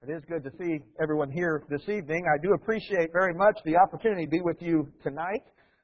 It 0.00 0.12
is 0.12 0.22
good 0.28 0.44
to 0.44 0.50
see 0.56 0.78
everyone 1.02 1.28
here 1.28 1.64
this 1.68 1.82
evening. 1.88 2.24
I 2.32 2.38
do 2.40 2.52
appreciate 2.52 3.10
very 3.12 3.34
much 3.34 3.58
the 3.64 3.76
opportunity 3.76 4.26
to 4.26 4.30
be 4.30 4.40
with 4.40 4.62
you 4.62 4.86
tonight. 5.02 5.42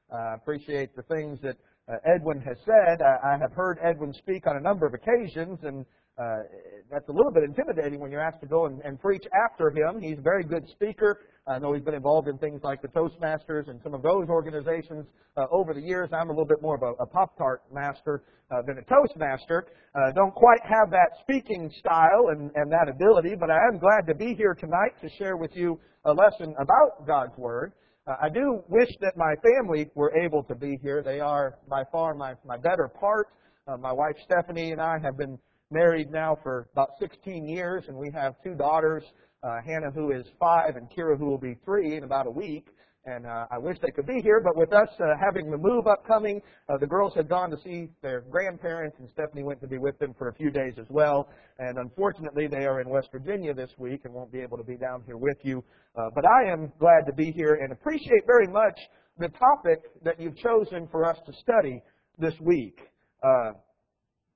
I 0.09 0.15
uh, 0.15 0.35
appreciate 0.35 0.95
the 0.95 1.01
things 1.03 1.37
that 1.41 1.57
uh, 1.89 1.97
Edwin 2.05 2.39
has 2.39 2.55
said. 2.63 3.01
I, 3.01 3.33
I, 3.33 3.37
have 3.37 3.51
heard 3.51 3.77
Edwin 3.83 4.13
speak 4.13 4.47
on 4.47 4.55
a 4.55 4.61
number 4.61 4.85
of 4.87 4.93
occasions, 4.93 5.59
and 5.63 5.85
uh, 6.17 6.43
that's 6.89 7.09
a 7.09 7.11
little 7.11 7.31
bit 7.31 7.43
intimidating 7.43 7.99
when 7.99 8.09
you're 8.09 8.21
asked 8.21 8.39
to 8.41 8.47
go 8.47 8.67
and, 8.67 8.81
and 8.83 8.99
preach 8.99 9.23
after 9.45 9.69
him. 9.69 10.01
He's 10.01 10.17
a 10.17 10.21
very 10.21 10.43
good 10.43 10.67
speaker. 10.69 11.19
I 11.47 11.59
know 11.59 11.73
he's 11.73 11.83
been 11.83 11.93
involved 11.93 12.27
in 12.27 12.37
things 12.37 12.61
like 12.63 12.81
the 12.81 12.87
Toastmasters 12.87 13.69
and 13.69 13.79
some 13.83 13.93
of 13.93 14.01
those 14.01 14.29
organizations 14.29 15.05
uh, 15.37 15.45
over 15.51 15.73
the 15.73 15.81
years. 15.81 16.09
I'm 16.13 16.29
a 16.29 16.31
little 16.31 16.45
bit 16.45 16.61
more 16.61 16.75
of 16.75 16.83
a, 16.83 17.03
a 17.03 17.05
Pop 17.05 17.37
Tart 17.37 17.61
master 17.71 18.23
uh, 18.49 18.61
than 18.65 18.77
a 18.77 18.81
Toastmaster. 18.83 19.67
Uh, 19.93 20.11
don't 20.13 20.33
quite 20.33 20.61
have 20.63 20.89
that 20.91 21.19
speaking 21.21 21.69
style 21.79 22.29
and, 22.29 22.49
and 22.55 22.71
that 22.71 22.87
ability, 22.89 23.35
but 23.37 23.49
I 23.49 23.59
am 23.71 23.77
glad 23.77 24.07
to 24.07 24.15
be 24.15 24.35
here 24.35 24.53
tonight 24.53 24.95
to 25.01 25.09
share 25.17 25.35
with 25.35 25.51
you 25.53 25.79
a 26.05 26.13
lesson 26.13 26.55
about 26.59 27.05
God's 27.05 27.37
Word. 27.37 27.73
Uh, 28.07 28.15
I 28.21 28.29
do 28.29 28.63
wish 28.69 28.89
that 29.01 29.17
my 29.17 29.33
family 29.43 29.89
were 29.95 30.15
able 30.15 30.43
to 30.43 30.55
be 30.55 30.77
here. 30.81 31.03
They 31.03 31.19
are 31.19 31.57
by 31.67 31.83
far 31.91 32.13
my, 32.13 32.35
my 32.45 32.57
better 32.57 32.87
part. 32.87 33.27
Uh, 33.67 33.77
my 33.77 33.91
wife 33.91 34.15
Stephanie 34.23 34.71
and 34.71 34.79
I 34.79 34.97
have 35.03 35.17
been 35.17 35.39
married 35.71 36.11
now 36.11 36.37
for 36.43 36.67
about 36.73 36.91
16 36.99 37.47
years, 37.47 37.85
and 37.87 37.97
we 37.97 38.11
have 38.11 38.35
two 38.43 38.55
daughters 38.55 39.03
uh, 39.45 39.61
Hannah, 39.63 39.91
who 39.91 40.11
is 40.11 40.25
five, 40.39 40.75
and 40.75 40.89
Kira, 40.89 41.17
who 41.17 41.25
will 41.25 41.37
be 41.37 41.55
three 41.63 41.95
in 41.95 42.03
about 42.03 42.25
a 42.25 42.31
week. 42.31 42.67
And 43.07 43.27
uh, 43.27 43.45
I 43.51 43.59
wish 43.59 43.77
they 43.79 43.91
could 43.91 44.07
be 44.07 44.19
here, 44.23 44.41
but 44.43 44.57
with 44.57 44.73
us 44.73 44.89
uh, 44.99 45.13
having 45.23 45.51
the 45.51 45.57
move 45.57 45.85
upcoming, 45.85 46.41
uh, 46.67 46.77
the 46.79 46.87
girls 46.87 47.13
had 47.13 47.29
gone 47.29 47.51
to 47.51 47.57
see 47.63 47.89
their 48.01 48.21
grandparents, 48.21 48.97
and 48.97 49.07
Stephanie 49.11 49.43
went 49.43 49.61
to 49.61 49.67
be 49.67 49.77
with 49.77 49.99
them 49.99 50.15
for 50.17 50.29
a 50.29 50.33
few 50.33 50.49
days 50.49 50.73
as 50.79 50.87
well. 50.89 51.29
And 51.59 51.77
unfortunately, 51.77 52.47
they 52.47 52.65
are 52.65 52.81
in 52.81 52.89
West 52.89 53.09
Virginia 53.11 53.53
this 53.53 53.69
week 53.77 54.01
and 54.05 54.13
won't 54.15 54.31
be 54.31 54.39
able 54.39 54.57
to 54.57 54.63
be 54.63 54.75
down 54.75 55.03
here 55.05 55.17
with 55.17 55.37
you. 55.43 55.63
Uh, 55.95 56.09
but 56.15 56.25
I 56.25 56.51
am 56.51 56.73
glad 56.79 57.05
to 57.05 57.13
be 57.13 57.31
here 57.31 57.59
and 57.61 57.71
appreciate 57.71 58.25
very 58.25 58.47
much 58.47 58.79
the 59.19 59.27
topic 59.29 59.83
that 60.03 60.19
you've 60.19 60.37
chosen 60.37 60.87
for 60.91 61.05
us 61.05 61.17
to 61.27 61.33
study 61.33 61.83
this 62.17 62.33
week. 62.41 62.79
Uh, 63.23 63.51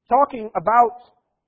talking 0.10 0.52
about 0.56 0.92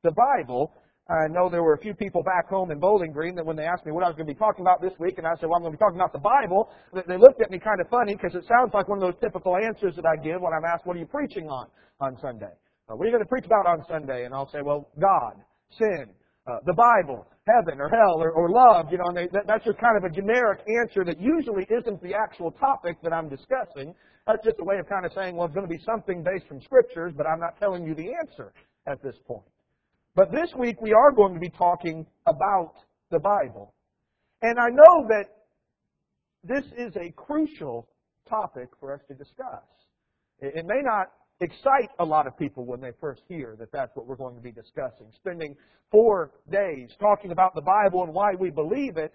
the 0.03 0.11
Bible 0.11 0.73
I 1.11 1.27
know 1.27 1.49
there 1.49 1.63
were 1.63 1.73
a 1.73 1.81
few 1.81 1.93
people 1.93 2.23
back 2.23 2.47
home 2.47 2.71
in 2.71 2.79
Bowling 2.79 3.11
Green 3.11 3.35
that 3.35 3.45
when 3.45 3.57
they 3.57 3.65
asked 3.65 3.85
me 3.85 3.91
what 3.91 4.03
I 4.03 4.07
was 4.07 4.15
going 4.15 4.27
to 4.27 4.33
be 4.33 4.39
talking 4.39 4.63
about 4.63 4.81
this 4.81 4.93
week, 4.97 5.17
and 5.17 5.27
I 5.27 5.35
said, 5.35 5.49
well, 5.49 5.57
I'm 5.59 5.63
going 5.63 5.73
to 5.73 5.77
be 5.77 5.83
talking 5.83 5.99
about 5.99 6.13
the 6.13 6.23
Bible, 6.23 6.71
they 6.93 7.17
looked 7.17 7.41
at 7.41 7.51
me 7.51 7.59
kind 7.59 7.81
of 7.81 7.89
funny 7.89 8.15
because 8.15 8.31
it 8.33 8.47
sounds 8.47 8.71
like 8.73 8.87
one 8.87 9.01
of 9.01 9.03
those 9.03 9.19
typical 9.19 9.57
answers 9.57 9.91
that 9.99 10.05
I 10.05 10.15
give 10.23 10.39
when 10.39 10.53
I'm 10.53 10.63
asked, 10.63 10.85
what 10.85 10.95
are 10.95 11.03
you 11.03 11.09
preaching 11.09 11.49
on 11.49 11.67
on 11.99 12.15
Sunday? 12.21 12.53
Uh, 12.87 12.95
what 12.95 13.03
are 13.03 13.09
you 13.09 13.11
going 13.11 13.23
to 13.23 13.29
preach 13.29 13.45
about 13.45 13.67
on 13.67 13.83
Sunday? 13.89 14.23
And 14.23 14.33
I'll 14.33 14.49
say, 14.51 14.63
well, 14.63 14.87
God, 15.01 15.35
sin, 15.77 16.07
uh, 16.47 16.63
the 16.65 16.73
Bible, 16.73 17.27
heaven 17.43 17.81
or 17.81 17.89
hell 17.89 18.23
or, 18.23 18.31
or 18.31 18.49
love, 18.49 18.87
you 18.89 18.97
know, 18.97 19.11
and 19.11 19.17
they, 19.17 19.27
that, 19.33 19.43
that's 19.47 19.65
just 19.65 19.79
kind 19.79 19.97
of 19.97 20.07
a 20.07 20.13
generic 20.13 20.61
answer 20.79 21.03
that 21.03 21.19
usually 21.19 21.67
isn't 21.67 22.01
the 22.01 22.13
actual 22.15 22.51
topic 22.51 22.95
that 23.03 23.11
I'm 23.11 23.27
discussing. 23.27 23.93
That's 24.27 24.43
just 24.45 24.57
a 24.61 24.63
way 24.63 24.77
of 24.79 24.87
kind 24.87 25.05
of 25.05 25.11
saying, 25.11 25.35
well, 25.35 25.45
it's 25.45 25.55
going 25.55 25.67
to 25.67 25.75
be 25.75 25.81
something 25.83 26.23
based 26.23 26.47
from 26.47 26.61
scriptures, 26.61 27.11
but 27.17 27.27
I'm 27.27 27.39
not 27.39 27.59
telling 27.59 27.83
you 27.83 27.95
the 27.95 28.15
answer 28.15 28.53
at 28.87 29.03
this 29.03 29.15
point. 29.27 29.43
But 30.15 30.31
this 30.31 30.49
week 30.57 30.81
we 30.81 30.93
are 30.93 31.11
going 31.11 31.33
to 31.33 31.39
be 31.39 31.49
talking 31.49 32.05
about 32.27 32.73
the 33.11 33.19
Bible. 33.19 33.73
And 34.41 34.59
I 34.59 34.69
know 34.69 35.07
that 35.07 35.25
this 36.43 36.65
is 36.77 36.93
a 36.97 37.11
crucial 37.11 37.87
topic 38.27 38.69
for 38.79 38.93
us 38.93 39.01
to 39.07 39.13
discuss. 39.13 39.63
It 40.39 40.65
may 40.65 40.81
not 40.81 41.11
excite 41.39 41.89
a 41.99 42.05
lot 42.05 42.27
of 42.27 42.37
people 42.37 42.65
when 42.65 42.81
they 42.81 42.91
first 42.99 43.21
hear 43.27 43.55
that 43.59 43.71
that's 43.71 43.95
what 43.95 44.05
we're 44.05 44.15
going 44.15 44.35
to 44.35 44.41
be 44.41 44.51
discussing. 44.51 45.07
Spending 45.15 45.55
four 45.91 46.31
days 46.51 46.89
talking 46.99 47.31
about 47.31 47.55
the 47.55 47.61
Bible 47.61 48.03
and 48.03 48.13
why 48.13 48.33
we 48.37 48.49
believe 48.49 48.97
it, 48.97 49.13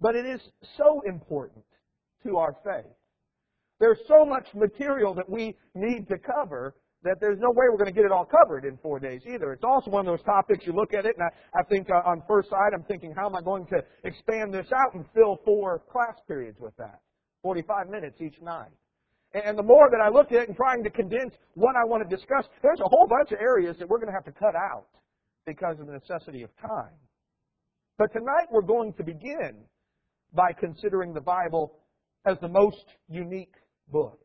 but 0.00 0.14
it 0.14 0.26
is 0.26 0.40
so 0.76 1.00
important 1.06 1.64
to 2.24 2.36
our 2.36 2.56
faith. 2.64 2.92
There's 3.80 3.98
so 4.08 4.24
much 4.24 4.46
material 4.54 5.14
that 5.14 5.28
we 5.28 5.56
need 5.74 6.08
to 6.08 6.18
cover 6.18 6.74
that 7.04 7.20
there's 7.20 7.38
no 7.38 7.50
way 7.50 7.66
we're 7.70 7.78
going 7.78 7.92
to 7.92 7.94
get 7.94 8.04
it 8.04 8.12
all 8.12 8.24
covered 8.24 8.64
in 8.64 8.78
four 8.78 8.98
days 8.98 9.20
either. 9.26 9.52
It's 9.52 9.62
also 9.62 9.90
one 9.90 10.06
of 10.06 10.12
those 10.16 10.24
topics 10.24 10.66
you 10.66 10.72
look 10.72 10.94
at 10.94 11.04
it, 11.04 11.16
and 11.16 11.28
I, 11.28 11.60
I 11.60 11.62
think 11.64 11.88
uh, 11.90 12.08
on 12.08 12.22
first 12.26 12.48
sight, 12.48 12.72
I'm 12.74 12.84
thinking, 12.84 13.12
how 13.14 13.26
am 13.26 13.36
I 13.36 13.42
going 13.42 13.66
to 13.66 13.84
expand 14.04 14.52
this 14.52 14.66
out 14.72 14.94
and 14.94 15.04
fill 15.14 15.38
four 15.44 15.82
class 15.92 16.16
periods 16.26 16.58
with 16.58 16.74
that? 16.78 17.00
45 17.42 17.90
minutes 17.90 18.20
each 18.20 18.40
night. 18.40 18.72
And 19.34 19.58
the 19.58 19.62
more 19.62 19.90
that 19.90 20.00
I 20.00 20.08
look 20.08 20.32
at 20.32 20.42
it 20.42 20.48
and 20.48 20.56
trying 20.56 20.82
to 20.84 20.90
condense 20.90 21.34
what 21.54 21.74
I 21.76 21.84
want 21.84 22.08
to 22.08 22.16
discuss, 22.16 22.46
there's 22.62 22.80
a 22.80 22.88
whole 22.88 23.06
bunch 23.06 23.32
of 23.32 23.38
areas 23.40 23.76
that 23.78 23.88
we're 23.88 23.98
going 23.98 24.08
to 24.08 24.14
have 24.14 24.24
to 24.24 24.32
cut 24.32 24.54
out 24.54 24.86
because 25.44 25.78
of 25.80 25.86
the 25.86 25.92
necessity 25.92 26.42
of 26.42 26.50
time. 26.56 26.94
But 27.98 28.12
tonight 28.12 28.46
we're 28.50 28.62
going 28.62 28.94
to 28.94 29.04
begin 29.04 29.64
by 30.32 30.52
considering 30.58 31.12
the 31.12 31.20
Bible 31.20 31.78
as 32.24 32.38
the 32.40 32.48
most 32.48 32.84
unique 33.08 33.54
book. 33.92 34.20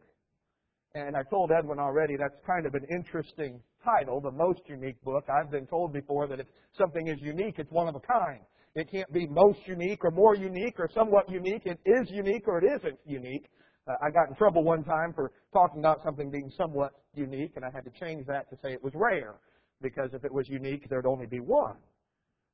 And 0.95 1.15
I 1.15 1.21
told 1.23 1.51
Edwin 1.51 1.79
already 1.79 2.15
that's 2.17 2.35
kind 2.47 2.65
of 2.65 2.73
an 2.73 2.85
interesting 2.89 3.61
title, 3.83 4.19
the 4.19 4.31
most 4.31 4.61
unique 4.67 5.01
book. 5.03 5.25
I've 5.29 5.51
been 5.51 5.67
told 5.67 5.93
before 5.93 6.27
that 6.27 6.39
if 6.39 6.47
something 6.77 7.07
is 7.07 7.19
unique, 7.21 7.55
it's 7.59 7.71
one 7.71 7.87
of 7.87 7.95
a 7.95 7.99
kind. 7.99 8.41
It 8.75 8.89
can't 8.91 9.11
be 9.13 9.27
most 9.27 9.59
unique 9.65 10.03
or 10.03 10.11
more 10.11 10.35
unique 10.35 10.79
or 10.79 10.89
somewhat 10.93 11.29
unique. 11.29 11.65
It 11.65 11.79
is 11.85 12.09
unique 12.09 12.47
or 12.47 12.59
it 12.59 12.65
isn't 12.79 12.99
unique. 13.05 13.47
Uh, 13.87 13.93
I 14.01 14.11
got 14.11 14.29
in 14.29 14.35
trouble 14.35 14.63
one 14.63 14.83
time 14.83 15.13
for 15.13 15.31
talking 15.53 15.79
about 15.79 16.03
something 16.03 16.29
being 16.29 16.51
somewhat 16.57 16.91
unique, 17.13 17.53
and 17.55 17.65
I 17.65 17.69
had 17.73 17.83
to 17.85 17.91
change 17.99 18.25
that 18.27 18.49
to 18.49 18.57
say 18.63 18.73
it 18.73 18.83
was 18.83 18.93
rare, 18.95 19.35
because 19.81 20.11
if 20.13 20.23
it 20.23 20.33
was 20.33 20.47
unique, 20.47 20.87
there'd 20.89 21.07
only 21.07 21.25
be 21.25 21.39
one. 21.39 21.77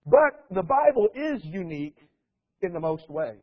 But 0.06 0.46
the 0.52 0.64
Bible 0.64 1.10
is 1.14 1.44
unique 1.44 1.98
in 2.62 2.72
the 2.72 2.80
most 2.80 3.10
ways, 3.10 3.36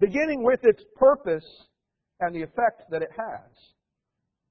beginning 0.00 0.42
with 0.42 0.60
its 0.62 0.82
purpose 0.96 1.46
and 2.20 2.34
the 2.34 2.42
effect 2.42 2.82
that 2.90 3.02
it 3.02 3.10
has. 3.16 3.73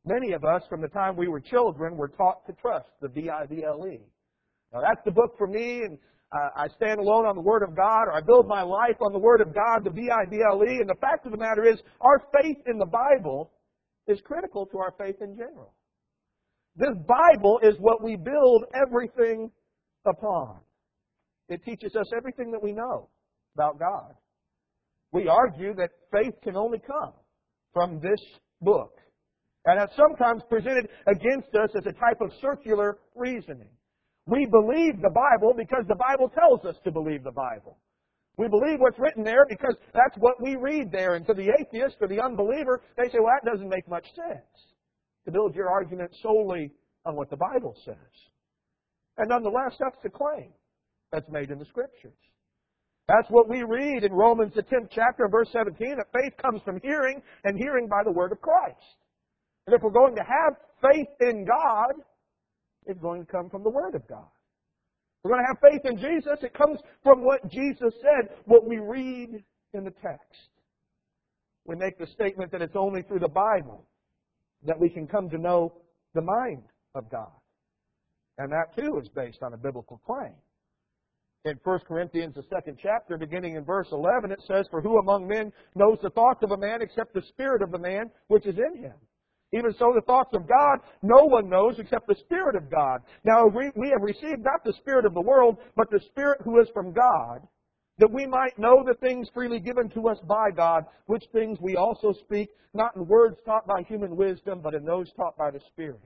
Many 0.06 0.34
of 0.34 0.44
us, 0.44 0.64
from 0.70 0.82
the 0.82 0.90
time 0.90 1.16
we 1.16 1.28
were 1.28 1.40
children, 1.40 1.96
were 1.96 2.10
taught 2.10 2.46
to 2.48 2.54
trust 2.54 2.90
the 3.02 3.08
B-I-B-L-E. 3.10 4.00
Now 4.74 4.82
that's 4.82 5.02
the 5.06 5.12
book 5.12 5.38
for 5.38 5.48
me, 5.48 5.82
and 5.84 5.98
I 6.32 6.68
stand 6.76 7.00
alone 7.00 7.26
on 7.26 7.36
the 7.36 7.42
Word 7.42 7.64
of 7.64 7.76
God, 7.76 8.04
or 8.08 8.14
I 8.14 8.22
build 8.22 8.48
my 8.48 8.64
life 8.64 8.98
on 9.02 9.14
the 9.14 9.20
Word 9.20 9.40
of 9.40 9.54
God, 9.54 9.84
the 9.84 9.92
B-I-B-L-E. 9.92 10.80
And 10.80 10.90
the 10.90 11.00
fact 11.00 11.26
of 11.26 11.32
the 11.32 11.38
matter 11.38 11.64
is, 11.64 11.80
our 12.02 12.24
faith 12.42 12.58
in 12.66 12.78
the 12.78 12.88
Bible 12.88 13.52
is 14.08 14.20
critical 14.26 14.66
to 14.66 14.80
our 14.80 14.94
faith 14.98 15.22
in 15.22 15.38
general. 15.38 15.74
This 16.76 16.96
Bible 17.08 17.60
is 17.62 17.76
what 17.80 18.04
we 18.04 18.16
build 18.16 18.66
everything 18.74 19.52
upon. 20.06 20.58
It 21.50 21.64
teaches 21.64 21.96
us 21.96 22.08
everything 22.18 22.52
that 22.52 22.64
we 22.64 22.72
know 22.72 23.10
about 23.56 23.78
God. 23.80 24.16
We 25.12 25.28
argue 25.28 25.76
that 25.76 25.92
faith 26.12 26.34
can 26.44 26.58
only 26.58 26.80
come 26.80 27.14
from 27.72 28.00
this 28.00 28.20
book. 28.60 28.98
And 29.66 29.80
that's 29.80 29.96
sometimes 29.96 30.44
presented 30.50 30.90
against 31.08 31.56
us 31.56 31.70
as 31.76 31.86
a 31.86 31.94
type 31.94 32.20
of 32.22 32.32
circular 32.42 32.98
reasoning. 33.16 33.70
We 34.26 34.46
believe 34.46 35.02
the 35.02 35.14
Bible 35.14 35.54
because 35.56 35.84
the 35.88 35.96
Bible 35.96 36.30
tells 36.30 36.66
us 36.66 36.76
to 36.84 36.92
believe 36.92 37.24
the 37.24 37.32
Bible. 37.32 37.78
We 38.38 38.48
believe 38.48 38.80
what's 38.80 39.00
written 39.00 39.24
there 39.24 39.46
because 39.48 39.76
that's 39.94 40.18
what 40.18 40.42
we 40.42 40.56
read 40.56 40.92
there. 40.92 41.16
And 41.16 41.26
to 41.28 41.34
the 41.34 41.52
atheist 41.60 41.98
or 42.02 42.08
the 42.08 42.22
unbeliever, 42.22 42.82
they 42.98 43.10
say, 43.10 43.20
well, 43.20 43.34
that 43.36 43.50
doesn't 43.50 43.70
make 43.70 43.88
much 43.88 44.06
sense 44.16 44.74
to 45.26 45.32
build 45.32 45.56
your 45.56 45.70
argument 45.70 46.12
solely 46.22 46.72
on 47.06 47.16
what 47.16 47.30
the 47.30 47.38
Bible 47.38 47.76
says. 47.86 47.96
And 49.18 49.30
nonetheless, 49.30 49.74
that's 49.80 50.02
the 50.04 50.10
claim 50.10 50.52
that's 51.12 51.30
made 51.30 51.52
in 51.52 51.60
the 51.60 51.66
Scriptures. 51.66 52.18
That's 53.08 53.30
what 53.30 53.50
we 53.50 53.64
read 53.64 54.04
in 54.04 54.14
Romans, 54.14 54.54
the 54.56 54.64
10th 54.64 54.90
chapter, 54.90 55.28
verse 55.30 55.50
17, 55.52 55.98
that 55.98 56.08
faith 56.14 56.34
comes 56.42 56.62
from 56.64 56.80
hearing, 56.82 57.22
and 57.44 57.58
hearing 57.58 57.88
by 57.88 58.02
the 58.04 58.12
word 58.12 58.32
of 58.32 58.42
Christ. 58.42 58.80
And 59.66 59.76
if 59.76 59.82
we're 59.82 59.92
going 59.92 60.16
to 60.16 60.24
have 60.24 60.56
faith 60.82 61.08
in 61.22 61.46
God, 61.46 61.94
it's 62.86 63.00
going 63.00 63.26
to 63.26 63.32
come 63.32 63.50
from 63.50 63.64
the 63.64 63.70
Word 63.70 63.96
of 63.96 64.08
God. 64.08 64.28
We're 65.24 65.32
going 65.32 65.44
to 65.44 65.48
have 65.48 65.72
faith 65.72 65.86
in 65.86 65.98
Jesus. 65.98 66.40
It 66.42 66.54
comes 66.54 66.80
from 67.02 67.24
what 67.24 67.50
Jesus 67.50 67.94
said, 68.02 68.36
what 68.46 68.68
we 68.68 68.78
read 68.80 69.42
in 69.74 69.84
the 69.86 69.94
text. 70.02 70.50
We 71.66 71.76
make 71.78 71.98
the 71.98 72.08
statement 72.08 72.52
that 72.52 72.62
it's 72.62 72.76
only 72.76 73.04
through 73.04 73.20
the 73.20 73.30
Bible 73.30 73.86
that 74.66 74.80
we 74.80 74.90
can 74.90 75.08
come 75.08 75.30
to 75.30 75.38
know 75.38 75.74
the 76.14 76.22
mind 76.22 76.64
of 76.94 77.10
God. 77.10 77.32
And 78.38 78.52
that 78.52 78.76
too 78.76 79.00
is 79.02 79.08
based 79.10 79.44
on 79.44 79.54
a 79.54 79.58
biblical 79.58 80.02
claim. 80.06 80.34
In 81.46 81.60
1 81.64 81.80
Corinthians, 81.88 82.36
the 82.36 82.44
second 82.54 82.78
chapter, 82.82 83.18
beginning 83.18 83.56
in 83.56 83.66
verse 83.66 83.88
11, 83.92 84.32
it 84.32 84.42
says, 84.48 84.66
For 84.72 84.82
who 84.82 84.98
among 84.98 85.28
men 85.28 85.52
knows 85.76 86.00
the 86.02 86.10
thoughts 86.10 86.42
of 86.42 86.52
a 86.52 86.58
man 86.58 86.82
except 86.82 87.14
the 87.14 87.22
spirit 87.30 87.62
of 87.62 87.72
the 87.72 87.80
man 87.80 88.10
which 88.28 88.46
is 88.46 88.56
in 88.58 88.82
him? 88.82 88.94
Even 89.54 89.74
so, 89.78 89.92
the 89.94 90.02
thoughts 90.02 90.32
of 90.34 90.48
God 90.48 90.80
no 91.04 91.26
one 91.26 91.50
knows 91.50 91.76
except 91.78 92.08
the 92.08 92.16
Spirit 92.26 92.56
of 92.56 92.72
God. 92.72 93.02
Now, 93.24 93.46
we, 93.46 93.70
we 93.76 93.90
have 93.90 94.02
received 94.02 94.44
not 94.44 94.64
the 94.64 94.74
Spirit 94.74 95.06
of 95.06 95.14
the 95.14 95.22
world, 95.22 95.58
but 95.76 95.90
the 95.92 96.02
Spirit 96.08 96.40
who 96.44 96.60
is 96.60 96.68
from 96.74 96.92
God, 96.92 97.48
that 98.00 98.12
we 98.12 98.26
might 98.26 98.58
know 98.58 98.84
the 98.84 98.96
things 98.96 99.30
freely 99.34 99.60
given 99.60 99.90
to 99.92 100.10
us 100.10 100.18
by 100.28 100.50
God, 100.56 100.86
which 101.06 101.24
things 101.32 101.60
we 101.62 101.76
also 101.76 102.14
speak, 102.14 102.50
not 102.74 102.96
in 102.96 103.06
words 103.06 103.38
taught 103.46 103.68
by 103.68 103.84
human 103.84 104.16
wisdom, 104.16 104.60
but 104.62 104.74
in 104.74 104.84
those 104.84 105.12
taught 105.14 105.38
by 105.38 105.52
the 105.52 105.60
Spirit. 105.72 106.02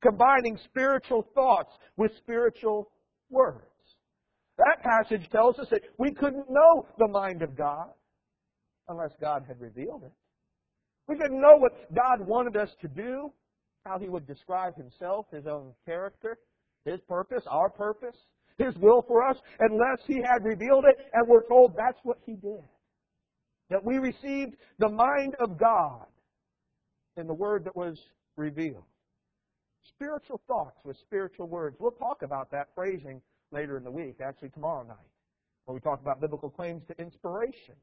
Combining 0.00 0.56
spiritual 0.64 1.26
thoughts 1.34 1.72
with 1.96 2.12
spiritual 2.18 2.92
words. 3.30 3.64
That 4.58 4.82
passage 4.82 5.28
tells 5.30 5.58
us 5.58 5.66
that 5.70 5.82
we 5.98 6.12
couldn't 6.12 6.46
know 6.48 6.86
the 6.98 7.08
mind 7.08 7.42
of 7.42 7.56
God 7.56 7.90
unless 8.88 9.10
God 9.20 9.44
had 9.48 9.60
revealed 9.60 10.04
it. 10.04 10.12
We 11.08 11.16
didn't 11.16 11.40
know 11.40 11.56
what 11.56 11.72
God 11.94 12.26
wanted 12.26 12.56
us 12.56 12.70
to 12.80 12.88
do, 12.88 13.32
how 13.84 13.98
He 13.98 14.08
would 14.08 14.26
describe 14.26 14.76
Himself, 14.76 15.26
His 15.32 15.46
own 15.46 15.72
character, 15.84 16.38
His 16.84 17.00
purpose, 17.08 17.44
our 17.48 17.70
purpose, 17.70 18.16
His 18.58 18.74
will 18.76 19.02
for 19.06 19.26
us, 19.26 19.36
unless 19.60 20.00
He 20.06 20.16
had 20.16 20.44
revealed 20.44 20.84
it, 20.84 20.96
and 21.12 21.28
we're 21.28 21.46
told 21.46 21.74
that's 21.76 22.00
what 22.02 22.18
He 22.26 22.32
did. 22.32 22.64
That 23.70 23.84
we 23.84 23.98
received 23.98 24.56
the 24.78 24.88
mind 24.88 25.34
of 25.40 25.58
God 25.58 26.06
in 27.16 27.26
the 27.26 27.34
Word 27.34 27.64
that 27.64 27.76
was 27.76 27.98
revealed. 28.36 28.84
Spiritual 29.94 30.40
thoughts 30.46 30.78
with 30.84 30.96
spiritual 30.98 31.46
words. 31.46 31.76
We'll 31.78 31.92
talk 31.92 32.22
about 32.22 32.50
that 32.50 32.68
phrasing 32.74 33.22
later 33.52 33.76
in 33.76 33.84
the 33.84 33.90
week, 33.90 34.16
actually 34.20 34.50
tomorrow 34.50 34.82
night, 34.82 34.96
when 35.64 35.74
we 35.74 35.80
talk 35.80 36.00
about 36.00 36.20
biblical 36.20 36.50
claims 36.50 36.82
to 36.88 37.00
inspiration. 37.00 37.74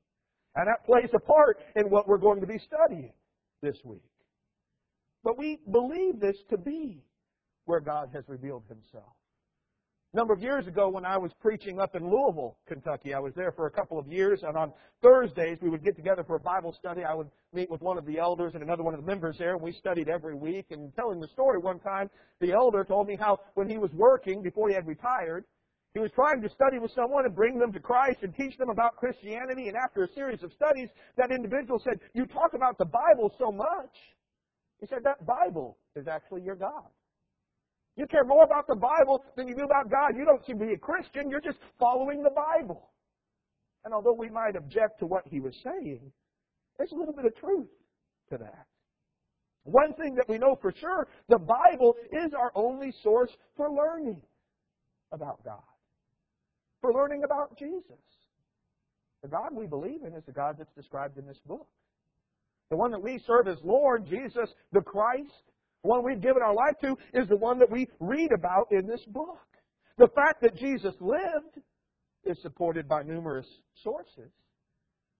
And 0.55 0.67
that 0.67 0.85
plays 0.85 1.09
a 1.13 1.19
part 1.19 1.57
in 1.75 1.89
what 1.89 2.07
we're 2.07 2.17
going 2.17 2.41
to 2.41 2.47
be 2.47 2.59
studying 2.59 3.13
this 3.61 3.77
week. 3.83 4.03
But 5.23 5.37
we 5.37 5.59
believe 5.71 6.19
this 6.19 6.37
to 6.49 6.57
be 6.57 7.03
where 7.65 7.79
God 7.79 8.09
has 8.13 8.23
revealed 8.27 8.63
himself. 8.67 9.13
A 10.13 10.17
number 10.17 10.33
of 10.33 10.43
years 10.43 10.67
ago, 10.67 10.89
when 10.89 11.05
I 11.05 11.17
was 11.17 11.31
preaching 11.41 11.79
up 11.79 11.95
in 11.95 12.03
Louisville, 12.03 12.55
Kentucky, 12.67 13.15
I 13.15 13.19
was 13.19 13.33
there 13.35 13.51
for 13.51 13.65
a 13.65 13.71
couple 13.71 13.97
of 13.97 14.07
years, 14.07 14.43
and 14.43 14.55
on 14.55 14.71
Thursdays 15.01 15.57
we 15.59 15.69
would 15.69 15.83
get 15.83 15.95
together 15.95 16.23
for 16.23 16.35
a 16.35 16.39
Bible 16.39 16.75
study. 16.77 17.03
I 17.03 17.15
would 17.15 17.31
meet 17.51 17.71
with 17.71 17.81
one 17.81 17.97
of 17.97 18.05
the 18.05 18.19
elders 18.19 18.51
and 18.53 18.61
another 18.61 18.83
one 18.83 18.93
of 18.93 18.99
the 18.99 19.07
members 19.07 19.37
there, 19.39 19.53
and 19.53 19.61
we 19.61 19.71
studied 19.71 20.09
every 20.09 20.35
week. 20.35 20.67
And 20.69 20.95
telling 20.95 21.19
the 21.19 21.29
story 21.29 21.57
one 21.57 21.79
time, 21.79 22.11
the 22.41 22.51
elder 22.51 22.83
told 22.83 23.07
me 23.07 23.15
how 23.15 23.39
when 23.55 23.67
he 23.67 23.79
was 23.79 23.89
working, 23.93 24.43
before 24.43 24.69
he 24.69 24.75
had 24.75 24.85
retired, 24.85 25.45
he 25.93 25.99
was 25.99 26.09
trying 26.15 26.41
to 26.41 26.49
study 26.49 26.79
with 26.79 26.91
someone 26.91 27.25
and 27.25 27.35
bring 27.35 27.59
them 27.59 27.71
to 27.71 27.79
Christ 27.79 28.19
and 28.23 28.35
teach 28.35 28.57
them 28.57 28.69
about 28.69 28.95
Christianity. 28.95 29.67
And 29.67 29.77
after 29.77 30.03
a 30.03 30.13
series 30.13 30.41
of 30.41 30.51
studies, 30.53 30.89
that 31.17 31.29
individual 31.31 31.79
said, 31.83 31.99
You 32.15 32.25
talk 32.25 32.53
about 32.55 32.79
the 32.79 32.85
Bible 32.85 33.31
so 33.37 33.51
much. 33.51 33.93
He 34.81 34.87
said, 34.87 35.03
That 35.03 35.23
Bible 35.25 35.77
is 35.95 36.07
actually 36.07 36.41
your 36.41 36.55
God. 36.55 36.89
You 37.95 38.07
care 38.07 38.23
more 38.23 38.43
about 38.43 38.65
the 38.67 38.75
Bible 38.75 39.23
than 39.37 39.47
you 39.47 39.55
do 39.55 39.65
about 39.65 39.91
God. 39.91 40.17
You 40.17 40.25
don't 40.25 40.43
seem 40.47 40.57
to 40.57 40.65
be 40.65 40.73
a 40.73 40.77
Christian. 40.77 41.29
You're 41.29 41.41
just 41.41 41.59
following 41.79 42.23
the 42.23 42.31
Bible. 42.31 42.89
And 43.85 43.93
although 43.93 44.15
we 44.17 44.29
might 44.29 44.55
object 44.55 44.99
to 44.99 45.05
what 45.05 45.23
he 45.27 45.39
was 45.39 45.53
saying, 45.63 46.11
there's 46.79 46.91
a 46.91 46.95
little 46.95 47.13
bit 47.13 47.25
of 47.25 47.35
truth 47.35 47.69
to 48.31 48.37
that. 48.39 48.65
One 49.65 49.93
thing 49.93 50.15
that 50.15 50.27
we 50.27 50.39
know 50.39 50.57
for 50.59 50.73
sure, 50.75 51.07
the 51.29 51.37
Bible 51.37 51.95
is 52.11 52.33
our 52.33 52.51
only 52.55 52.91
source 53.03 53.31
for 53.55 53.69
learning 53.69 54.21
about 55.11 55.43
God. 55.45 55.61
For 56.83 56.91
learning 56.91 57.23
about 57.23 57.57
Jesus. 57.57 58.03
The 59.21 59.29
God 59.29 59.55
we 59.55 59.67
believe 59.67 60.03
in 60.05 60.13
is 60.15 60.25
the 60.25 60.33
God 60.33 60.57
that's 60.59 60.73
described 60.75 61.17
in 61.17 61.25
this 61.25 61.39
book. 61.47 61.65
The 62.69 62.75
one 62.75 62.91
that 62.91 63.01
we 63.01 63.23
serve 63.25 63.47
as 63.47 63.57
Lord, 63.63 64.05
Jesus 64.05 64.49
the 64.73 64.81
Christ, 64.81 65.31
the 65.81 65.87
one 65.87 66.03
we've 66.03 66.21
given 66.21 66.41
our 66.43 66.53
life 66.53 66.75
to 66.81 66.97
is 67.13 67.29
the 67.29 67.37
one 67.37 67.57
that 67.59 67.71
we 67.71 67.87
read 68.01 68.31
about 68.37 68.67
in 68.71 68.85
this 68.85 68.99
book. 69.07 69.39
The 69.97 70.09
fact 70.13 70.41
that 70.41 70.57
Jesus 70.57 70.93
lived 70.99 71.61
is 72.25 72.37
supported 72.41 72.89
by 72.89 73.03
numerous 73.03 73.47
sources. 73.81 74.31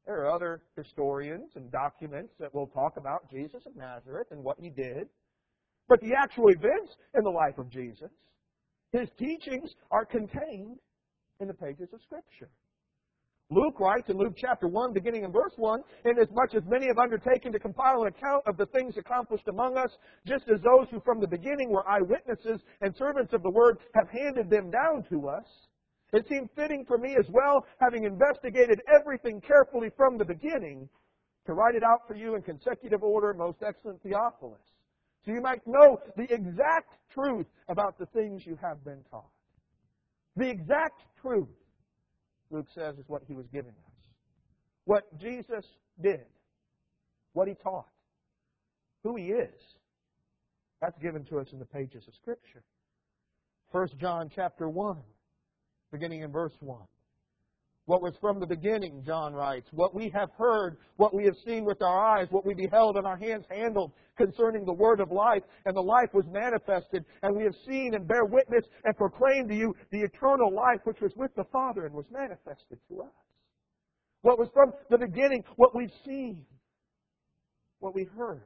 There 0.06 0.26
are 0.26 0.36
other 0.36 0.64
historians 0.76 1.52
and 1.56 1.72
documents 1.72 2.34
that 2.42 2.54
will 2.54 2.68
talk 2.68 2.98
about 2.98 3.32
Jesus 3.32 3.64
of 3.66 3.78
Nazareth 3.78 4.28
and 4.32 4.44
what 4.44 4.60
he 4.60 4.70
did. 4.70 5.08
But 5.88 6.02
the 6.02 6.14
actual 6.14 6.50
events 6.50 6.98
in 7.18 7.24
the 7.24 7.30
life 7.30 7.58
of 7.58 7.70
Jesus, 7.70 8.12
his 8.92 9.08
teachings 9.18 9.74
are 9.92 10.04
contained 10.04 10.80
in 11.44 11.48
the 11.48 11.54
pages 11.54 11.90
of 11.94 12.02
Scripture. 12.02 12.50
Luke 13.52 13.80
writes 13.80 14.10
in 14.10 14.18
Luke 14.18 14.34
chapter 14.36 14.68
1, 14.68 14.94
beginning 14.94 15.26
in 15.26 15.32
verse 15.32 15.52
1, 15.58 15.82
Inasmuch 16.06 16.56
as 16.56 16.64
many 16.66 16.88
have 16.88 16.98
undertaken 16.98 17.52
to 17.52 17.60
compile 17.60 18.02
an 18.02 18.08
account 18.08 18.42
of 18.48 18.58
the 18.58 18.66
things 18.68 18.98
accomplished 18.98 19.48
among 19.48 19.78
us, 19.78 19.92
just 20.26 20.46
as 20.50 20.60
those 20.62 20.88
who 20.90 21.00
from 21.02 21.20
the 21.20 21.28
beginning 21.28 21.70
were 21.70 21.88
eyewitnesses 21.88 22.62
and 22.82 22.96
servants 22.96 23.34
of 23.34 23.44
the 23.44 23.50
word 23.50 23.78
have 23.94 24.10
handed 24.10 24.50
them 24.50 24.72
down 24.72 25.04
to 25.10 25.28
us, 25.28 25.46
it 26.14 26.26
seemed 26.30 26.50
fitting 26.56 26.86
for 26.88 26.98
me 26.98 27.16
as 27.20 27.26
well, 27.30 27.66
having 27.80 28.06
investigated 28.06 28.82
everything 28.88 29.42
carefully 29.42 29.92
from 29.98 30.18
the 30.18 30.26
beginning, 30.26 30.88
to 31.46 31.54
write 31.54 31.76
it 31.76 31.84
out 31.84 32.08
for 32.08 32.16
you 32.16 32.36
in 32.36 32.42
consecutive 32.42 33.04
order, 33.04 33.34
most 33.34 33.58
excellent 33.62 34.02
Theophilus, 34.02 34.62
so 35.26 35.32
you 35.32 35.42
might 35.42 35.62
know 35.68 36.00
the 36.16 36.32
exact 36.34 36.94
truth 37.14 37.48
about 37.68 38.00
the 38.00 38.06
things 38.08 38.46
you 38.46 38.58
have 38.62 38.84
been 38.86 39.04
taught. 39.12 39.33
The 40.36 40.50
exact 40.50 41.02
truth 41.22 41.48
Luke 42.54 42.68
says, 42.76 42.98
is 43.00 43.06
what 43.08 43.24
he 43.28 43.34
was 43.34 43.48
giving 43.52 43.72
us. 43.72 43.94
What 44.86 45.20
Jesus 45.20 45.66
did, 46.02 46.26
what 47.34 47.48
he 47.48 47.56
taught, 47.56 47.90
who 49.04 49.16
he 49.16 49.26
is. 49.26 49.60
That's 50.80 50.98
given 51.00 51.26
to 51.26 51.40
us 51.40 51.48
in 51.52 51.60
the 51.60 51.66
pages 51.66 52.04
of 52.08 52.14
Scripture. 52.14 52.64
1 53.72 53.88
John 54.00 54.30
chapter 54.34 54.70
1, 54.70 54.98
beginning 55.92 56.22
in 56.22 56.32
verse 56.32 56.54
1. 56.60 56.78
What 57.86 58.02
was 58.02 58.14
from 58.22 58.40
the 58.40 58.48
beginning, 58.48 59.04
John 59.06 59.34
writes, 59.34 59.68
what 59.72 59.94
we 59.94 60.10
have 60.16 60.30
heard, 60.38 60.78
what 60.96 61.14
we 61.14 61.26
have 61.26 61.36
seen 61.46 61.66
with 61.66 61.82
our 61.82 62.18
eyes, 62.18 62.28
what 62.30 62.46
we 62.46 62.54
beheld 62.54 62.96
and 62.96 63.06
our 63.06 63.18
hands 63.18 63.44
handled 63.50 63.92
concerning 64.18 64.64
the 64.64 64.74
word 64.74 65.02
of 65.02 65.12
life, 65.12 65.44
and 65.66 65.76
the 65.76 65.82
life 65.82 66.10
was 66.14 66.24
manifested, 66.32 67.04
and 67.24 67.36
we 67.36 67.44
have 67.44 67.56
seen 67.68 67.94
and 67.94 68.08
bear 68.08 68.24
witness 68.24 68.64
and 68.86 68.96
proclaim 68.96 69.50
to 69.50 69.56
you 69.56 69.76
the 69.92 70.00
eternal 70.00 70.54
life 70.54 70.80
which 70.86 71.02
was 71.02 71.12
with 71.18 71.36
the 71.36 71.44
Father 71.52 71.86
and 71.86 71.94
was 71.94 72.06
manifested 72.10 72.80
to 72.88 73.02
us. 73.02 73.12
What 74.22 74.40
was 74.40 74.48
from 74.54 74.72
the 74.90 74.98
beginning, 74.98 75.44
what 75.58 75.76
we've 75.76 75.92
seen, 76.06 76.46
what 77.80 77.94
we 77.94 78.08
heard, 78.18 78.44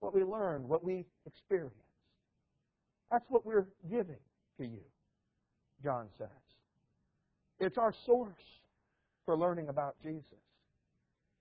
what 0.00 0.12
we 0.12 0.24
learned, 0.24 0.68
what 0.68 0.82
we 0.82 1.04
experienced. 1.26 1.76
That's 3.12 3.24
what 3.28 3.46
we're 3.46 3.68
giving 3.88 4.18
to 4.58 4.64
you, 4.66 4.82
John 5.84 6.08
says. 6.18 6.45
It's 7.58 7.78
our 7.78 7.94
source 8.04 8.34
for 9.24 9.36
learning 9.36 9.68
about 9.68 9.96
Jesus. 10.02 10.24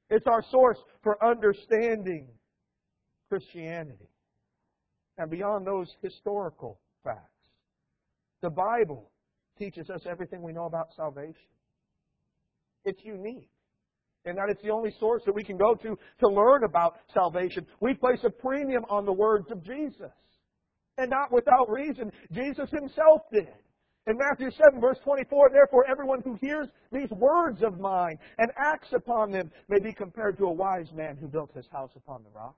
It's 0.10 0.28
our 0.28 0.44
source 0.52 0.78
for 1.04 1.24
understanding 1.24 2.28
Christianity. 3.30 4.10
And 5.18 5.32
beyond 5.32 5.66
those 5.66 5.88
historical 6.02 6.80
facts, 7.04 7.22
the 8.42 8.50
Bible 8.50 9.12
teaches 9.58 9.90
us 9.90 10.02
everything 10.10 10.42
we 10.42 10.54
know 10.54 10.66
about 10.66 10.88
salvation. 10.96 11.50
It's 12.84 13.04
unique 13.04 13.50
And 14.26 14.38
that 14.38 14.50
it's 14.50 14.62
the 14.62 14.72
only 14.72 14.94
source 15.00 15.24
that 15.26 15.34
we 15.34 15.44
can 15.44 15.58
go 15.58 15.76
to 15.76 15.98
to 16.20 16.28
learn 16.28 16.64
about 16.64 16.98
salvation. 17.14 17.66
We 17.80 17.94
place 17.94 18.20
a 18.24 18.30
premium 18.30 18.84
on 18.90 19.06
the 19.06 19.14
words 19.14 19.50
of 19.52 19.64
Jesus. 19.64 20.12
And 20.98 21.10
not 21.10 21.32
without 21.32 21.70
reason. 21.70 22.12
Jesus 22.32 22.70
himself 22.72 23.22
did. 23.32 23.48
In 24.08 24.18
Matthew 24.18 24.52
7, 24.52 24.80
verse 24.80 25.00
24, 25.04 25.50
therefore 25.50 25.86
everyone 25.90 26.22
who 26.22 26.36
hears 26.36 26.68
these 26.92 27.10
words 27.10 27.64
of 27.64 27.80
mine 27.80 28.20
and 28.38 28.52
acts 28.56 28.94
upon 28.94 29.32
them 29.32 29.52
may 29.68 29.80
be 29.80 29.92
compared 29.94 30.38
to 30.38 30.46
a 30.46 30.52
wise 30.52 30.92
man 30.94 31.18
who 31.18 31.28
built 31.28 31.52
his 31.54 31.68
house 31.72 31.92
upon 31.96 32.24
the 32.24 32.30
rock. 32.30 32.56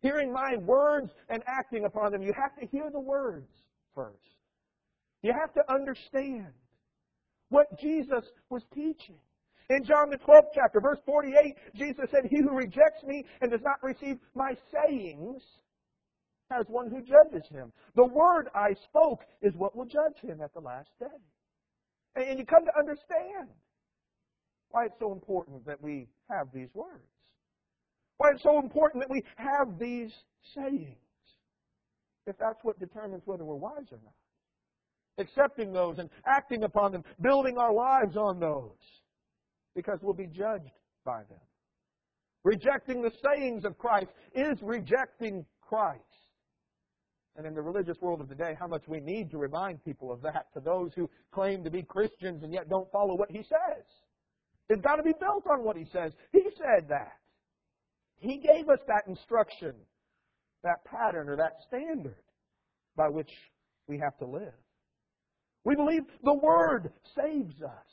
Hearing 0.00 0.32
my 0.32 0.56
words 0.56 1.10
and 1.28 1.42
acting 1.46 1.84
upon 1.84 2.12
them, 2.12 2.22
you 2.22 2.32
have 2.32 2.54
to 2.58 2.66
hear 2.66 2.90
the 2.90 3.00
words 3.00 3.50
first. 3.94 4.16
You 5.22 5.32
have 5.32 5.52
to 5.54 5.72
understand 5.72 6.52
what 7.50 7.78
Jesus 7.78 8.24
was 8.48 8.62
teaching. 8.74 9.16
In 9.68 9.84
John 9.84 10.10
the 10.10 10.18
12th 10.18 10.50
chapter, 10.54 10.80
verse 10.80 10.98
48, 11.04 11.54
Jesus 11.74 12.08
said, 12.10 12.26
He 12.30 12.40
who 12.40 12.56
rejects 12.56 13.02
me 13.04 13.24
and 13.40 13.50
does 13.50 13.62
not 13.62 13.82
receive 13.82 14.18
my 14.34 14.56
sayings 14.72 15.42
has 16.50 16.66
one 16.68 16.90
who 16.90 17.00
judges 17.00 17.48
him. 17.48 17.72
The 17.94 18.04
word 18.04 18.48
I 18.54 18.74
spoke 18.84 19.20
is 19.42 19.54
what 19.54 19.76
will 19.76 19.84
judge 19.84 20.18
him 20.22 20.40
at 20.40 20.54
the 20.54 20.60
last 20.60 20.90
day. 21.00 21.06
And 22.14 22.38
you 22.38 22.46
come 22.46 22.64
to 22.64 22.78
understand 22.78 23.48
why 24.70 24.86
it's 24.86 24.98
so 24.98 25.12
important 25.12 25.66
that 25.66 25.82
we 25.82 26.08
have 26.30 26.48
these 26.52 26.68
words. 26.74 27.04
Why 28.18 28.30
it's 28.32 28.42
so 28.42 28.58
important 28.58 29.02
that 29.02 29.10
we 29.10 29.22
have 29.36 29.78
these 29.78 30.12
sayings. 30.54 30.96
If 32.26 32.36
that's 32.38 32.62
what 32.62 32.78
determines 32.78 33.22
whether 33.26 33.44
we're 33.44 33.56
wise 33.56 33.86
or 33.92 33.98
not. 34.02 34.14
Accepting 35.18 35.72
those 35.72 35.98
and 35.98 36.10
acting 36.26 36.64
upon 36.64 36.92
them, 36.92 37.04
building 37.20 37.58
our 37.58 37.72
lives 37.72 38.16
on 38.16 38.40
those. 38.40 38.72
Because 39.74 39.98
we'll 40.02 40.14
be 40.14 40.26
judged 40.26 40.72
by 41.04 41.18
them. 41.28 41.40
Rejecting 42.44 43.02
the 43.02 43.12
sayings 43.24 43.64
of 43.64 43.76
Christ 43.76 44.08
is 44.34 44.56
rejecting 44.62 45.44
Christ 45.60 46.00
and 47.36 47.46
in 47.46 47.54
the 47.54 47.62
religious 47.62 47.96
world 48.00 48.20
of 48.20 48.28
today, 48.28 48.56
how 48.58 48.66
much 48.66 48.82
we 48.86 49.00
need 49.00 49.30
to 49.30 49.38
remind 49.38 49.84
people 49.84 50.10
of 50.10 50.22
that 50.22 50.46
to 50.54 50.60
those 50.60 50.92
who 50.94 51.08
claim 51.32 51.62
to 51.64 51.70
be 51.70 51.82
Christians 51.82 52.42
and 52.42 52.52
yet 52.52 52.68
don't 52.68 52.90
follow 52.90 53.14
what 53.14 53.30
he 53.30 53.42
says. 53.42 53.84
It's 54.68 54.82
got 54.82 54.96
to 54.96 55.02
be 55.02 55.14
built 55.20 55.46
on 55.50 55.62
what 55.62 55.76
he 55.76 55.86
says. 55.92 56.12
He 56.32 56.42
said 56.56 56.88
that. 56.88 57.12
He 58.18 58.38
gave 58.38 58.68
us 58.68 58.78
that 58.88 59.06
instruction, 59.06 59.74
that 60.64 60.84
pattern, 60.84 61.28
or 61.28 61.36
that 61.36 61.58
standard 61.68 62.16
by 62.96 63.08
which 63.08 63.30
we 63.86 63.98
have 63.98 64.16
to 64.18 64.26
live. 64.26 64.54
We 65.64 65.76
believe 65.76 66.02
the 66.24 66.34
Word 66.34 66.92
saves 67.14 67.60
us 67.62 67.86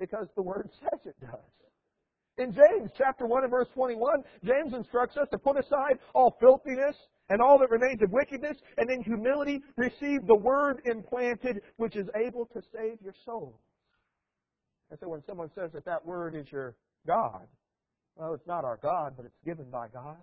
because 0.00 0.26
the 0.34 0.42
Word 0.42 0.68
says 0.80 1.00
it 1.04 1.16
does. 1.20 1.40
In 2.38 2.52
James 2.52 2.90
chapter 2.98 3.26
1 3.26 3.44
and 3.44 3.50
verse 3.50 3.68
21, 3.74 4.22
James 4.44 4.74
instructs 4.74 5.16
us 5.16 5.28
to 5.30 5.38
put 5.38 5.58
aside 5.58 5.98
all 6.14 6.36
filthiness 6.38 6.96
and 7.28 7.40
all 7.40 7.58
that 7.58 7.70
remains 7.70 8.02
of 8.02 8.10
wickedness, 8.10 8.56
and 8.78 8.90
in 8.90 9.02
humility 9.02 9.62
receive 9.76 10.26
the 10.26 10.36
Word 10.36 10.80
implanted, 10.84 11.60
which 11.76 11.96
is 11.96 12.08
able 12.14 12.46
to 12.46 12.62
save 12.74 12.98
your 13.02 13.14
soul. 13.24 13.60
And 14.90 14.98
so 15.00 15.08
when 15.08 15.22
someone 15.26 15.50
says 15.54 15.70
that 15.72 15.84
that 15.86 16.06
Word 16.06 16.36
is 16.36 16.46
your 16.52 16.76
God, 17.06 17.46
well, 18.16 18.32
it's 18.34 18.46
not 18.46 18.64
our 18.64 18.78
God, 18.82 19.14
but 19.16 19.26
it's 19.26 19.38
given 19.44 19.68
by 19.70 19.88
God. 19.88 20.16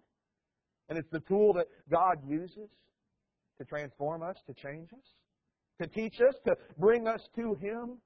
And 0.90 0.98
it's 0.98 1.10
the 1.12 1.20
tool 1.22 1.54
that 1.54 1.68
God 1.90 2.18
uses 2.28 2.70
to 3.58 3.66
transform 3.66 4.24
us, 4.24 4.38
to 4.48 4.54
change 4.54 4.90
us, 4.94 5.06
to 5.82 5.88
teach 5.88 6.20
us, 6.22 6.36
to 6.46 6.56
bring 6.78 7.08
us 7.08 7.22
to 7.36 7.56
Him. 7.56 7.98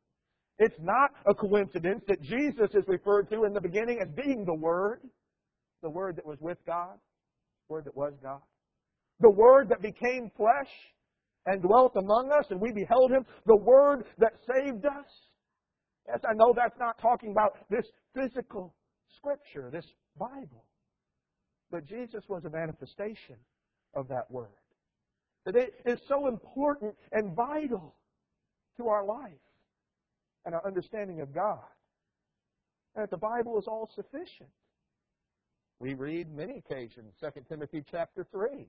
It's 0.60 0.80
not 0.80 1.12
a 1.28 1.34
coincidence 1.34 2.04
that 2.08 2.22
Jesus 2.22 2.70
is 2.74 2.84
referred 2.88 3.30
to 3.30 3.46
in 3.46 3.54
the 3.54 3.62
beginning 3.62 4.00
as 4.02 4.10
being 4.10 4.44
the 4.44 4.54
Word, 4.54 5.02
the 5.84 5.90
Word 5.90 6.16
that 6.18 6.26
was 6.26 6.40
with 6.42 6.58
God, 6.66 6.98
the 7.68 7.74
Word 7.74 7.86
that 7.86 7.96
was 7.96 8.14
God, 8.22 8.42
the 9.20 9.30
Word 9.30 9.70
that 9.70 9.82
became 9.82 10.32
flesh 10.36 10.70
and 11.46 11.62
dwelt 11.62 11.94
among 11.96 12.32
us, 12.32 12.46
and 12.50 12.60
we 12.60 12.72
beheld 12.72 13.12
Him, 13.12 13.26
the 13.46 13.58
Word 13.58 14.04
that 14.18 14.34
saved 14.54 14.86
us. 14.86 15.06
Yes, 16.08 16.20
I 16.30 16.34
know 16.34 16.54
that's 16.56 16.78
not 16.80 17.00
talking 17.02 17.32
about 17.32 17.58
this 17.70 17.86
physical 18.14 18.74
Scripture, 19.16 19.70
this 19.72 19.86
Bible. 20.18 20.66
But 21.72 21.86
Jesus 21.86 22.24
was 22.30 22.46
a 22.46 22.50
manifestation 22.50 23.36
of 23.94 24.08
that 24.10 24.30
Word. 24.30 24.48
That 25.46 25.56
it 25.56 25.74
is 25.86 26.00
so 26.08 26.28
important 26.28 26.96
and 27.12 27.36
vital 27.36 27.96
to 28.78 28.88
our 28.88 29.06
life 29.06 29.32
and 30.46 30.54
our 30.54 30.66
understanding 30.66 31.22
of 31.22 31.34
God. 31.34 31.60
And 32.96 33.04
that 33.04 33.12
the 33.12 33.18
Bible 33.18 33.58
is 33.58 33.66
all 33.68 33.90
sufficient. 33.96 34.50
We 35.80 35.94
read 35.94 36.34
many 36.34 36.58
occasions, 36.58 37.14
2 37.22 37.30
Timothy 37.48 37.84
chapter 37.90 38.26
3, 38.32 38.68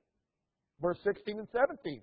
verse 0.81 0.99
16 1.05 1.39
and 1.39 1.49
17, 1.53 2.01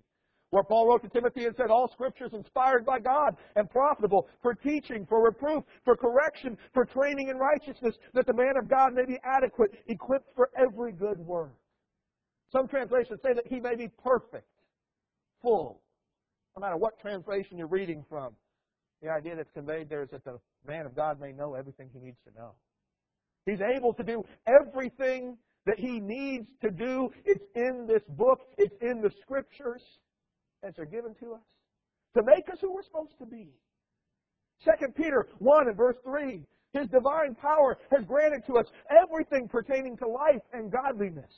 where 0.52 0.64
Paul 0.64 0.88
wrote 0.88 1.04
to 1.04 1.10
Timothy 1.10 1.46
and 1.46 1.56
said, 1.56 1.70
All 1.70 1.90
scripture 1.92 2.26
is 2.26 2.34
inspired 2.34 2.86
by 2.86 3.00
God 3.00 3.36
and 3.56 3.70
profitable 3.70 4.28
for 4.42 4.54
teaching, 4.54 5.06
for 5.08 5.24
reproof, 5.24 5.64
for 5.84 5.96
correction, 5.96 6.58
for 6.74 6.86
training 6.86 7.30
in 7.30 7.38
righteousness, 7.38 7.96
that 8.14 8.26
the 8.26 8.34
man 8.34 8.56
of 8.58 8.70
God 8.70 8.94
may 8.94 9.06
be 9.06 9.20
adequate, 9.24 9.72
equipped 9.88 10.30
for 10.36 10.50
every 10.58 10.92
good 10.92 11.20
work. 11.20 11.56
Some 12.52 12.68
translations 12.68 13.20
say 13.24 13.34
that 13.34 13.48
he 13.48 13.60
may 13.60 13.76
be 13.76 13.90
perfect, 14.04 14.48
full. 15.42 15.82
No 16.56 16.62
matter 16.62 16.78
what 16.78 17.00
translation 17.00 17.58
you're 17.58 17.68
reading 17.68 18.06
from, 18.08 18.34
the 19.02 19.10
idea 19.10 19.36
that's 19.36 19.52
conveyed 19.52 19.90
there 19.90 20.04
is 20.04 20.10
that 20.12 20.24
the 20.24 20.40
man 20.66 20.86
of 20.86 20.96
God 20.96 21.20
may 21.20 21.32
know 21.32 21.54
everything 21.54 21.90
he 21.92 22.00
needs 22.00 22.18
to 22.26 22.40
know. 22.40 22.52
He's 23.46 23.60
able 23.62 23.94
to 23.94 24.04
do 24.04 24.24
everything 24.48 25.38
that 25.66 25.80
he 25.80 26.00
needs 26.00 26.48
to 26.62 26.70
do. 26.70 27.10
It's 27.26 27.46
in 27.56 27.88
this 27.88 28.04
book. 28.10 28.42
It's 28.58 28.76
in 28.82 29.02
the 29.02 29.12
scriptures. 29.22 29.82
And 30.64 30.74
they're 30.76 30.86
given 30.86 31.16
to 31.16 31.34
us 31.34 31.46
to 32.16 32.24
make 32.24 32.50
us 32.50 32.58
who 32.62 32.74
we're 32.74 32.84
supposed 32.84 33.18
to 33.20 33.26
be. 33.26 33.50
2 34.64 34.72
Peter 34.96 35.28
1 35.40 35.68
and 35.68 35.78
verse 35.78 35.98
3. 36.04 36.44
His 36.74 36.88
divine 36.88 37.36
power 37.36 37.78
has 37.92 38.04
granted 38.06 38.46
to 38.48 38.58
us 38.58 38.66
everything 38.90 39.48
pertaining 39.48 39.96
to 39.98 40.08
life 40.08 40.42
and 40.52 40.72
godliness 40.72 41.32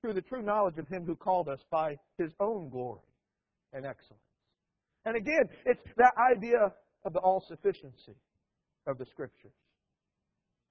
through 0.00 0.14
the 0.14 0.22
true 0.22 0.42
knowledge 0.42 0.78
of 0.78 0.88
Him 0.88 1.04
who 1.04 1.14
called 1.14 1.48
us 1.48 1.60
by 1.70 1.98
His 2.16 2.32
own 2.40 2.70
glory 2.70 3.00
and 3.72 3.84
excellence. 3.84 4.22
And 5.04 5.16
again, 5.16 5.48
it's 5.66 5.80
that 5.96 6.14
idea 6.16 6.72
of 7.04 7.12
the 7.12 7.18
all 7.18 7.44
sufficiency 7.46 8.16
of 8.86 8.98
the 8.98 9.04
Scriptures. 9.06 9.52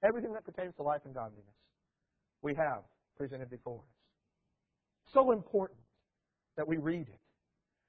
Everything 0.04 0.34
that 0.34 0.46
pertains 0.46 0.74
to 0.78 0.84
life 0.84 1.02
and 1.06 1.14
godliness, 1.14 1.46
we 2.42 2.54
have 2.56 2.84
presented 3.18 3.50
before 3.50 3.80
us. 3.80 5.14
So 5.14 5.32
important 5.32 5.80
that 6.58 6.68
we 6.68 6.78
read 6.78 7.08
it, 7.08 7.20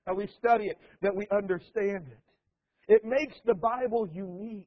that 0.07 0.17
we 0.17 0.29
study 0.39 0.67
it, 0.67 0.79
that 1.03 1.15
we 1.15 1.27
understand 1.31 2.07
it. 2.09 2.19
It 2.89 3.05
makes 3.05 3.35
the 3.45 3.55
Bible 3.55 4.09
unique 4.13 4.67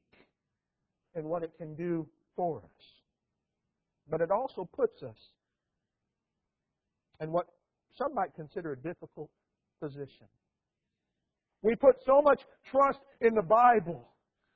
in 1.14 1.24
what 1.24 1.42
it 1.42 1.52
can 1.56 1.74
do 1.74 2.06
for 2.36 2.58
us. 2.58 2.86
But 4.08 4.20
it 4.20 4.30
also 4.30 4.68
puts 4.76 5.02
us 5.02 5.16
in 7.20 7.32
what 7.32 7.46
some 7.96 8.14
might 8.14 8.34
consider 8.34 8.72
a 8.72 8.76
difficult 8.76 9.30
position. 9.80 10.26
We 11.62 11.76
put 11.76 11.96
so 12.06 12.22
much 12.22 12.40
trust 12.70 13.00
in 13.20 13.34
the 13.34 13.42
Bible 13.42 14.08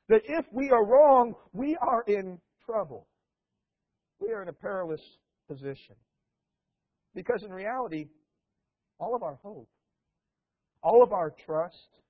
that 0.09 0.23
if 0.25 0.47
we 0.53 0.71
are 0.71 0.85
wrong, 0.85 1.35
we 1.53 1.77
are 1.81 2.03
in 2.07 2.39
trouble. 2.65 3.07
We 4.21 4.33
are 4.33 4.43
in 4.43 4.49
a 4.49 4.53
perilous 4.53 5.01
position. 5.49 5.97
Because 7.15 7.43
in 7.43 7.53
reality, 7.53 8.09
all 8.99 9.15
of 9.15 9.23
our 9.23 9.39
hope, 9.43 9.69
all 10.83 11.03
of 11.03 11.13
our 11.13 11.33
trust, 11.47 12.01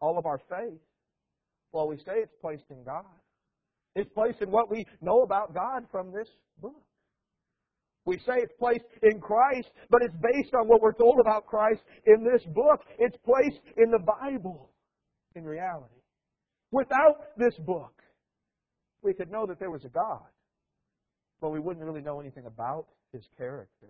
all 0.00 0.18
of 0.18 0.26
our 0.26 0.38
faith, 0.38 0.80
well, 1.72 1.88
we 1.88 1.96
say 1.96 2.16
it's 2.16 2.34
placed 2.40 2.64
in 2.70 2.84
God. 2.84 3.04
It's 3.94 4.10
placed 4.14 4.42
in 4.42 4.50
what 4.50 4.70
we 4.70 4.84
know 5.00 5.22
about 5.22 5.54
God 5.54 5.84
from 5.90 6.12
this 6.12 6.28
book. 6.60 6.82
We 8.04 8.18
say 8.18 8.34
it's 8.38 8.52
placed 8.58 8.84
in 9.02 9.20
Christ, 9.20 9.68
but 9.90 10.02
it's 10.02 10.14
based 10.20 10.54
on 10.54 10.66
what 10.66 10.80
we're 10.82 10.92
told 10.92 11.20
about 11.20 11.46
Christ 11.46 11.80
in 12.06 12.24
this 12.24 12.42
book. 12.52 12.80
It's 12.98 13.16
placed 13.24 13.60
in 13.76 13.90
the 13.90 14.00
Bible 14.00 14.70
in 15.34 15.44
reality. 15.44 16.00
Without 16.72 17.36
this 17.36 17.54
book, 17.58 18.02
we 19.02 19.14
could 19.14 19.30
know 19.30 19.46
that 19.46 19.58
there 19.60 19.70
was 19.70 19.84
a 19.84 19.88
God, 19.88 20.26
but 21.42 21.50
we 21.50 21.58
wouldn't 21.58 21.84
really 21.84 22.00
know 22.00 22.20
anything 22.20 22.46
about 22.46 22.86
his 23.12 23.24
character, 23.36 23.88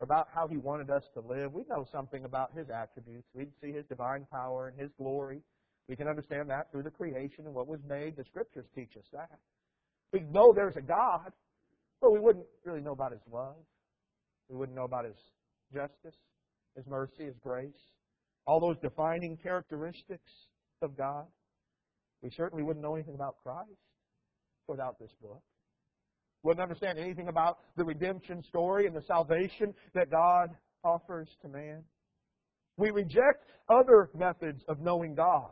about 0.00 0.28
how 0.34 0.48
he 0.48 0.56
wanted 0.56 0.90
us 0.90 1.04
to 1.12 1.20
live. 1.20 1.52
We'd 1.52 1.68
know 1.68 1.86
something 1.92 2.24
about 2.24 2.52
his 2.56 2.70
attributes. 2.70 3.28
We'd 3.34 3.52
see 3.60 3.70
his 3.70 3.84
divine 3.84 4.26
power 4.32 4.68
and 4.68 4.80
his 4.80 4.90
glory. 4.98 5.42
We 5.88 5.94
can 5.94 6.08
understand 6.08 6.48
that 6.48 6.72
through 6.72 6.84
the 6.84 6.90
creation 6.90 7.44
and 7.44 7.54
what 7.54 7.68
was 7.68 7.80
made. 7.86 8.16
The 8.16 8.24
scriptures 8.24 8.64
teach 8.74 8.96
us 8.96 9.04
that. 9.12 9.38
We 10.12 10.20
know 10.20 10.54
there's 10.54 10.76
a 10.76 10.80
God, 10.80 11.32
but 12.00 12.12
we 12.12 12.18
wouldn't 12.18 12.46
really 12.64 12.80
know 12.80 12.92
about 12.92 13.12
His 13.12 13.20
love. 13.30 13.56
We 14.48 14.56
wouldn't 14.56 14.76
know 14.76 14.84
about 14.84 15.04
His 15.04 15.16
justice, 15.74 16.18
His 16.76 16.86
mercy, 16.86 17.24
His 17.24 17.36
grace, 17.42 17.72
all 18.46 18.60
those 18.60 18.78
defining 18.80 19.36
characteristics 19.36 20.30
of 20.80 20.96
God. 20.96 21.26
We 22.22 22.30
certainly 22.30 22.62
wouldn't 22.62 22.82
know 22.82 22.94
anything 22.94 23.16
about 23.16 23.36
Christ 23.42 23.68
without 24.66 24.98
this 24.98 25.10
book. 25.20 25.42
Wouldn't 26.44 26.62
understand 26.62 26.98
anything 26.98 27.28
about 27.28 27.58
the 27.76 27.84
redemption 27.84 28.44
story 28.44 28.86
and 28.86 28.94
the 28.94 29.02
salvation 29.06 29.74
that 29.94 30.10
God 30.10 30.50
offers 30.84 31.28
to 31.42 31.48
man. 31.48 31.82
We 32.76 32.90
reject 32.90 33.48
other 33.68 34.10
methods 34.14 34.62
of 34.68 34.80
knowing 34.80 35.14
God 35.14 35.50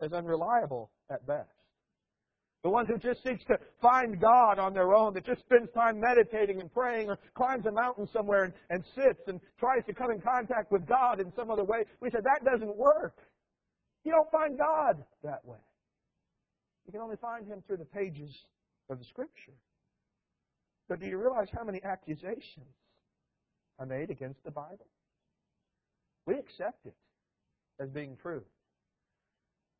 as 0.00 0.12
unreliable 0.12 0.90
at 1.10 1.26
best. 1.26 1.50
The 2.64 2.70
one 2.70 2.86
who 2.86 2.96
just 2.96 3.22
seeks 3.24 3.44
to 3.46 3.58
find 3.82 4.20
God 4.20 4.58
on 4.58 4.72
their 4.72 4.94
own, 4.94 5.14
that 5.14 5.26
just 5.26 5.40
spends 5.40 5.68
time 5.74 6.00
meditating 6.00 6.60
and 6.60 6.72
praying 6.72 7.08
or 7.08 7.18
climbs 7.34 7.66
a 7.66 7.72
mountain 7.72 8.08
somewhere 8.12 8.44
and, 8.44 8.52
and 8.70 8.84
sits 8.94 9.20
and 9.26 9.40
tries 9.58 9.84
to 9.86 9.92
come 9.92 10.10
in 10.10 10.20
contact 10.20 10.70
with 10.70 10.86
God 10.86 11.20
in 11.20 11.32
some 11.36 11.50
other 11.50 11.64
way. 11.64 11.84
We 12.00 12.08
said 12.10 12.22
that 12.24 12.48
doesn't 12.50 12.76
work. 12.76 13.18
You 14.04 14.12
don't 14.12 14.30
find 14.30 14.56
God 14.56 15.04
that 15.24 15.44
way. 15.44 15.58
You 16.86 16.92
can 16.92 17.00
only 17.00 17.16
find 17.16 17.46
Him 17.46 17.62
through 17.66 17.78
the 17.78 17.84
pages 17.84 18.30
of 18.88 19.00
the 19.00 19.04
Scripture. 19.06 19.52
But 20.88 21.00
do 21.00 21.06
you 21.06 21.18
realize 21.18 21.48
how 21.56 21.64
many 21.64 21.82
accusations 21.82 22.74
are 23.78 23.86
made 23.86 24.10
against 24.10 24.42
the 24.44 24.50
Bible? 24.50 24.86
We 26.26 26.34
accept 26.34 26.86
it 26.86 26.94
as 27.80 27.90
being 27.90 28.16
true. 28.20 28.42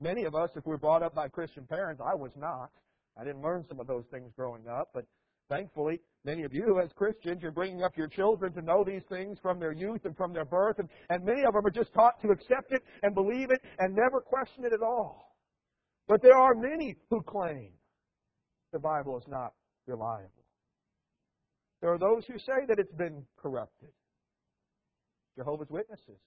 Many 0.01 0.25
of 0.25 0.35
us, 0.35 0.51
if 0.57 0.67
we're 0.67 0.79
brought 0.79 1.03
up 1.03 1.15
by 1.15 1.29
Christian 1.29 1.65
parents, 1.67 2.03
I 2.05 2.15
was 2.15 2.33
not. 2.37 2.71
I 3.17 3.25
didn't 3.25 3.43
learn 3.43 3.65
some 3.69 3.79
of 3.79 3.87
those 3.87 4.05
things 4.11 4.33
growing 4.35 4.67
up, 4.67 4.91
but 4.95 5.05
thankfully, 5.49 6.01
many 6.25 6.43
of 6.45 6.53
you 6.53 6.81
as 6.83 6.91
Christians, 6.97 7.43
you're 7.43 7.53
bringing 7.53 7.83
up 7.83 7.97
your 7.97 8.09
children 8.09 8.53
to 8.55 8.63
know 8.63 8.83
these 8.85 9.03
things 9.09 9.39
from 9.41 9.61
their 9.61 9.73
youth 9.73 10.05
and 10.05 10.17
from 10.17 10.33
their 10.33 10.45
birth, 10.45 10.79
and, 10.79 10.89
and 11.11 11.25
many 11.25 11.45
of 11.45 11.53
them 11.53 11.65
are 11.65 11.71
just 11.71 11.93
taught 11.93 12.21
to 12.23 12.31
accept 12.31 12.73
it 12.73 12.83
and 13.03 13.15
believe 13.15 13.51
it 13.51 13.61
and 13.79 13.95
never 13.95 14.21
question 14.21 14.65
it 14.65 14.73
at 14.73 14.83
all. 14.83 15.37
But 16.09 16.23
there 16.23 16.37
are 16.37 16.55
many 16.55 16.97
who 17.11 17.23
claim 17.23 17.71
the 18.73 18.79
Bible 18.79 19.19
is 19.19 19.29
not 19.29 19.53
reliable. 19.87 20.42
There 21.83 21.93
are 21.93 21.99
those 21.99 22.25
who 22.27 22.39
say 22.39 22.65
that 22.69 22.79
it's 22.79 22.95
been 22.95 23.27
corrupted. 23.37 23.91
Jehovah's 25.37 25.69
Witnesses 25.69 26.21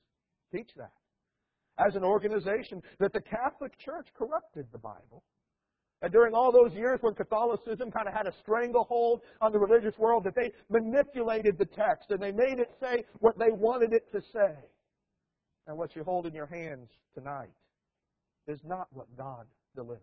teach 0.54 0.70
that 0.76 0.92
as 1.80 1.96
an 1.96 2.04
organization 2.04 2.82
that 3.00 3.14
the 3.14 3.22
Catholic 3.22 3.78
Church 3.80 4.08
corrupted 4.18 4.68
the 4.72 4.78
Bible. 4.78 5.24
And 6.02 6.12
during 6.12 6.34
all 6.34 6.52
those 6.52 6.74
years 6.74 7.00
when 7.02 7.14
Catholicism 7.16 7.90
kind 7.90 8.08
of 8.08 8.14
had 8.14 8.28
a 8.28 8.34
stranglehold 8.42 9.22
on 9.42 9.52
the 9.54 9.60
religious 9.60 9.98
world, 9.98 10.26
that 10.26 10.36
they 10.36 10.52
manipulated 10.70 11.58
the 11.58 11.66
text 11.66 12.12
and 12.12 12.22
they 12.22 12.32
made 12.32 12.60
it 12.60 12.72
say 12.80 13.06
what 13.20 13.40
they 13.40 13.52
wanted 13.52 13.94
it 13.94 14.12
to 14.12 14.22
say. 14.34 14.56
And 15.68 15.78
what 15.78 15.96
you 15.96 16.04
hold 16.04 16.26
in 16.28 16.34
your 16.34 16.46
hands 16.46 16.90
tonight 17.16 17.50
is 18.48 18.60
not 18.64 18.88
what 18.92 19.08
God 19.18 19.46
delivered, 19.76 20.02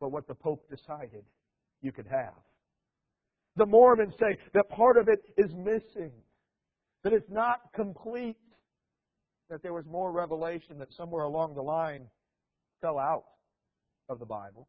but 0.00 0.10
what 0.10 0.26
the 0.26 0.34
Pope 0.34 0.64
decided 0.70 1.24
you 1.82 1.92
could 1.92 2.06
have. 2.06 2.34
The 3.58 3.66
Mormons 3.66 4.14
say 4.20 4.38
that 4.54 4.68
part 4.68 4.96
of 4.96 5.08
it 5.08 5.18
is 5.36 5.52
missing, 5.52 6.12
that 7.02 7.12
it's 7.12 7.28
not 7.28 7.72
complete, 7.74 8.36
that 9.50 9.64
there 9.64 9.72
was 9.72 9.84
more 9.90 10.12
revelation 10.12 10.78
that 10.78 10.94
somewhere 10.96 11.24
along 11.24 11.56
the 11.56 11.62
line 11.62 12.06
fell 12.80 13.00
out 13.00 13.24
of 14.08 14.20
the 14.20 14.26
Bible. 14.26 14.68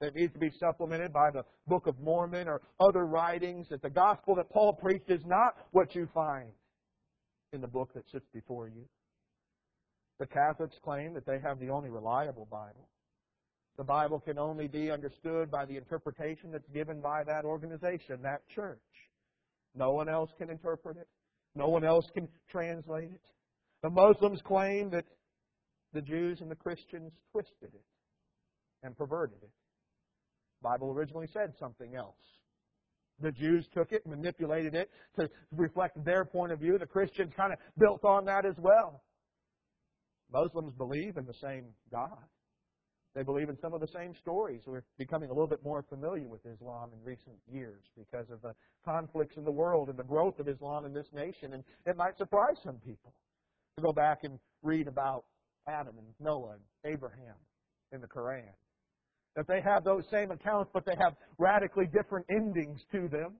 That 0.00 0.14
needs 0.14 0.32
to 0.34 0.38
be 0.38 0.52
supplemented 0.60 1.12
by 1.12 1.32
the 1.32 1.42
Book 1.66 1.88
of 1.88 1.98
Mormon 1.98 2.46
or 2.46 2.62
other 2.78 3.04
writings, 3.04 3.66
that 3.70 3.82
the 3.82 3.90
gospel 3.90 4.36
that 4.36 4.48
Paul 4.48 4.74
preached 4.74 5.10
is 5.10 5.24
not 5.26 5.56
what 5.72 5.96
you 5.96 6.08
find 6.14 6.50
in 7.52 7.60
the 7.60 7.66
book 7.66 7.92
that 7.94 8.04
sits 8.12 8.26
before 8.32 8.68
you. 8.68 8.84
The 10.20 10.26
Catholics 10.26 10.76
claim 10.84 11.14
that 11.14 11.26
they 11.26 11.40
have 11.40 11.58
the 11.58 11.70
only 11.70 11.90
reliable 11.90 12.46
Bible. 12.48 12.88
The 13.78 13.84
Bible 13.84 14.18
can 14.18 14.38
only 14.38 14.66
be 14.66 14.90
understood 14.90 15.52
by 15.52 15.64
the 15.64 15.76
interpretation 15.76 16.50
that's 16.50 16.68
given 16.74 17.00
by 17.00 17.22
that 17.24 17.44
organization, 17.44 18.20
that 18.22 18.42
church. 18.48 18.78
No 19.76 19.92
one 19.92 20.08
else 20.08 20.30
can 20.36 20.50
interpret 20.50 20.96
it. 20.96 21.06
No 21.54 21.68
one 21.68 21.84
else 21.84 22.04
can 22.12 22.28
translate 22.50 23.12
it. 23.12 23.20
The 23.84 23.90
Muslims 23.90 24.40
claim 24.44 24.90
that 24.90 25.04
the 25.92 26.02
Jews 26.02 26.40
and 26.40 26.50
the 26.50 26.56
Christians 26.56 27.12
twisted 27.30 27.72
it 27.72 27.84
and 28.82 28.98
perverted 28.98 29.38
it. 29.42 29.50
The 30.60 30.68
Bible 30.68 30.90
originally 30.90 31.28
said 31.32 31.52
something 31.58 31.94
else. 31.94 32.16
The 33.20 33.30
Jews 33.30 33.66
took 33.72 33.92
it, 33.92 34.04
manipulated 34.06 34.74
it 34.74 34.90
to 35.18 35.30
reflect 35.52 36.04
their 36.04 36.24
point 36.24 36.50
of 36.50 36.58
view. 36.58 36.78
The 36.78 36.86
Christians 36.86 37.32
kind 37.36 37.52
of 37.52 37.60
built 37.78 38.04
on 38.04 38.24
that 38.24 38.44
as 38.44 38.54
well. 38.58 39.02
Muslims 40.32 40.74
believe 40.74 41.16
in 41.16 41.26
the 41.26 41.34
same 41.34 41.66
God. 41.92 42.18
They 43.18 43.24
believe 43.24 43.48
in 43.48 43.58
some 43.58 43.74
of 43.74 43.80
the 43.80 43.88
same 43.88 44.14
stories. 44.14 44.62
We're 44.64 44.84
becoming 44.96 45.28
a 45.28 45.32
little 45.32 45.48
bit 45.48 45.64
more 45.64 45.84
familiar 45.90 46.28
with 46.28 46.46
Islam 46.46 46.90
in 46.92 47.04
recent 47.04 47.34
years 47.52 47.82
because 47.96 48.30
of 48.30 48.40
the 48.42 48.54
conflicts 48.84 49.36
in 49.36 49.44
the 49.44 49.50
world 49.50 49.88
and 49.88 49.98
the 49.98 50.04
growth 50.04 50.38
of 50.38 50.46
Islam 50.46 50.84
in 50.84 50.94
this 50.94 51.08
nation. 51.12 51.54
And 51.54 51.64
it 51.84 51.96
might 51.96 52.16
surprise 52.16 52.54
some 52.62 52.76
people 52.76 53.12
to 53.76 53.82
go 53.82 53.92
back 53.92 54.18
and 54.22 54.38
read 54.62 54.86
about 54.86 55.24
Adam 55.66 55.98
and 55.98 56.06
Noah 56.20 56.58
and 56.58 56.92
Abraham 56.94 57.34
in 57.90 58.00
the 58.00 58.06
Quran. 58.06 58.52
That 59.34 59.48
they 59.48 59.62
have 59.62 59.82
those 59.82 60.04
same 60.12 60.30
accounts, 60.30 60.70
but 60.72 60.86
they 60.86 60.94
have 61.00 61.14
radically 61.38 61.86
different 61.86 62.24
endings 62.30 62.78
to 62.92 63.08
them. 63.08 63.34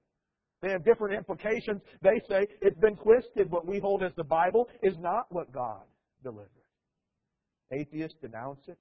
They 0.60 0.70
have 0.70 0.84
different 0.84 1.14
implications. 1.14 1.82
They 2.02 2.20
say 2.28 2.48
it's 2.62 2.80
been 2.80 2.96
twisted. 2.96 3.48
What 3.48 3.64
we 3.64 3.78
hold 3.78 4.02
as 4.02 4.10
the 4.16 4.24
Bible 4.24 4.68
is 4.82 4.94
not 4.98 5.26
what 5.30 5.52
God 5.52 5.82
delivered. 6.24 6.50
Atheists 7.70 8.18
denounce 8.20 8.62
it 8.66 8.76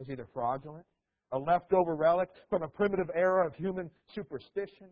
as 0.00 0.08
either 0.08 0.26
fraudulent, 0.32 0.84
a 1.32 1.38
leftover 1.38 1.94
relic 1.94 2.30
from 2.48 2.62
a 2.62 2.68
primitive 2.68 3.10
era 3.14 3.46
of 3.46 3.54
human 3.54 3.90
superstition, 4.14 4.88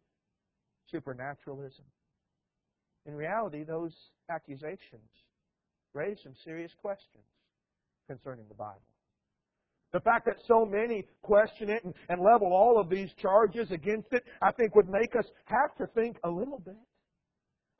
supernaturalism. 0.90 1.84
In 3.06 3.14
reality, 3.14 3.62
those 3.62 3.92
accusations 4.30 5.08
raise 5.94 6.18
some 6.22 6.34
serious 6.44 6.72
questions 6.80 7.24
concerning 8.08 8.44
the 8.48 8.54
Bible. 8.54 8.82
The 9.92 10.00
fact 10.00 10.26
that 10.26 10.36
so 10.46 10.66
many 10.66 11.06
question 11.22 11.70
it 11.70 11.84
and, 11.84 11.94
and, 12.08 12.20
level 12.20 12.52
all 12.52 12.78
of 12.78 12.90
these 12.90 13.10
charges 13.14 13.70
against 13.70 14.12
it, 14.12 14.24
I 14.42 14.52
think 14.52 14.74
would 14.74 14.88
make 14.88 15.14
us 15.16 15.24
have 15.44 15.74
to 15.78 15.86
think 15.94 16.18
a 16.24 16.28
little 16.28 16.58
bit 16.58 16.76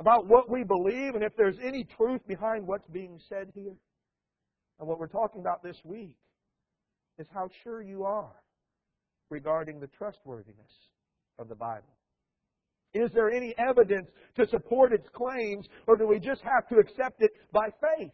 about 0.01 0.27
what 0.27 0.49
we 0.49 0.63
believe 0.63 1.15
and 1.15 1.25
if 1.25 1.37
there's 1.37 1.59
any 1.63 1.85
truth 1.97 2.21
behind 2.27 2.67
what's 2.67 2.89
being 2.89 3.21
said 3.29 3.51
here. 3.55 3.75
And 4.79 4.89
what 4.89 4.99
we're 4.99 5.09
talking 5.09 5.41
about 5.41 5.63
this 5.63 5.77
week 5.85 6.15
is 7.19 7.27
how 7.33 7.49
sure 7.63 7.83
you 7.83 8.05
are 8.05 8.43
regarding 9.31 9.81
the 9.81 9.89
trustworthiness 9.89 10.71
of 11.39 11.49
the 11.49 11.55
Bible. 11.55 11.97
Is 12.95 13.11
there 13.13 13.31
any 13.31 13.55
evidence 13.59 14.09
to 14.37 14.47
support 14.49 14.93
its 14.93 15.09
claims, 15.13 15.67
or 15.87 15.97
do 15.97 16.07
we 16.07 16.19
just 16.19 16.41
have 16.43 16.67
to 16.69 16.77
accept 16.77 17.23
it 17.23 17.33
by 17.53 17.69
faith? 17.81 18.13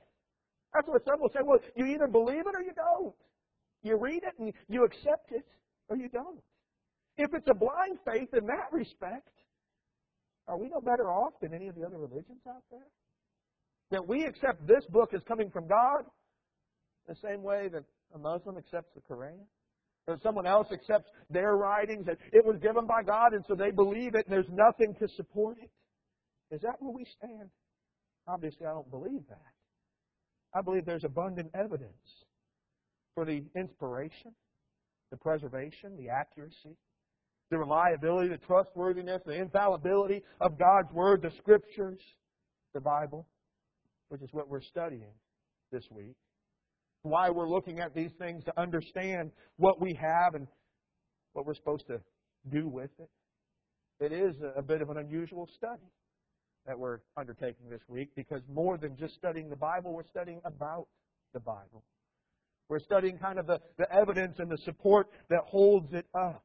That's 0.75 0.89
what 0.89 1.05
some 1.05 1.21
will 1.21 1.29
say. 1.29 1.41
Well, 1.45 1.61
you 1.77 1.87
either 1.87 2.09
believe 2.09 2.41
it 2.41 2.55
or 2.55 2.63
you 2.63 2.73
don't. 2.75 3.15
You 3.83 3.99
read 3.99 4.23
it 4.23 4.35
and 4.39 4.53
you 4.69 4.85
accept 4.85 5.33
it, 5.33 5.47
or 5.89 5.97
you 5.97 6.09
don't. 6.09 6.41
If 7.19 7.35
it's 7.35 7.49
a 7.49 7.55
blind 7.55 7.99
faith 8.07 8.29
in 8.33 8.47
that 8.47 8.73
respect, 8.73 9.29
are 10.49 10.59
we 10.59 10.69
no 10.69 10.81
better 10.81 11.11
off 11.11 11.35
than 11.41 11.53
any 11.53 11.69
of 11.69 11.75
the 11.75 11.85
other 11.85 11.99
religions 11.99 12.41
out 12.49 12.63
there? 12.71 12.87
That 13.91 14.09
we 14.09 14.25
accept 14.25 14.67
this 14.67 14.85
book 14.87 15.13
as 15.15 15.21
coming 15.29 15.51
from 15.51 15.69
God 15.69 16.05
the 17.07 17.15
same 17.17 17.43
way 17.43 17.69
that 17.69 17.85
a 18.15 18.19
Muslim 18.19 18.57
accepts 18.57 18.93
the 18.95 19.01
Quran? 19.01 19.41
Or 20.07 20.19
someone 20.23 20.47
else 20.47 20.69
accepts 20.73 21.11
their 21.31 21.57
writings 21.57 22.07
that 22.07 22.19
it 22.33 22.45
was 22.45 22.57
given 22.61 22.87
by 22.87 23.03
God 23.05 23.35
and 23.35 23.45
so 23.47 23.55
they 23.55 23.71
believe 23.71 24.15
it 24.15 24.27
and 24.27 24.33
there's 24.33 24.51
nothing 24.51 24.95
to 24.99 25.09
support 25.17 25.59
it? 25.63 25.71
Is 26.55 26.61
that 26.63 26.77
where 26.81 26.91
we 26.91 27.07
stand? 27.17 27.51
Obviously, 28.27 28.67
I 28.67 28.71
don't 28.71 28.91
believe 28.91 29.23
that. 29.29 29.39
I 30.55 30.61
believe 30.61 30.85
there's 30.85 31.05
abundant 31.05 31.51
evidence 31.55 32.25
for 33.15 33.25
the 33.25 33.45
inspiration, 33.57 34.33
the 35.11 35.17
preservation, 35.17 35.97
the 35.97 36.09
accuracy, 36.09 36.77
the 37.51 37.59
reliability, 37.59 38.29
the 38.29 38.39
trustworthiness, 38.39 39.23
the 39.25 39.35
infallibility 39.35 40.23
of 40.41 40.59
God's 40.59 40.93
Word, 40.93 41.23
the 41.23 41.33
Scriptures, 41.39 42.01
the 42.75 42.81
Bible, 42.81 43.27
which 44.09 44.23
is 44.23 44.29
what 44.33 44.49
we're 44.49 44.63
studying 44.63 45.13
this 45.71 45.85
week 45.91 46.17
why 47.03 47.31
we're 47.31 47.49
looking 47.49 47.81
at 47.81 47.95
these 47.95 48.13
things 48.19 48.45
to 48.45 48.61
understand 48.61 49.31
what 49.57 49.81
we 49.81 49.95
have 49.95 50.35
and 50.35 50.47
what 51.33 51.47
we're 51.47 51.55
supposed 51.55 51.87
to 51.89 52.01
do 52.51 52.69
with 52.69 52.91
it. 52.99 53.11
It 54.01 54.13
is 54.13 54.35
a 54.57 54.63
bit 54.63 54.83
of 54.83 54.91
an 54.91 54.99
unusual 54.99 55.49
study 55.57 55.91
that 56.67 56.79
we're 56.79 57.01
undertaking 57.17 57.69
this 57.69 57.81
week 57.89 58.11
because 58.15 58.41
more 58.53 58.79
than 58.79 58.97
just 58.97 59.15
studying 59.15 59.49
the 59.49 59.57
Bible, 59.57 59.93
we're 59.93 60.09
studying 60.11 60.41
about 60.45 60.87
the 61.35 61.41
Bible. 61.41 61.83
We're 62.69 62.81
studying 62.81 63.19
kind 63.19 63.39
of 63.39 63.47
the, 63.47 63.61
the 63.79 63.93
evidence 63.93 64.37
and 64.39 64.51
the 64.51 64.59
support 64.59 65.09
that 65.29 65.41
holds 65.47 65.93
it 65.93 66.07
up. 66.15 66.45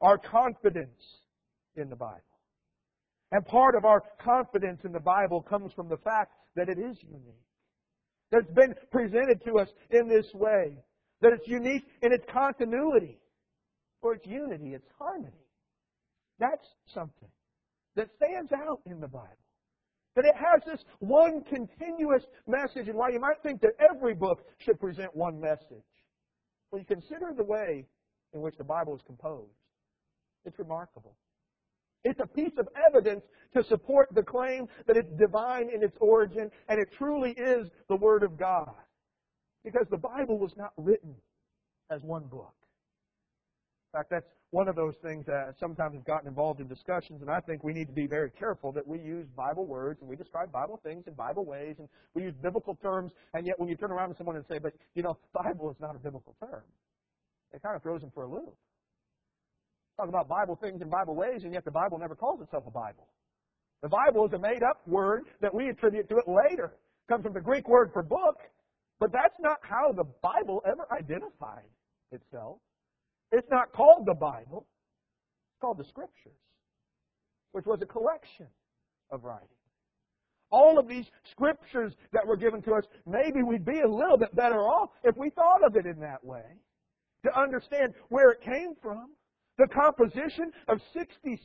Our 0.00 0.18
confidence 0.18 1.00
in 1.76 1.88
the 1.88 1.96
Bible. 1.96 2.20
And 3.30 3.44
part 3.46 3.74
of 3.76 3.84
our 3.84 4.02
confidence 4.22 4.80
in 4.84 4.92
the 4.92 5.00
Bible 5.00 5.42
comes 5.42 5.72
from 5.72 5.88
the 5.88 5.96
fact 5.98 6.32
that 6.56 6.68
it 6.68 6.78
is 6.78 6.96
unique 7.02 7.47
that's 8.30 8.50
been 8.50 8.74
presented 8.90 9.42
to 9.44 9.58
us 9.58 9.68
in 9.90 10.08
this 10.08 10.26
way. 10.34 10.72
That 11.20 11.32
it's 11.32 11.48
unique 11.48 11.84
in 12.02 12.12
its 12.12 12.24
continuity, 12.32 13.18
or 14.02 14.14
its 14.14 14.26
unity, 14.26 14.74
its 14.74 14.86
harmony. 14.98 15.44
That's 16.38 16.64
something 16.94 17.28
that 17.96 18.08
stands 18.16 18.52
out 18.52 18.80
in 18.86 19.00
the 19.00 19.08
Bible. 19.08 19.26
That 20.14 20.24
it 20.24 20.34
has 20.36 20.62
this 20.64 20.84
one 21.00 21.42
continuous 21.42 22.22
message, 22.46 22.88
and 22.88 22.96
while 22.96 23.12
you 23.12 23.20
might 23.20 23.42
think 23.42 23.60
that 23.62 23.72
every 23.78 24.14
book 24.14 24.46
should 24.58 24.78
present 24.78 25.14
one 25.14 25.40
message, 25.40 25.84
when 26.70 26.80
you 26.80 26.86
consider 26.86 27.32
the 27.36 27.44
way 27.44 27.86
in 28.32 28.40
which 28.40 28.56
the 28.56 28.64
Bible 28.64 28.94
is 28.94 29.02
composed, 29.06 29.50
it's 30.44 30.58
remarkable. 30.58 31.16
It's 32.04 32.20
a 32.20 32.26
piece 32.26 32.52
of 32.58 32.68
evidence 32.86 33.22
to 33.54 33.64
support 33.64 34.08
the 34.14 34.22
claim 34.22 34.68
that 34.86 34.96
it's 34.96 35.10
divine 35.18 35.70
in 35.74 35.82
its 35.82 35.96
origin 36.00 36.50
and 36.68 36.80
it 36.80 36.88
truly 36.96 37.32
is 37.32 37.68
the 37.88 37.96
Word 37.96 38.22
of 38.22 38.38
God. 38.38 38.70
Because 39.64 39.86
the 39.90 39.98
Bible 39.98 40.38
was 40.38 40.52
not 40.56 40.72
written 40.76 41.14
as 41.90 42.02
one 42.02 42.24
book. 42.24 42.54
In 43.92 43.98
fact, 43.98 44.10
that's 44.10 44.26
one 44.50 44.68
of 44.68 44.76
those 44.76 44.94
things 45.02 45.26
that 45.26 45.54
sometimes 45.58 45.94
have 45.94 46.04
gotten 46.04 46.28
involved 46.28 46.60
in 46.60 46.68
discussions, 46.68 47.20
and 47.20 47.30
I 47.30 47.40
think 47.40 47.64
we 47.64 47.72
need 47.72 47.86
to 47.86 47.92
be 47.92 48.06
very 48.06 48.30
careful 48.30 48.72
that 48.72 48.86
we 48.86 48.98
use 48.98 49.26
Bible 49.36 49.66
words 49.66 50.00
and 50.00 50.08
we 50.08 50.16
describe 50.16 50.50
Bible 50.52 50.80
things 50.82 51.04
in 51.06 51.14
Bible 51.14 51.44
ways, 51.44 51.76
and 51.78 51.88
we 52.14 52.22
use 52.22 52.34
biblical 52.42 52.74
terms, 52.76 53.12
and 53.34 53.46
yet 53.46 53.58
when 53.58 53.68
you 53.68 53.76
turn 53.76 53.90
around 53.90 54.10
to 54.10 54.16
someone 54.16 54.36
and 54.36 54.44
say, 54.46 54.58
but, 54.58 54.72
you 54.94 55.02
know, 55.02 55.18
Bible 55.34 55.70
is 55.70 55.76
not 55.80 55.94
a 55.94 55.98
biblical 55.98 56.34
term, 56.40 56.62
it 57.52 57.62
kind 57.62 57.76
of 57.76 57.82
throws 57.82 58.00
them 58.00 58.10
for 58.14 58.24
a 58.24 58.28
loop. 58.28 58.54
Talk 59.98 60.08
about 60.08 60.28
Bible 60.28 60.56
things 60.62 60.80
in 60.80 60.88
Bible 60.88 61.16
ways, 61.16 61.42
and 61.42 61.52
yet 61.52 61.64
the 61.64 61.72
Bible 61.72 61.98
never 61.98 62.14
calls 62.14 62.40
itself 62.40 62.62
a 62.68 62.70
Bible. 62.70 63.08
The 63.82 63.88
Bible 63.88 64.26
is 64.26 64.32
a 64.32 64.38
made 64.38 64.62
up 64.62 64.80
word 64.86 65.24
that 65.40 65.52
we 65.52 65.68
attribute 65.68 66.08
to 66.08 66.18
it 66.18 66.28
later. 66.28 66.66
It 66.66 67.12
comes 67.12 67.24
from 67.24 67.32
the 67.32 67.40
Greek 67.40 67.68
word 67.68 67.90
for 67.92 68.04
book, 68.04 68.38
but 69.00 69.10
that's 69.12 69.34
not 69.40 69.58
how 69.62 69.90
the 69.90 70.04
Bible 70.22 70.62
ever 70.64 70.86
identified 70.92 71.66
itself. 72.12 72.58
It's 73.32 73.48
not 73.50 73.72
called 73.72 74.06
the 74.06 74.14
Bible. 74.14 74.66
It's 75.50 75.60
called 75.60 75.78
the 75.78 75.84
Scriptures, 75.84 76.38
which 77.50 77.66
was 77.66 77.80
a 77.82 77.86
collection 77.86 78.46
of 79.10 79.24
writings. 79.24 79.50
All 80.50 80.78
of 80.78 80.86
these 80.86 81.06
scriptures 81.30 81.92
that 82.12 82.26
were 82.26 82.36
given 82.36 82.62
to 82.62 82.74
us, 82.74 82.84
maybe 83.04 83.42
we'd 83.42 83.66
be 83.66 83.80
a 83.80 83.88
little 83.88 84.16
bit 84.16 84.34
better 84.34 84.60
off 84.60 84.90
if 85.02 85.16
we 85.16 85.28
thought 85.30 85.62
of 85.64 85.76
it 85.76 85.86
in 85.86 85.98
that 86.00 86.24
way. 86.24 86.44
To 87.24 87.38
understand 87.38 87.94
where 88.08 88.30
it 88.30 88.40
came 88.40 88.74
from, 88.80 89.10
the 89.58 89.66
composition 89.66 90.52
of 90.68 90.80
66 90.92 91.40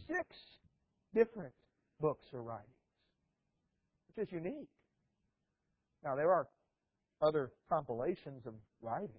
different 1.14 1.54
books 2.00 2.26
or 2.34 2.42
writings, 2.44 2.68
which 4.08 4.28
is 4.28 4.32
unique. 4.32 4.70
Now, 6.04 6.16
there 6.16 6.32
are 6.32 6.48
other 7.22 7.52
compilations 7.70 8.46
of 8.46 8.54
writings 8.82 9.12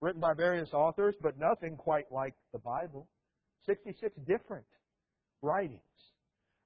written 0.00 0.20
by 0.20 0.34
various 0.34 0.72
authors, 0.72 1.14
but 1.20 1.38
nothing 1.38 1.76
quite 1.76 2.10
like 2.10 2.34
the 2.52 2.58
Bible. 2.58 3.08
66 3.66 4.14
different 4.26 4.66
writings 5.42 5.80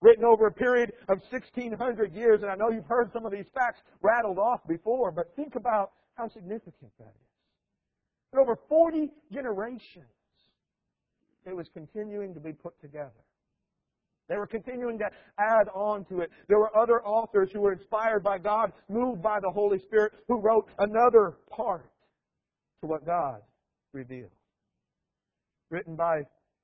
written 0.00 0.24
over 0.24 0.46
a 0.46 0.52
period 0.52 0.92
of 1.08 1.18
1600 1.30 2.12
years. 2.12 2.42
And 2.42 2.50
I 2.50 2.54
know 2.54 2.70
you've 2.70 2.86
heard 2.86 3.10
some 3.12 3.26
of 3.26 3.32
these 3.32 3.46
facts 3.54 3.80
rattled 4.02 4.38
off 4.38 4.60
before, 4.68 5.10
but 5.10 5.34
think 5.34 5.54
about 5.56 5.92
how 6.14 6.28
significant 6.28 6.92
that 6.98 7.14
is. 7.14 8.38
Over 8.38 8.58
40 8.68 9.10
generations, 9.32 10.06
it 11.46 11.54
was 11.54 11.68
continuing 11.72 12.34
to 12.34 12.40
be 12.40 12.52
put 12.52 12.78
together. 12.80 13.24
They 14.28 14.36
were 14.36 14.46
continuing 14.46 14.98
to 14.98 15.06
add 15.38 15.68
on 15.74 16.04
to 16.06 16.20
it. 16.20 16.30
There 16.48 16.58
were 16.58 16.76
other 16.76 17.02
authors 17.04 17.48
who 17.52 17.60
were 17.60 17.72
inspired 17.72 18.22
by 18.22 18.38
God, 18.38 18.72
moved 18.88 19.22
by 19.22 19.38
the 19.40 19.50
Holy 19.50 19.78
Spirit, 19.78 20.12
who 20.28 20.40
wrote 20.40 20.68
another 20.78 21.38
part 21.50 21.90
to 22.82 22.86
what 22.86 23.06
God 23.06 23.40
revealed. 23.94 24.30
Written 25.70 25.96
by 25.96 26.22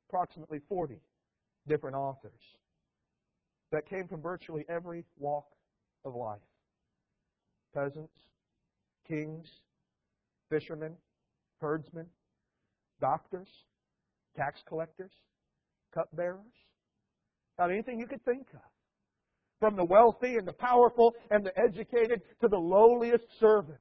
approximately 0.08 0.60
40 0.68 0.96
different 1.66 1.96
authors 1.96 2.40
that 3.72 3.88
came 3.88 4.06
from 4.06 4.20
virtually 4.20 4.64
every 4.68 5.04
walk 5.18 5.46
of 6.04 6.14
life 6.14 6.40
peasants, 7.74 8.12
kings, 9.08 9.48
fishermen, 10.48 10.94
herdsmen, 11.60 12.06
doctors, 13.00 13.48
tax 14.36 14.60
collectors, 14.66 15.12
cupbearers, 15.92 16.40
about 17.56 17.70
anything 17.70 17.98
you 17.98 18.06
could 18.06 18.24
think 18.24 18.46
of. 18.54 18.60
From 19.60 19.76
the 19.76 19.84
wealthy 19.84 20.36
and 20.36 20.46
the 20.46 20.52
powerful 20.52 21.14
and 21.30 21.44
the 21.44 21.56
educated 21.58 22.20
to 22.40 22.48
the 22.48 22.58
lowliest 22.58 23.24
servant, 23.40 23.78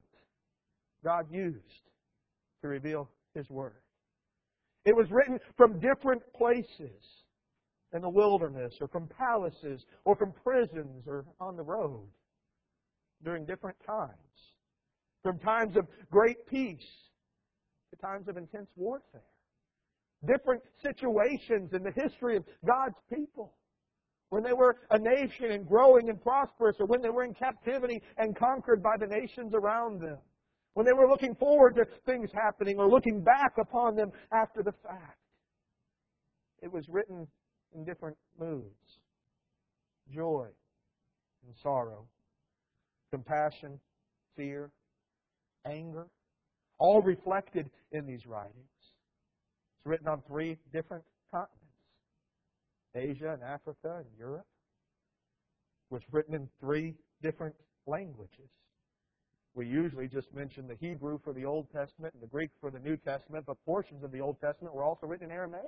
God 1.02 1.26
used 1.30 1.58
to 2.62 2.68
reveal 2.68 3.10
His 3.34 3.48
Word. 3.50 3.82
It 4.84 4.94
was 4.94 5.10
written 5.10 5.38
from 5.56 5.80
different 5.80 6.22
places 6.34 7.02
in 7.92 8.02
the 8.02 8.08
wilderness 8.08 8.74
or 8.80 8.88
from 8.88 9.08
palaces 9.08 9.84
or 10.04 10.16
from 10.16 10.32
prisons 10.42 11.04
or 11.06 11.24
on 11.40 11.56
the 11.56 11.62
road 11.62 12.08
during 13.22 13.44
different 13.46 13.76
times. 13.86 14.10
From 15.22 15.38
times 15.38 15.76
of 15.76 15.86
great 16.10 16.46
peace 16.46 16.86
to 17.90 18.00
times 18.00 18.28
of 18.28 18.36
intense 18.36 18.68
warfare. 18.76 19.22
Different 20.26 20.62
situations 20.82 21.72
in 21.72 21.82
the 21.82 21.92
history 21.94 22.36
of 22.36 22.44
God's 22.66 22.96
people. 23.12 23.54
When 24.30 24.42
they 24.42 24.52
were 24.52 24.76
a 24.90 24.98
nation 24.98 25.50
and 25.50 25.66
growing 25.66 26.08
and 26.08 26.20
prosperous, 26.20 26.76
or 26.80 26.86
when 26.86 27.02
they 27.02 27.10
were 27.10 27.24
in 27.24 27.34
captivity 27.34 28.02
and 28.18 28.36
conquered 28.36 28.82
by 28.82 28.96
the 28.98 29.06
nations 29.06 29.52
around 29.54 30.00
them. 30.00 30.18
When 30.74 30.86
they 30.86 30.92
were 30.92 31.08
looking 31.08 31.34
forward 31.36 31.76
to 31.76 31.84
things 32.04 32.30
happening 32.32 32.78
or 32.78 32.88
looking 32.88 33.22
back 33.22 33.52
upon 33.60 33.94
them 33.94 34.10
after 34.32 34.62
the 34.62 34.72
fact. 34.82 35.18
It 36.62 36.72
was 36.72 36.88
written 36.88 37.28
in 37.74 37.84
different 37.84 38.16
moods 38.38 38.98
joy 40.12 40.46
and 41.46 41.54
sorrow, 41.62 42.06
compassion, 43.10 43.78
fear, 44.36 44.70
anger, 45.66 46.06
all 46.78 47.02
reflected 47.02 47.70
in 47.92 48.06
these 48.06 48.26
writings. 48.26 48.73
It's 49.84 49.90
written 49.90 50.08
on 50.08 50.22
three 50.26 50.56
different 50.72 51.04
continents 51.30 51.60
Asia 52.94 53.34
and 53.34 53.42
Africa 53.42 53.96
and 53.98 54.06
Europe. 54.18 54.46
It 55.90 55.94
was 55.94 56.02
written 56.10 56.34
in 56.34 56.48
three 56.58 56.94
different 57.22 57.54
languages. 57.86 58.48
We 59.54 59.66
usually 59.66 60.08
just 60.08 60.32
mention 60.32 60.66
the 60.66 60.76
Hebrew 60.80 61.18
for 61.22 61.34
the 61.34 61.44
Old 61.44 61.70
Testament 61.70 62.14
and 62.14 62.22
the 62.22 62.28
Greek 62.28 62.48
for 62.62 62.70
the 62.70 62.78
New 62.78 62.96
Testament, 62.96 63.44
but 63.46 63.62
portions 63.66 64.02
of 64.02 64.10
the 64.10 64.20
Old 64.20 64.40
Testament 64.40 64.74
were 64.74 64.84
also 64.84 65.06
written 65.06 65.26
in 65.26 65.36
Aramaic. 65.36 65.64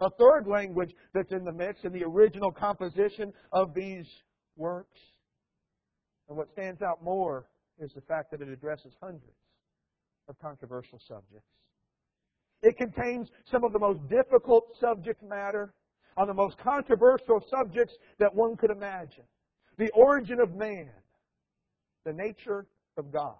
A 0.00 0.10
third 0.10 0.48
language 0.48 0.92
that's 1.14 1.30
in 1.30 1.44
the 1.44 1.52
mix 1.52 1.84
in 1.84 1.92
the 1.92 2.02
original 2.02 2.50
composition 2.50 3.32
of 3.52 3.74
these 3.74 4.06
works. 4.56 4.98
And 6.28 6.36
what 6.36 6.50
stands 6.50 6.82
out 6.82 7.04
more 7.04 7.46
is 7.78 7.92
the 7.94 8.00
fact 8.00 8.32
that 8.32 8.42
it 8.42 8.48
addresses 8.48 8.92
hundreds 9.00 9.38
of 10.28 10.36
controversial 10.40 10.98
subjects. 11.06 11.46
It 12.62 12.76
contains 12.76 13.28
some 13.50 13.64
of 13.64 13.72
the 13.72 13.78
most 13.78 14.06
difficult 14.08 14.76
subject 14.78 15.22
matter 15.22 15.72
on 16.16 16.26
the 16.26 16.34
most 16.34 16.58
controversial 16.58 17.42
subjects 17.50 17.94
that 18.18 18.34
one 18.34 18.56
could 18.56 18.70
imagine. 18.70 19.24
The 19.78 19.90
origin 19.90 20.40
of 20.40 20.54
man, 20.54 20.90
the 22.04 22.12
nature 22.12 22.66
of 22.98 23.10
God, 23.10 23.36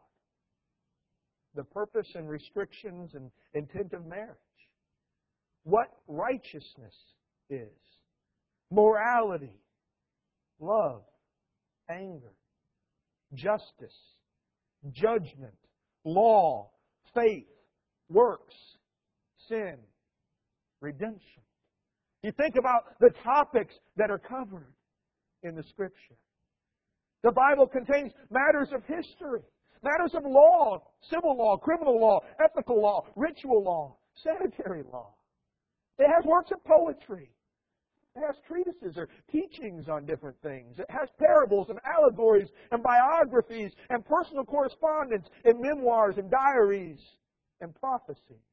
the 1.54 1.64
purpose 1.64 2.08
and 2.14 2.28
restrictions 2.28 3.10
and 3.14 3.30
intent 3.52 3.92
of 3.92 4.06
marriage, 4.06 4.36
what 5.64 5.88
righteousness 6.08 6.94
is, 7.50 7.68
morality, 8.70 9.60
love, 10.60 11.02
anger, 11.90 12.32
justice, 13.34 13.96
judgment, 14.92 15.54
law, 16.04 16.70
faith, 17.14 17.46
works, 18.08 18.54
sin, 19.50 19.76
redemption. 20.80 21.42
You 22.22 22.32
think 22.32 22.56
about 22.56 22.98
the 23.00 23.10
topics 23.24 23.74
that 23.96 24.10
are 24.10 24.18
covered 24.18 24.72
in 25.42 25.54
the 25.54 25.62
Scripture. 25.64 26.16
The 27.22 27.32
Bible 27.32 27.66
contains 27.66 28.12
matters 28.30 28.68
of 28.72 28.82
history, 28.84 29.42
matters 29.82 30.14
of 30.14 30.24
law, 30.24 30.82
civil 31.10 31.36
law, 31.36 31.56
criminal 31.56 32.00
law, 32.00 32.20
ethical 32.42 32.80
law, 32.80 33.04
ritual 33.16 33.62
law, 33.62 33.96
sanitary 34.22 34.84
law. 34.92 35.14
It 35.98 36.08
has 36.08 36.24
works 36.24 36.50
of 36.50 36.62
poetry. 36.64 37.30
It 38.16 38.22
has 38.26 38.36
treatises 38.46 38.96
or 38.96 39.08
teachings 39.30 39.88
on 39.88 40.04
different 40.04 40.36
things. 40.42 40.78
It 40.78 40.90
has 40.90 41.08
parables 41.18 41.68
and 41.68 41.78
allegories 41.84 42.48
and 42.72 42.82
biographies 42.82 43.72
and 43.88 44.04
personal 44.04 44.44
correspondence 44.44 45.28
and 45.44 45.60
memoirs 45.60 46.16
and 46.18 46.30
diaries 46.30 46.98
and 47.60 47.74
prophecies. 47.74 48.49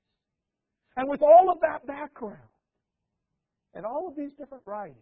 And 0.97 1.07
with 1.07 1.21
all 1.21 1.49
of 1.49 1.59
that 1.61 1.85
background 1.87 2.37
and 3.73 3.85
all 3.85 4.07
of 4.07 4.15
these 4.15 4.31
different 4.37 4.63
writings, 4.65 4.97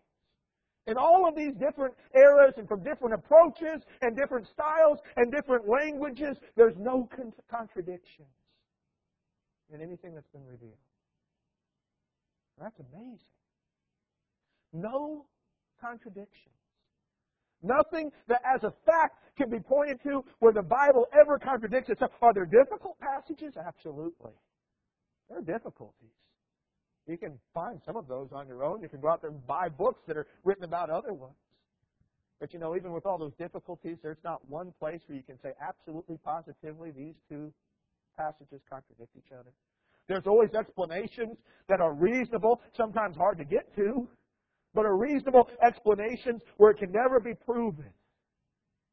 and 0.87 0.97
all 0.97 1.27
of 1.27 1.35
these 1.35 1.53
different 1.55 1.95
eras 2.13 2.53
and 2.57 2.67
from 2.67 2.83
different 2.83 3.15
approaches 3.15 3.81
and 4.01 4.15
different 4.15 4.45
styles 4.47 4.99
and 5.15 5.31
different 5.31 5.67
languages, 5.67 6.37
there's 6.55 6.75
no 6.77 7.09
con- 7.15 7.33
contradictions 7.49 8.27
in 9.73 9.81
anything 9.81 10.13
that's 10.13 10.27
been 10.27 10.45
revealed. 10.45 10.77
That's 12.61 12.79
amazing. 12.79 13.17
No 14.73 15.25
contradictions. 15.81 16.53
Nothing 17.63 18.11
that 18.27 18.41
as 18.45 18.63
a 18.63 18.73
fact 18.85 19.17
can 19.37 19.49
be 19.49 19.59
pointed 19.59 20.01
to 20.03 20.23
where 20.39 20.53
the 20.53 20.61
Bible 20.61 21.07
ever 21.19 21.39
contradicts 21.39 21.89
itself. 21.89 22.11
Are 22.21 22.33
there 22.33 22.45
difficult 22.45 22.99
passages? 22.99 23.55
Absolutely. 23.57 24.33
There 25.29 25.39
are 25.39 25.41
difficulties. 25.41 26.11
You 27.07 27.17
can 27.17 27.39
find 27.53 27.79
some 27.85 27.97
of 27.97 28.07
those 28.07 28.29
on 28.31 28.47
your 28.47 28.63
own. 28.63 28.81
You 28.81 28.89
can 28.89 28.99
go 28.99 29.09
out 29.09 29.21
there 29.21 29.31
and 29.31 29.45
buy 29.45 29.69
books 29.69 30.01
that 30.07 30.17
are 30.17 30.27
written 30.43 30.63
about 30.63 30.89
other 30.89 31.13
ones. 31.13 31.35
But 32.39 32.53
you 32.53 32.59
know, 32.59 32.75
even 32.75 32.91
with 32.91 33.05
all 33.05 33.17
those 33.17 33.33
difficulties, 33.39 33.97
there's 34.01 34.23
not 34.23 34.41
one 34.49 34.73
place 34.79 35.01
where 35.07 35.15
you 35.15 35.23
can 35.23 35.39
say 35.41 35.51
absolutely 35.61 36.17
positively 36.23 36.91
these 36.91 37.15
two 37.29 37.51
passages 38.17 38.61
contradict 38.69 39.09
each 39.17 39.31
other. 39.31 39.51
There's 40.07 40.27
always 40.27 40.49
explanations 40.53 41.37
that 41.69 41.79
are 41.79 41.93
reasonable, 41.93 42.61
sometimes 42.75 43.15
hard 43.15 43.37
to 43.37 43.45
get 43.45 43.73
to, 43.75 44.07
but 44.73 44.85
are 44.85 44.97
reasonable 44.97 45.49
explanations 45.65 46.41
where 46.57 46.71
it 46.71 46.77
can 46.77 46.91
never 46.91 47.19
be 47.19 47.33
proven 47.33 47.89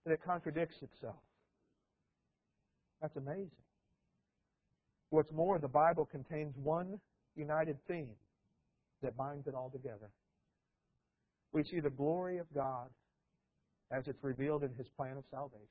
that 0.07 0.12
it 0.12 0.21
contradicts 0.25 0.77
itself. 0.81 1.16
That's 3.01 3.16
amazing. 3.16 3.51
What's 5.12 5.31
more, 5.31 5.59
the 5.59 5.68
Bible 5.68 6.07
contains 6.07 6.55
one 6.57 6.98
united 7.37 7.77
theme 7.87 8.14
that 9.03 9.14
binds 9.14 9.46
it 9.46 9.55
all 9.55 9.68
together. 9.68 10.09
We 11.53 11.64
see 11.64 11.81
the 11.81 11.90
glory 11.90 12.38
of 12.38 12.46
God 12.55 12.88
as 13.90 14.09
it's 14.09 14.25
revealed 14.25 14.64
in 14.64 14.72
His 14.75 14.87
plan 14.96 15.18
of 15.18 15.25
salvation. 15.31 15.66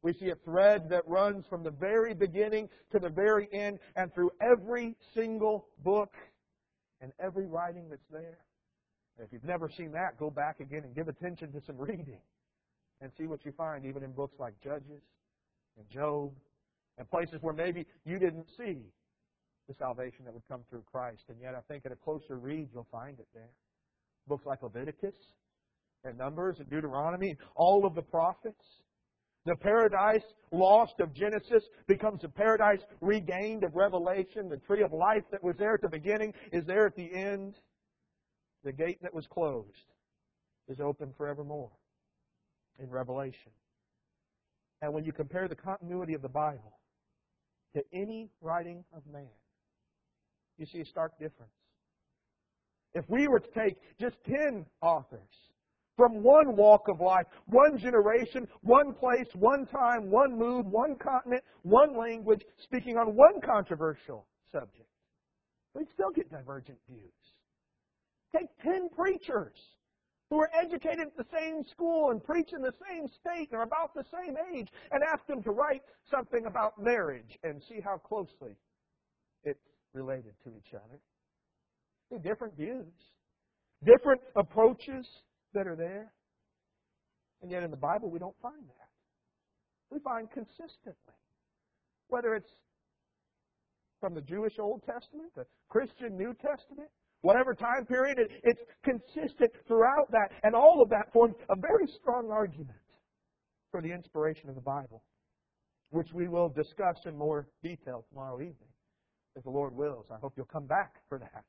We 0.00 0.14
see 0.14 0.30
a 0.30 0.36
thread 0.36 0.88
that 0.88 1.06
runs 1.06 1.44
from 1.50 1.64
the 1.64 1.70
very 1.70 2.14
beginning 2.14 2.70
to 2.92 2.98
the 2.98 3.10
very 3.10 3.46
end 3.52 3.78
and 3.94 4.10
through 4.14 4.30
every 4.40 4.96
single 5.14 5.66
book 5.84 6.14
and 7.02 7.12
every 7.22 7.44
writing 7.44 7.90
that's 7.90 8.08
there. 8.10 8.38
if 9.18 9.34
you've 9.34 9.44
never 9.44 9.68
seen 9.68 9.92
that, 9.92 10.18
go 10.18 10.30
back 10.30 10.60
again 10.60 10.84
and 10.84 10.94
give 10.94 11.08
attention 11.08 11.52
to 11.52 11.60
some 11.66 11.76
reading 11.76 12.22
and 13.02 13.12
see 13.18 13.26
what 13.26 13.44
you 13.44 13.52
find 13.52 13.84
even 13.84 14.02
in 14.02 14.12
books 14.12 14.40
like 14.40 14.54
Judges 14.62 15.02
and 15.76 15.86
Job 15.90 16.32
and 16.98 17.08
places 17.10 17.38
where 17.40 17.54
maybe 17.54 17.86
you 18.04 18.18
didn't 18.18 18.46
see 18.56 18.78
the 19.68 19.74
salvation 19.78 20.24
that 20.24 20.34
would 20.34 20.46
come 20.48 20.60
through 20.68 20.82
Christ. 20.90 21.22
And 21.28 21.38
yet 21.40 21.54
I 21.54 21.60
think 21.68 21.86
at 21.86 21.92
a 21.92 21.96
closer 21.96 22.36
read 22.36 22.68
you'll 22.72 22.86
find 22.92 23.18
it 23.18 23.26
there. 23.34 23.50
Books 24.28 24.46
like 24.46 24.62
Leviticus 24.62 25.14
and 26.04 26.18
Numbers 26.18 26.56
and 26.58 26.68
Deuteronomy, 26.68 27.30
and 27.30 27.38
all 27.56 27.86
of 27.86 27.94
the 27.94 28.02
prophets 28.02 28.64
The 29.46 29.56
paradise 29.56 30.24
lost 30.52 31.00
of 31.00 31.12
Genesis 31.12 31.64
becomes 31.86 32.24
a 32.24 32.28
paradise 32.28 32.80
regained 33.00 33.62
of 33.62 33.74
Revelation. 33.74 34.48
The 34.48 34.56
tree 34.56 34.82
of 34.82 34.92
life 34.92 35.24
that 35.32 35.42
was 35.44 35.54
there 35.58 35.74
at 35.74 35.82
the 35.82 35.88
beginning 35.88 36.32
is 36.50 36.64
there 36.64 36.86
at 36.86 36.96
the 36.96 37.12
end. 37.12 37.54
The 38.64 38.72
gate 38.72 38.98
that 39.02 39.12
was 39.12 39.26
closed 39.26 39.68
is 40.68 40.80
open 40.80 41.12
forevermore 41.18 41.70
in 42.78 42.88
Revelation. 42.88 43.52
And 44.80 44.94
when 44.94 45.04
you 45.04 45.12
compare 45.12 45.46
the 45.46 45.54
continuity 45.54 46.14
of 46.14 46.22
the 46.22 46.28
Bible 46.28 46.72
to 47.74 47.82
any 47.92 48.30
writing 48.40 48.84
of 48.96 49.02
man, 49.12 49.28
you 50.58 50.66
see 50.66 50.80
a 50.80 50.84
stark 50.84 51.18
difference. 51.18 51.52
If 52.94 53.04
we 53.08 53.26
were 53.26 53.40
to 53.40 53.50
take 53.50 53.76
just 53.98 54.16
10 54.24 54.64
authors 54.80 55.20
from 55.96 56.22
one 56.22 56.56
walk 56.56 56.88
of 56.88 57.00
life, 57.00 57.26
one 57.46 57.78
generation, 57.78 58.46
one 58.62 58.94
place, 58.94 59.26
one 59.34 59.66
time, 59.66 60.10
one 60.10 60.38
mood, 60.38 60.66
one 60.66 60.96
continent, 60.96 61.42
one 61.62 61.96
language, 61.98 62.42
speaking 62.58 62.96
on 62.96 63.14
one 63.16 63.40
controversial 63.40 64.26
subject, 64.52 64.88
we'd 65.74 65.88
still 65.92 66.10
get 66.10 66.30
divergent 66.30 66.78
views. 66.88 67.12
Take 68.36 68.48
10 68.62 68.88
preachers 68.90 69.56
who 70.30 70.40
are 70.40 70.50
educated 70.60 71.06
at 71.06 71.16
the 71.16 71.26
same 71.32 71.62
school 71.70 72.10
and 72.10 72.22
preach 72.22 72.50
in 72.54 72.62
the 72.62 72.72
same 72.88 73.06
state 73.08 73.48
and 73.50 73.58
are 73.58 73.62
about 73.62 73.94
the 73.94 74.04
same 74.12 74.36
age 74.54 74.68
and 74.90 75.02
ask 75.02 75.26
them 75.26 75.42
to 75.42 75.50
write 75.50 75.82
something 76.10 76.46
about 76.46 76.80
marriage 76.82 77.38
and 77.42 77.62
see 77.68 77.80
how 77.80 77.96
closely 77.98 78.56
it's 79.44 79.68
related 79.92 80.32
to 80.44 80.50
each 80.56 80.74
other. 80.74 81.00
Different 82.22 82.56
views, 82.56 82.92
different 83.84 84.20
approaches 84.36 85.06
that 85.52 85.66
are 85.66 85.76
there. 85.76 86.12
And 87.42 87.50
yet 87.50 87.62
in 87.62 87.70
the 87.70 87.76
Bible, 87.76 88.10
we 88.10 88.18
don't 88.18 88.36
find 88.40 88.62
that. 88.62 88.88
We 89.90 89.98
find 90.00 90.30
consistently, 90.30 91.18
whether 92.08 92.34
it's 92.34 92.50
from 94.00 94.14
the 94.14 94.20
Jewish 94.20 94.58
Old 94.58 94.82
Testament, 94.84 95.32
the 95.36 95.46
Christian 95.68 96.16
New 96.16 96.34
Testament, 96.34 96.88
whatever 97.24 97.54
time 97.54 97.86
period, 97.86 98.18
it, 98.18 98.30
it's 98.44 98.60
consistent 98.84 99.50
throughout 99.66 100.10
that. 100.10 100.28
And 100.42 100.54
all 100.54 100.82
of 100.82 100.90
that 100.90 101.10
forms 101.12 101.34
a 101.48 101.56
very 101.56 101.86
strong 102.00 102.30
argument 102.30 102.76
for 103.70 103.80
the 103.80 103.90
inspiration 103.90 104.50
of 104.50 104.54
the 104.54 104.60
Bible, 104.60 105.02
which 105.90 106.08
we 106.12 106.28
will 106.28 106.50
discuss 106.50 106.96
in 107.06 107.16
more 107.16 107.48
detail 107.62 108.04
tomorrow 108.10 108.36
evening, 108.36 108.72
if 109.36 109.42
the 109.42 109.50
Lord 109.50 109.74
wills. 109.74 110.04
I 110.12 110.16
hope 110.20 110.34
you'll 110.36 110.46
come 110.52 110.66
back 110.66 110.96
for 111.08 111.18
that. 111.18 111.44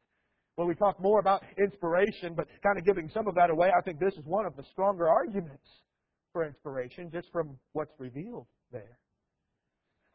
When 0.56 0.70
we 0.70 0.76
talk 0.76 0.98
more 1.02 1.20
about 1.20 1.44
inspiration, 1.58 2.36
but 2.36 2.48
kind 2.64 2.80
of 2.80 2.86
giving 2.86 3.10
some 3.14 3.28
of 3.28 3.36
that 3.36 3.50
away, 3.50 3.70
I 3.78 3.82
think 3.82 4.00
this 4.00 4.14
is 4.14 4.24
one 4.26 4.46
of 4.46 4.56
the 4.56 4.64
stronger 4.72 5.10
arguments 5.10 5.68
for 6.32 6.46
inspiration, 6.46 7.12
just 7.12 7.28
from 7.34 7.58
what's 7.74 7.92
revealed 8.00 8.48
there. 8.72 8.98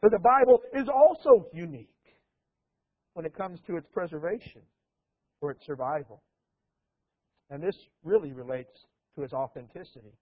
But 0.01 0.09
the 0.09 0.19
Bible 0.19 0.59
is 0.73 0.89
also 0.89 1.45
unique 1.53 1.87
when 3.13 3.27
it 3.27 3.37
comes 3.37 3.59
to 3.67 3.77
its 3.77 3.85
preservation 3.93 4.63
or 5.41 5.51
its 5.51 5.65
survival. 5.65 6.21
And 7.49 7.61
this 7.61 7.75
really 8.03 8.31
relates 8.31 8.71
to 9.15 9.23
its 9.23 9.33
authenticity. 9.33 10.13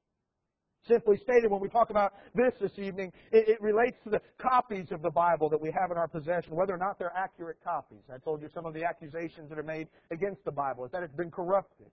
Simply 0.88 1.18
stated, 1.18 1.52
when 1.52 1.60
we 1.60 1.68
talk 1.68 1.90
about 1.90 2.14
this 2.34 2.54
this 2.60 2.72
evening, 2.80 3.12
it, 3.32 3.50
it, 3.50 3.62
relates 3.62 3.98
to 4.06 4.10
the 4.10 4.22
copies 4.42 4.92
of 4.92 5.02
the 5.02 5.12
Bible 5.12 5.50
that 5.50 5.60
we 5.60 5.72
have 5.78 5.92
in 5.92 5.98
our 5.98 6.08
possession, 6.08 6.56
whether 6.56 6.74
or 6.74 6.78
not 6.78 6.98
they're 6.98 7.16
accurate 7.16 7.58
copies. 7.64 8.02
I 8.12 8.18
told 8.18 8.42
you 8.42 8.48
some 8.54 8.66
of 8.66 8.74
the 8.74 8.86
accusations 8.86 9.50
that 9.50 9.60
are 9.60 9.64
made 9.64 9.88
against 10.10 10.44
the 10.46 10.52
Bible 10.52 10.86
is 10.86 10.92
that 10.92 11.04
it's 11.04 11.16
been 11.16 11.32
corrupted, 11.32 11.88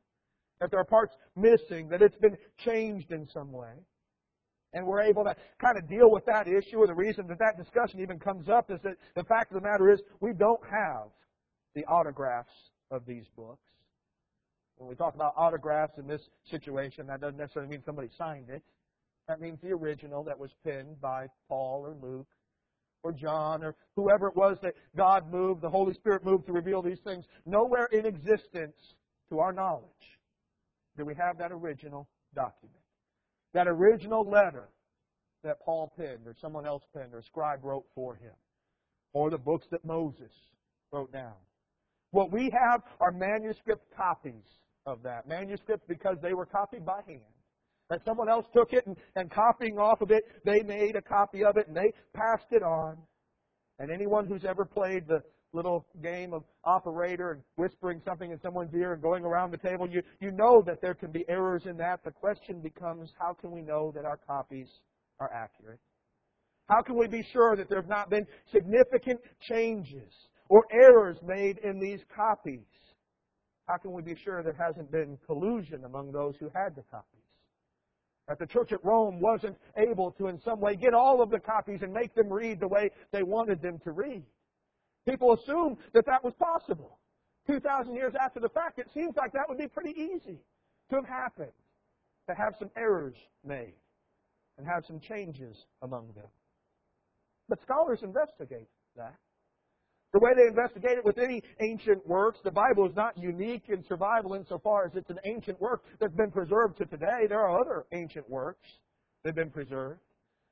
that 0.61 0.71
there 0.71 0.79
are 0.79 0.85
parts 0.85 1.15
missing, 1.35 1.89
that 1.89 2.01
it's 2.01 2.17
been 2.19 2.37
changed 2.65 3.11
in 3.11 3.27
some 3.35 3.51
way. 3.51 3.75
And 4.73 4.87
we're 4.87 5.03
able 5.03 5.25
to 5.25 5.35
kind 5.61 5.77
of 5.77 5.89
deal 5.89 6.11
with 6.11 6.25
that 6.27 6.47
issue, 6.47 6.79
or 6.79 6.87
the 6.87 6.95
reason 6.95 7.27
that 7.27 7.39
that 7.41 7.59
discussion 7.59 8.01
even 8.01 8.21
comes 8.21 8.49
up 8.49 8.71
is 8.71 8.79
that 8.85 8.95
the 9.17 9.25
fact 9.25 9.51
of 9.53 9.61
the 9.61 9.69
matter 9.69 9.91
is 9.91 10.01
we 10.21 10.33
don't 10.33 10.63
have 10.71 11.09
the 11.75 11.85
autographs 11.87 12.53
of 12.91 13.07
these 13.07 13.25
books. 13.37 13.63
When 14.77 14.89
we 14.89 14.95
talk 14.95 15.15
about 15.15 15.33
autographs 15.37 15.99
in 15.99 16.07
this 16.07 16.23
situation, 16.51 17.07
that 17.07 17.21
doesn't 17.21 17.39
necessarily 17.39 17.71
mean 17.71 17.83
somebody 17.85 18.11
signed 18.17 18.51
it. 18.51 18.63
That 19.29 19.41
means 19.41 19.59
the 19.63 19.73
original 19.73 20.23
that 20.25 20.39
was 20.39 20.51
penned 20.65 21.01
by 21.01 21.27
Paul 21.49 21.87
or 21.87 21.97
Luke 22.07 22.29
or 23.03 23.13
John 23.13 23.65
or 23.65 23.75
whoever 23.97 24.29
it 24.29 24.37
was 24.37 24.59
that 24.63 24.75
God 24.97 25.31
moved, 25.33 25.63
the 25.63 25.71
Holy 25.71 25.95
Spirit 25.95 26.25
moved 26.25 26.47
to 26.47 26.53
reveal 26.53 26.83
these 26.83 27.01
things. 27.05 27.25
Nowhere 27.45 27.87
in 27.87 28.07
existence, 28.07 28.77
to 29.31 29.41
our 29.41 29.53
knowledge, 29.53 29.83
do 30.97 31.05
we 31.05 31.15
have 31.15 31.39
that 31.39 31.51
original 31.51 32.09
document. 32.35 32.79
That 33.55 33.67
original 33.67 34.23
letter 34.23 34.69
that 35.43 35.61
Paul 35.65 35.93
penned 35.97 36.27
or 36.27 36.35
someone 36.41 36.67
else 36.67 36.85
penned 36.95 37.15
or 37.15 37.19
a 37.19 37.23
scribe 37.25 37.65
wrote 37.65 37.87
for 37.95 38.15
him. 38.15 38.33
Or 39.13 39.31
the 39.31 39.39
books 39.39 39.67
that 39.71 39.85
Moses 39.85 40.31
wrote 40.93 41.13
down. 41.13 41.33
What 42.17 42.33
we 42.33 42.51
have 42.59 42.81
are 42.99 43.13
manuscript 43.13 43.95
copies 43.95 44.47
of 44.87 45.03
that. 45.03 45.29
Manuscript 45.29 45.87
because 45.87 46.17
they 46.23 46.33
were 46.33 46.47
copied 46.47 46.87
by 46.87 47.03
hand. 47.07 47.21
That 47.91 48.01
someone 48.07 48.31
else 48.31 48.47
took 48.55 48.73
it 48.73 48.87
and, 48.87 48.97
and 49.17 49.31
copying 49.31 49.79
off 49.79 50.01
of 50.01 50.11
it, 50.11 50.25
they 50.43 50.63
made 50.63 50.97
a 50.97 51.03
copy 51.03 51.45
of 51.45 51.59
it 51.59 51.69
and 51.69 51.77
they 51.77 51.93
passed 52.15 52.47
it 52.53 52.63
on. 52.63 52.97
And 53.79 53.91
anyone 53.91 54.27
who's 54.27 54.47
ever 54.47 54.65
played 54.65 55.07
the 55.07 55.21
little 55.53 55.85
game 56.03 56.33
of 56.33 56.45
operator 56.65 57.33
and 57.33 57.43
whispering 57.57 58.01
something 58.03 58.31
in 58.31 58.41
someone's 58.41 58.73
ear 58.73 58.95
and 58.95 59.03
going 59.03 59.23
around 59.23 59.51
the 59.51 59.59
table, 59.59 59.87
you, 59.87 60.01
you 60.19 60.31
know 60.31 60.63
that 60.65 60.81
there 60.81 60.95
can 60.95 61.13
be 61.13 61.23
errors 61.29 61.67
in 61.67 61.77
that. 61.77 62.03
The 62.03 62.13
question 62.13 62.63
becomes, 62.63 63.11
how 63.19 63.35
can 63.35 63.51
we 63.51 63.61
know 63.61 63.93
that 63.95 64.07
our 64.07 64.19
copies 64.27 64.69
are 65.21 65.31
accurate? 65.35 65.81
How 66.67 66.81
can 66.81 66.97
we 66.97 67.09
be 67.09 67.23
sure 67.31 67.57
that 67.57 67.69
there 67.69 67.79
have 67.79 67.91
not 67.91 68.09
been 68.09 68.27
significant 68.51 69.21
changes 69.43 70.15
or 70.49 70.65
errors 70.71 71.19
made 71.23 71.59
in 71.59 71.79
these 71.79 72.01
copies? 72.15 72.67
How 73.67 73.77
can 73.77 73.93
we 73.93 74.03
be 74.03 74.15
sure 74.15 74.43
there 74.43 74.53
hasn't 74.53 74.91
been 74.91 75.19
collusion 75.27 75.85
among 75.85 76.13
those 76.13 76.37
who 76.39 76.51
had 76.55 76.77
the 76.77 76.83
copies? 76.91 77.21
That 78.29 78.39
the 78.39 78.47
church 78.47 78.73
at 78.73 78.85
Rome 78.85 79.21
wasn't 79.21 79.57
able 79.77 80.11
to, 80.13 80.29
in 80.29 80.41
some 80.41 80.61
way, 80.61 80.77
get 80.77 80.95
all 80.95 81.23
of 81.23 81.31
the 81.31 81.39
copies 81.39 81.83
and 81.83 81.93
make 81.93 82.15
them 82.15 82.33
read 82.33 82.61
the 82.61 82.69
way 82.69 82.91
they 83.13 83.23
wanted 83.23 83.63
them 83.63 83.79
to 83.85 83.93
read. 83.93 84.25
People 85.09 85.33
assume 85.35 85.77
that 85.95 86.07
that 86.07 86.23
was 86.25 86.35
possible. 86.35 86.99
2,000 87.47 87.95
years 87.95 88.15
after 88.21 88.41
the 88.41 88.49
fact, 88.49 88.79
it 88.79 88.89
seems 88.93 89.15
like 89.17 89.33
that 89.33 89.49
would 89.49 89.59
be 89.59 89.69
pretty 89.69 89.95
easy 89.99 90.41
to 90.91 90.97
have 90.97 91.07
happened, 91.07 91.53
to 92.29 92.35
have 92.35 92.55
some 92.59 92.71
errors 92.77 93.15
made 93.45 93.75
and 94.59 94.67
have 94.67 94.85
some 94.87 94.99
changes 94.99 95.67
among 95.83 96.09
them. 96.15 96.27
But 97.49 97.63
scholars 97.63 98.01
investigate 98.03 98.69
that. 98.97 99.15
The 100.13 100.21
way 100.21 100.31
they 100.35 100.47
investigate 100.47 100.99
it 100.99 101.05
with 101.05 101.19
any 101.19 101.43
ancient 101.61 102.07
works, 102.07 102.39
the 102.43 102.51
Bible 102.51 102.89
is 102.89 102.97
not 102.97 103.19
unique 103.19 103.65
in 103.69 103.85
survival 103.85 104.35
insofar 104.35 104.87
as 104.87 104.93
it's 104.95 105.11
an 105.11 105.19
ancient 105.25 105.61
work 105.61 105.85
that's 106.01 106.15
been 106.15 106.31
preserved 106.31 106.79
to 106.79 106.87
today. 106.87 107.27
There 107.29 107.41
are 107.41 107.61
other 107.61 107.85
ancient 107.93 108.29
works 108.31 108.67
that 109.23 109.31
have 109.31 109.37
been 109.37 109.51
preserved. 109.51 110.01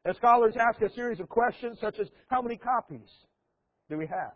And 0.05 0.15
scholars 0.17 0.55
ask 0.61 0.83
a 0.83 0.93
series 0.93 1.21
of 1.21 1.29
questions 1.29 1.79
such 1.81 1.99
as 1.99 2.09
how 2.29 2.43
many 2.43 2.57
copies 2.57 3.09
do 3.89 3.97
we 3.97 4.07
have? 4.07 4.33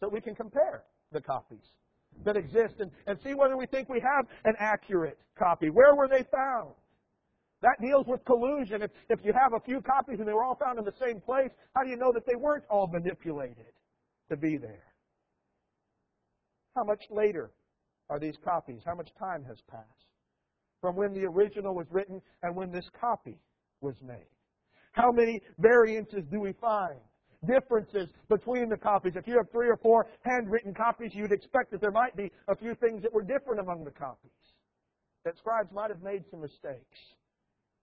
So 0.00 0.08
we 0.08 0.20
can 0.20 0.34
compare 0.34 0.82
the 1.12 1.20
copies 1.20 1.62
that 2.24 2.36
exist 2.36 2.74
and, 2.80 2.90
and 3.06 3.18
see 3.22 3.34
whether 3.34 3.56
we 3.56 3.66
think 3.66 3.88
we 3.88 4.00
have 4.00 4.26
an 4.44 4.54
accurate 4.58 5.18
copy. 5.38 5.70
Where 5.70 5.94
were 5.94 6.08
they 6.08 6.24
found? 6.34 6.70
That 7.62 7.76
deals 7.80 8.06
with 8.06 8.24
collusion. 8.24 8.82
If, 8.82 8.90
if 9.08 9.20
you 9.22 9.32
have 9.32 9.52
a 9.52 9.60
few 9.60 9.82
copies 9.82 10.18
and 10.18 10.26
they 10.26 10.32
were 10.32 10.44
all 10.44 10.56
found 10.56 10.78
in 10.78 10.84
the 10.84 10.94
same 11.00 11.20
place, 11.20 11.50
how 11.76 11.84
do 11.84 11.90
you 11.90 11.96
know 11.96 12.10
that 12.12 12.26
they 12.26 12.34
weren't 12.34 12.64
all 12.70 12.88
manipulated? 12.88 13.72
To 14.30 14.36
be 14.36 14.56
there. 14.56 14.84
How 16.76 16.84
much 16.84 17.02
later 17.10 17.50
are 18.08 18.18
these 18.18 18.36
copies? 18.44 18.80
How 18.86 18.94
much 18.94 19.10
time 19.18 19.44
has 19.44 19.58
passed 19.70 19.86
from 20.80 20.96
when 20.96 21.12
the 21.12 21.24
original 21.24 21.74
was 21.74 21.86
written 21.90 22.22
and 22.42 22.56
when 22.56 22.70
this 22.70 22.88
copy 22.98 23.38
was 23.80 23.94
made? 24.02 24.28
How 24.92 25.12
many 25.12 25.40
variances 25.58 26.24
do 26.30 26.40
we 26.40 26.52
find? 26.60 26.98
Differences 27.46 28.08
between 28.28 28.68
the 28.68 28.76
copies. 28.76 29.14
If 29.16 29.26
you 29.26 29.36
have 29.36 29.50
three 29.50 29.68
or 29.68 29.76
four 29.76 30.06
handwritten 30.22 30.74
copies, 30.74 31.12
you'd 31.14 31.32
expect 31.32 31.70
that 31.72 31.80
there 31.80 31.90
might 31.90 32.16
be 32.16 32.30
a 32.48 32.56
few 32.56 32.74
things 32.74 33.02
that 33.02 33.12
were 33.12 33.22
different 33.22 33.60
among 33.60 33.84
the 33.84 33.90
copies. 33.90 34.30
That 35.24 35.36
scribes 35.38 35.70
might 35.72 35.90
have 35.90 36.02
made 36.02 36.24
some 36.30 36.40
mistakes 36.40 36.98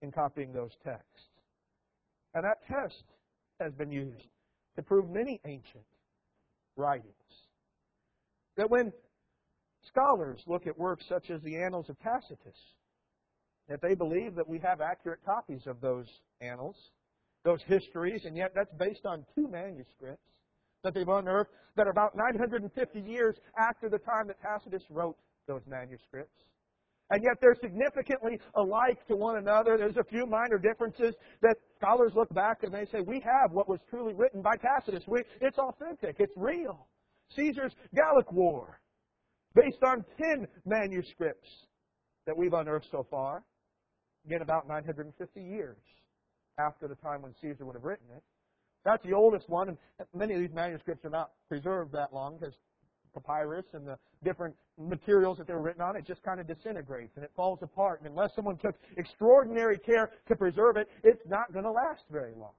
in 0.02 0.12
copying 0.12 0.52
those 0.52 0.72
texts. 0.84 1.28
And 2.34 2.44
that 2.44 2.58
test 2.66 3.02
has 3.60 3.72
been 3.72 3.90
used 3.90 4.28
to 4.76 4.82
prove 4.82 5.10
many 5.10 5.40
ancient 5.44 5.84
writings. 6.78 7.14
That 8.56 8.70
when 8.70 8.92
scholars 9.86 10.40
look 10.46 10.66
at 10.66 10.78
works 10.78 11.04
such 11.08 11.30
as 11.30 11.42
the 11.42 11.56
Annals 11.56 11.88
of 11.88 11.98
Tacitus, 12.00 12.56
that 13.68 13.82
they 13.82 13.94
believe 13.94 14.34
that 14.34 14.48
we 14.48 14.58
have 14.60 14.80
accurate 14.80 15.20
copies 15.24 15.66
of 15.66 15.80
those 15.80 16.06
annals, 16.40 16.76
those 17.44 17.60
histories, 17.66 18.24
and 18.24 18.36
yet 18.36 18.52
that's 18.54 18.72
based 18.78 19.04
on 19.04 19.24
two 19.34 19.48
manuscripts 19.48 20.22
that 20.82 20.94
they've 20.94 21.08
unearthed 21.08 21.50
that 21.76 21.86
are 21.86 21.90
about 21.90 22.16
950 22.16 23.00
years 23.00 23.36
after 23.58 23.88
the 23.88 23.98
time 23.98 24.26
that 24.28 24.40
Tacitus 24.40 24.82
wrote 24.90 25.16
those 25.46 25.62
manuscripts. 25.66 26.42
And 27.10 27.22
yet 27.22 27.38
they're 27.40 27.56
significantly 27.60 28.38
alike 28.54 28.98
to 29.08 29.16
one 29.16 29.38
another. 29.38 29.78
There's 29.78 29.96
a 29.96 30.04
few 30.04 30.26
minor 30.26 30.58
differences 30.58 31.14
that 31.40 31.56
scholars 31.78 32.12
look 32.14 32.32
back 32.34 32.62
and 32.62 32.72
they 32.72 32.84
say, 32.92 33.00
we 33.00 33.20
have 33.20 33.52
what 33.52 33.68
was 33.68 33.80
truly 33.88 34.12
written 34.14 34.42
by 34.42 34.56
Tacitus. 34.56 35.04
We, 35.06 35.22
it's 35.40 35.58
authentic. 35.58 36.16
It's 36.18 36.34
real. 36.36 36.86
Caesar's 37.34 37.72
Gallic 37.94 38.30
War, 38.32 38.80
based 39.54 39.82
on 39.82 40.04
10 40.18 40.46
manuscripts 40.66 41.48
that 42.26 42.36
we've 42.36 42.52
unearthed 42.52 42.88
so 42.90 43.06
far. 43.10 43.42
Again, 44.26 44.42
about 44.42 44.68
950 44.68 45.40
years 45.40 45.78
after 46.58 46.88
the 46.88 46.96
time 46.96 47.22
when 47.22 47.34
Caesar 47.40 47.64
would 47.64 47.74
have 47.74 47.84
written 47.84 48.06
it. 48.14 48.22
That's 48.84 49.02
the 49.04 49.12
oldest 49.12 49.48
one, 49.48 49.68
and 49.68 49.78
many 50.14 50.34
of 50.34 50.40
these 50.40 50.52
manuscripts 50.54 51.04
are 51.04 51.10
not 51.10 51.32
preserved 51.48 51.92
that 51.92 52.12
long 52.12 52.36
because 52.38 52.54
papyrus 53.20 53.66
and 53.72 53.86
the 53.86 53.98
different 54.24 54.54
materials 54.78 55.38
that 55.38 55.46
they 55.46 55.54
were 55.54 55.62
written 55.62 55.82
on, 55.82 55.96
it 55.96 56.06
just 56.06 56.22
kind 56.22 56.40
of 56.40 56.46
disintegrates 56.46 57.16
and 57.16 57.24
it 57.24 57.30
falls 57.36 57.58
apart. 57.62 58.00
And 58.00 58.08
unless 58.08 58.34
someone 58.34 58.56
took 58.58 58.74
extraordinary 58.96 59.78
care 59.78 60.10
to 60.28 60.36
preserve 60.36 60.76
it, 60.76 60.88
it's 61.04 61.22
not 61.28 61.52
going 61.52 61.64
to 61.64 61.70
last 61.70 62.04
very 62.10 62.34
long. 62.36 62.52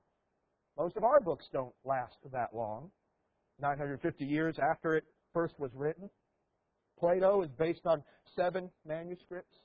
Most 0.78 0.98
of 0.98 1.04
our 1.04 1.20
books 1.20 1.46
don't 1.52 1.74
last 1.84 2.16
that 2.32 2.56
long. 2.56 2.90
950 3.60 4.26
years 4.26 4.58
after 4.60 4.96
it 4.96 5.04
first 5.34 5.60
was 5.60 5.72
written. 5.74 6.10
Plato 7.00 7.42
is 7.42 7.50
based 7.58 7.86
on 7.86 8.04
seven 8.36 8.70
manuscripts 8.86 9.56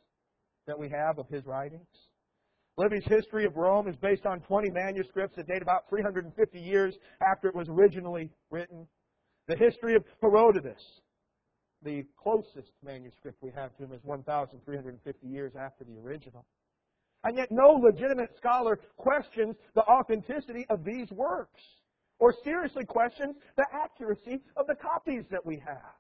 that 0.66 0.78
we 0.78 0.88
have 0.88 1.18
of 1.18 1.28
his 1.28 1.44
writings. 1.46 1.86
Livy's 2.76 3.04
history 3.04 3.44
of 3.44 3.56
Rome 3.56 3.86
is 3.86 3.94
based 3.96 4.26
on 4.26 4.40
20 4.40 4.70
manuscripts 4.70 5.36
that 5.36 5.46
date 5.46 5.62
about 5.62 5.88
350 5.88 6.58
years 6.58 6.94
after 7.20 7.48
it 7.48 7.54
was 7.54 7.68
originally 7.68 8.30
written. 8.50 8.86
The 9.46 9.56
history 9.56 9.94
of 9.94 10.04
Herodotus, 10.22 10.82
the 11.82 12.04
closest 12.16 12.72
manuscript 12.82 13.42
we 13.42 13.50
have 13.50 13.76
to 13.76 13.84
him, 13.84 13.92
is 13.92 14.02
1,350 14.04 15.26
years 15.26 15.52
after 15.58 15.84
the 15.84 15.98
original. 15.98 16.46
And 17.24 17.36
yet 17.36 17.48
no 17.50 17.72
legitimate 17.72 18.36
scholar 18.36 18.78
questions 18.96 19.56
the 19.74 19.82
authenticity 19.82 20.66
of 20.70 20.84
these 20.84 21.10
works 21.10 21.60
or 22.18 22.34
seriously 22.44 22.84
questions 22.84 23.36
the 23.56 23.66
accuracy 23.72 24.40
of 24.56 24.66
the 24.66 24.74
copies 24.74 25.24
that 25.30 25.44
we 25.44 25.56
have. 25.56 25.94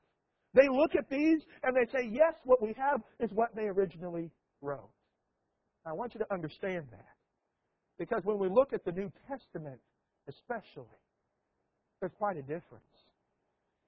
They 0.54 0.68
look 0.68 0.94
at 0.94 1.10
these 1.10 1.42
and 1.62 1.74
they 1.76 1.90
say, 1.90 2.08
yes, 2.10 2.34
what 2.44 2.62
we 2.62 2.74
have 2.74 3.00
is 3.20 3.30
what 3.32 3.54
they 3.56 3.64
originally 3.64 4.30
wrote. 4.60 4.90
I 5.84 5.92
want 5.92 6.14
you 6.14 6.20
to 6.20 6.32
understand 6.32 6.86
that. 6.92 7.14
Because 7.98 8.24
when 8.24 8.38
we 8.38 8.48
look 8.48 8.72
at 8.72 8.84
the 8.84 8.92
New 8.92 9.10
Testament, 9.28 9.80
especially, 10.28 10.98
there's 12.00 12.12
quite 12.16 12.36
a 12.36 12.42
difference. 12.42 12.84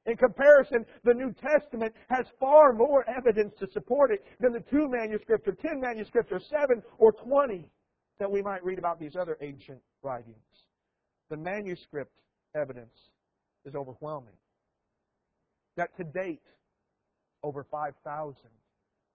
In 0.06 0.16
comparison, 0.16 0.86
the 1.02 1.14
New 1.14 1.32
Testament 1.32 1.92
has 2.08 2.26
far 2.38 2.72
more 2.72 3.04
evidence 3.08 3.54
to 3.58 3.68
support 3.72 4.12
it 4.12 4.24
than 4.38 4.52
the 4.52 4.60
two 4.60 4.88
manuscripts 4.88 5.48
or 5.48 5.52
ten 5.52 5.80
manuscripts 5.80 6.30
or 6.30 6.38
seven 6.38 6.82
or 6.98 7.12
twenty 7.12 7.68
that 8.20 8.30
we 8.30 8.40
might 8.40 8.64
read 8.64 8.78
about 8.78 9.00
these 9.00 9.16
other 9.16 9.36
ancient 9.40 9.80
writings. 10.02 10.36
The 11.28 11.36
manuscript 11.36 12.12
evidence 12.54 12.94
is 13.64 13.74
overwhelming. 13.74 14.36
That 15.76 15.94
to 15.96 16.04
date, 16.04 16.42
over 17.42 17.64
5,000 17.70 18.36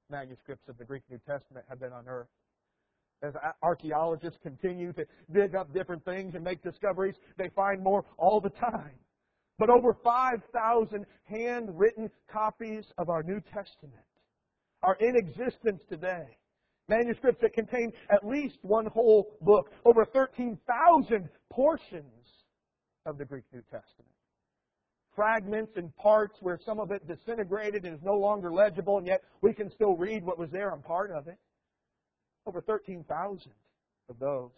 manuscripts 0.10 0.68
of 0.68 0.78
the 0.78 0.86
Greek 0.86 1.04
New 1.10 1.20
Testament 1.26 1.66
have 1.70 1.80
been 1.80 1.94
unearthed. 1.94 2.30
As 3.24 3.34
archaeologists 3.64 4.40
continue 4.44 4.94
to 4.94 5.06
dig 5.32 5.56
up 5.56 5.74
different 5.74 6.04
things 6.04 6.36
and 6.36 6.44
make 6.44 6.62
discoveries, 6.62 7.16
they 7.38 7.50
find 7.56 7.82
more 7.82 8.04
all 8.18 8.42
the 8.42 8.50
time 8.50 9.00
but 9.62 9.70
over 9.70 9.96
5,000 10.04 11.06
handwritten 11.26 12.10
copies 12.28 12.84
of 12.98 13.10
our 13.10 13.22
New 13.22 13.40
Testament 13.42 13.94
are 14.82 14.96
in 14.96 15.16
existence 15.16 15.84
today. 15.88 16.36
Manuscripts 16.90 17.42
that 17.44 17.54
contain 17.54 17.94
at 18.10 18.26
least 18.26 18.58
one 18.64 18.88
whole 18.88 19.38
book, 19.40 19.70
over 19.86 20.04
13,000 20.04 21.30
portions 21.52 22.26
of 23.06 23.20
the 23.20 23.24
Greek 23.24 23.44
New 23.54 23.62
Testament. 23.70 24.10
Fragments 25.16 25.74
and 25.76 25.96
parts 25.96 26.38
where 26.42 26.60
some 26.66 26.80
of 26.80 26.90
it 26.90 27.08
disintegrated 27.08 27.86
and 27.86 27.94
is 27.94 28.02
no 28.04 28.16
longer 28.16 28.52
legible, 28.52 28.98
and 28.98 29.06
yet 29.06 29.22
we 29.44 29.54
can 29.54 29.70
still 29.70 29.96
read 29.96 30.24
what 30.24 30.40
was 30.40 30.50
there 30.50 30.72
on 30.72 30.82
part 30.82 31.12
of 31.12 31.28
it. 31.28 31.38
Over 32.48 32.62
13,000 32.62 33.52
of 34.10 34.18
those. 34.18 34.50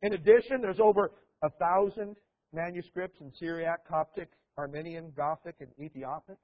In 0.00 0.14
addition, 0.14 0.62
there's 0.62 0.80
over 0.80 1.12
a 1.42 1.50
thousand 1.50 2.16
manuscripts 2.52 3.20
in 3.20 3.32
Syriac, 3.38 3.86
Coptic, 3.86 4.28
Armenian, 4.56 5.12
Gothic, 5.16 5.56
and 5.60 5.68
Ethiopic. 5.80 6.36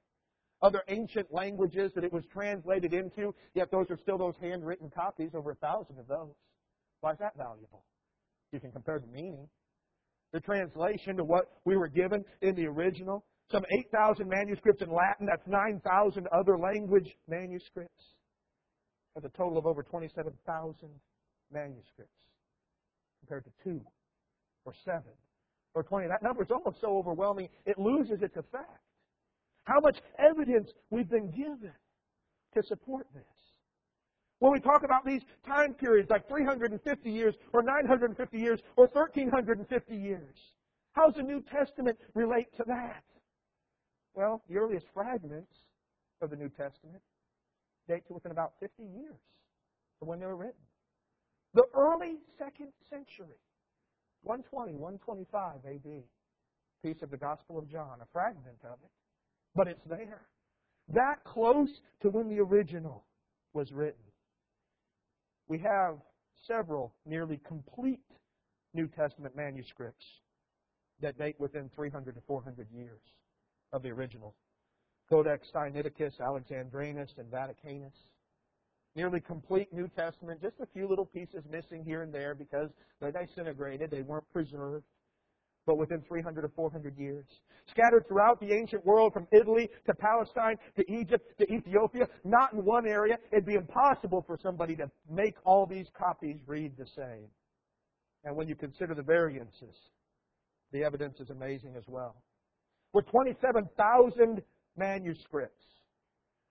Other 0.61 0.83
ancient 0.87 1.31
languages 1.33 1.91
that 1.95 2.03
it 2.03 2.13
was 2.13 2.23
translated 2.31 2.93
into, 2.93 3.35
yet 3.53 3.69
those 3.71 3.87
are 3.89 3.97
still 3.97 4.17
those 4.17 4.35
handwritten 4.41 4.89
copies, 4.89 5.31
over 5.35 5.51
a 5.51 5.55
thousand 5.55 5.99
of 5.99 6.07
those. 6.07 6.33
Why 7.01 7.11
is 7.11 7.19
that 7.19 7.37
valuable? 7.37 7.83
You 8.51 8.59
can 8.59 8.71
compare 8.71 8.99
the 8.99 9.07
meaning. 9.07 9.47
The 10.31 10.39
translation 10.39 11.17
to 11.17 11.23
what 11.23 11.51
we 11.65 11.75
were 11.75 11.87
given 11.87 12.23
in 12.41 12.55
the 12.55 12.65
original. 12.65 13.25
Some 13.51 13.63
8,000 13.69 14.27
manuscripts 14.27 14.81
in 14.81 14.89
Latin, 14.89 15.27
that's 15.27 15.45
9,000 15.45 16.27
other 16.31 16.57
language 16.57 17.15
manuscripts. 17.27 18.03
That's 19.13 19.25
a 19.25 19.37
total 19.37 19.57
of 19.57 19.65
over 19.65 19.83
27,000 19.83 20.89
manuscripts 21.51 22.11
compared 23.19 23.45
to 23.45 23.51
two 23.63 23.81
or 24.65 24.73
seven 24.83 25.13
or 25.75 25.83
20. 25.83 26.07
That 26.07 26.23
number 26.23 26.41
is 26.41 26.49
almost 26.49 26.81
so 26.81 26.97
overwhelming, 26.97 27.49
it 27.65 27.77
loses 27.77 28.21
its 28.21 28.35
effect. 28.35 28.81
How 29.65 29.79
much 29.79 29.97
evidence 30.17 30.71
we've 30.89 31.09
been 31.09 31.29
given 31.31 31.73
to 32.55 32.63
support 32.63 33.07
this. 33.13 33.23
When 34.39 34.51
we 34.51 34.59
talk 34.59 34.83
about 34.83 35.05
these 35.05 35.21
time 35.45 35.73
periods, 35.73 36.09
like 36.09 36.27
350 36.27 37.09
years, 37.09 37.35
or 37.53 37.61
950 37.61 38.37
years, 38.37 38.59
or 38.75 38.87
1350 38.87 39.95
years, 39.95 40.35
how 40.93 41.07
does 41.07 41.15
the 41.15 41.23
New 41.23 41.41
Testament 41.41 41.97
relate 42.13 42.47
to 42.57 42.63
that? 42.67 43.03
Well, 44.13 44.41
the 44.49 44.57
earliest 44.57 44.85
fragments 44.93 45.51
of 46.21 46.29
the 46.29 46.35
New 46.35 46.49
Testament 46.49 47.01
date 47.87 48.07
to 48.07 48.13
within 48.13 48.31
about 48.31 48.53
50 48.59 48.83
years 48.83 49.19
of 50.01 50.07
when 50.07 50.19
they 50.19 50.25
were 50.25 50.35
written. 50.35 50.53
The 51.53 51.65
early 51.73 52.17
second 52.37 52.71
century 52.89 53.37
120, 54.25 54.73
125 54.73 55.53
AD. 55.65 56.03
Piece 56.83 57.01
of 57.01 57.09
the 57.09 57.17
Gospel 57.17 57.57
of 57.57 57.69
John, 57.71 57.97
a 58.01 58.05
fragment 58.11 58.57
of 58.63 58.77
it. 58.83 58.91
But 59.55 59.67
it's 59.67 59.85
there. 59.87 60.21
That 60.93 61.23
close 61.23 61.69
to 62.01 62.09
when 62.09 62.29
the 62.29 62.39
original 62.39 63.05
was 63.53 63.71
written. 63.71 64.03
We 65.47 65.59
have 65.59 65.97
several 66.47 66.93
nearly 67.05 67.39
complete 67.47 68.01
New 68.73 68.87
Testament 68.87 69.35
manuscripts 69.35 70.05
that 71.01 71.17
date 71.17 71.35
within 71.39 71.69
300 71.75 72.15
to 72.15 72.21
400 72.27 72.67
years 72.71 73.01
of 73.73 73.83
the 73.83 73.89
original. 73.89 74.35
Codex 75.09 75.47
Sinaiticus, 75.53 76.19
Alexandrinus, 76.19 77.11
and 77.17 77.31
Vaticanus 77.31 77.93
nearly 78.95 79.19
complete 79.19 79.71
New 79.73 79.89
Testament, 79.89 80.41
just 80.41 80.55
a 80.61 80.65
few 80.73 80.87
little 80.87 81.05
pieces 81.05 81.43
missing 81.51 81.83
here 81.83 82.01
and 82.01 82.13
there 82.13 82.33
because 82.33 82.69
they 83.01 83.11
disintegrated, 83.11 83.91
they 83.91 84.01
weren't 84.01 84.29
preserved, 84.31 84.85
but 85.65 85.77
within 85.77 86.01
300 86.07 86.41
to 86.41 86.49
400 86.49 86.97
years. 86.97 87.25
Scattered 87.69 88.07
throughout 88.07 88.39
the 88.39 88.53
ancient 88.53 88.85
world 88.85 89.11
from 89.13 89.27
Italy 89.31 89.69
to 89.85 89.93
Palestine 89.93 90.55
to 90.77 90.91
Egypt 90.91 91.37
to 91.39 91.51
Ethiopia, 91.51 92.07
not 92.23 92.53
in 92.53 92.63
one 92.63 92.87
area. 92.87 93.17
It'd 93.31 93.45
be 93.45 93.55
impossible 93.55 94.23
for 94.25 94.37
somebody 94.41 94.75
to 94.77 94.89
make 95.09 95.35
all 95.43 95.65
these 95.65 95.87
copies 95.97 96.37
read 96.45 96.73
the 96.77 96.85
same. 96.95 97.27
And 98.23 98.35
when 98.35 98.47
you 98.47 98.55
consider 98.55 98.95
the 98.95 99.03
variances, 99.03 99.75
the 100.71 100.83
evidence 100.83 101.19
is 101.19 101.29
amazing 101.29 101.75
as 101.77 101.83
well. 101.87 102.15
With 102.93 103.07
27,000 103.07 104.41
manuscripts, 104.77 105.65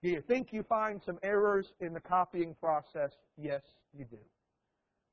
do 0.01 0.09
you 0.09 0.21
think 0.21 0.49
you 0.51 0.63
find 0.63 1.01
some 1.05 1.17
errors 1.23 1.65
in 1.79 1.93
the 1.93 1.99
copying 1.99 2.55
process? 2.59 3.11
Yes, 3.37 3.61
you 3.97 4.05
do. 4.05 4.17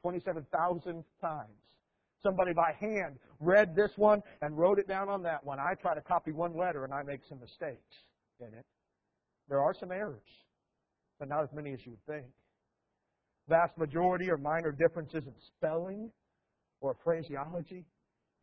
27,000 0.02 1.04
times. 1.20 1.48
Somebody 2.22 2.52
by 2.52 2.72
hand 2.78 3.18
read 3.40 3.74
this 3.74 3.90
one 3.96 4.22
and 4.42 4.56
wrote 4.56 4.78
it 4.78 4.86
down 4.86 5.08
on 5.08 5.22
that 5.22 5.44
one. 5.44 5.58
I 5.58 5.74
try 5.80 5.94
to 5.94 6.00
copy 6.00 6.32
one 6.32 6.56
letter 6.56 6.84
and 6.84 6.92
I 6.92 7.02
make 7.02 7.20
some 7.28 7.40
mistakes 7.40 7.94
in 8.40 8.46
it. 8.46 8.64
There 9.48 9.60
are 9.60 9.74
some 9.78 9.90
errors, 9.90 10.28
but 11.18 11.28
not 11.28 11.42
as 11.42 11.48
many 11.52 11.72
as 11.72 11.80
you 11.84 11.92
would 11.92 12.06
think. 12.06 12.26
Vast 13.48 13.76
majority 13.76 14.30
are 14.30 14.38
minor 14.38 14.72
differences 14.72 15.24
in 15.26 15.34
spelling 15.56 16.10
or 16.80 16.96
phraseology. 17.02 17.84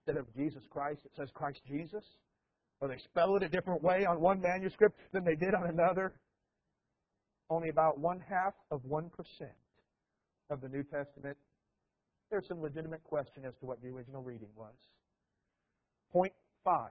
Instead 0.06 0.20
of 0.20 0.34
Jesus 0.36 0.64
Christ, 0.70 1.02
it 1.06 1.12
says 1.16 1.30
Christ 1.34 1.60
Jesus. 1.68 2.04
Or 2.82 2.88
they 2.88 2.98
spell 2.98 3.36
it 3.36 3.44
a 3.44 3.50
different 3.50 3.82
way 3.82 4.06
on 4.06 4.20
one 4.20 4.42
manuscript 4.42 4.98
than 5.14 5.24
they 5.24 5.36
did 5.36 5.54
on 5.54 5.68
another 5.68 6.14
only 7.50 7.70
about 7.70 8.00
one 8.00 8.20
half 8.20 8.54
of 8.72 8.82
1% 8.84 9.10
of 10.50 10.62
the 10.62 10.70
New 10.70 10.84
Testament, 10.84 11.38
there's 12.30 12.48
some 12.48 12.62
legitimate 12.62 13.04
question 13.04 13.44
as 13.46 13.54
to 13.60 13.66
what 13.66 13.82
the 13.82 13.88
original 13.90 14.22
reading 14.22 14.50
was. 14.56 14.76
0.5%. 16.16 16.90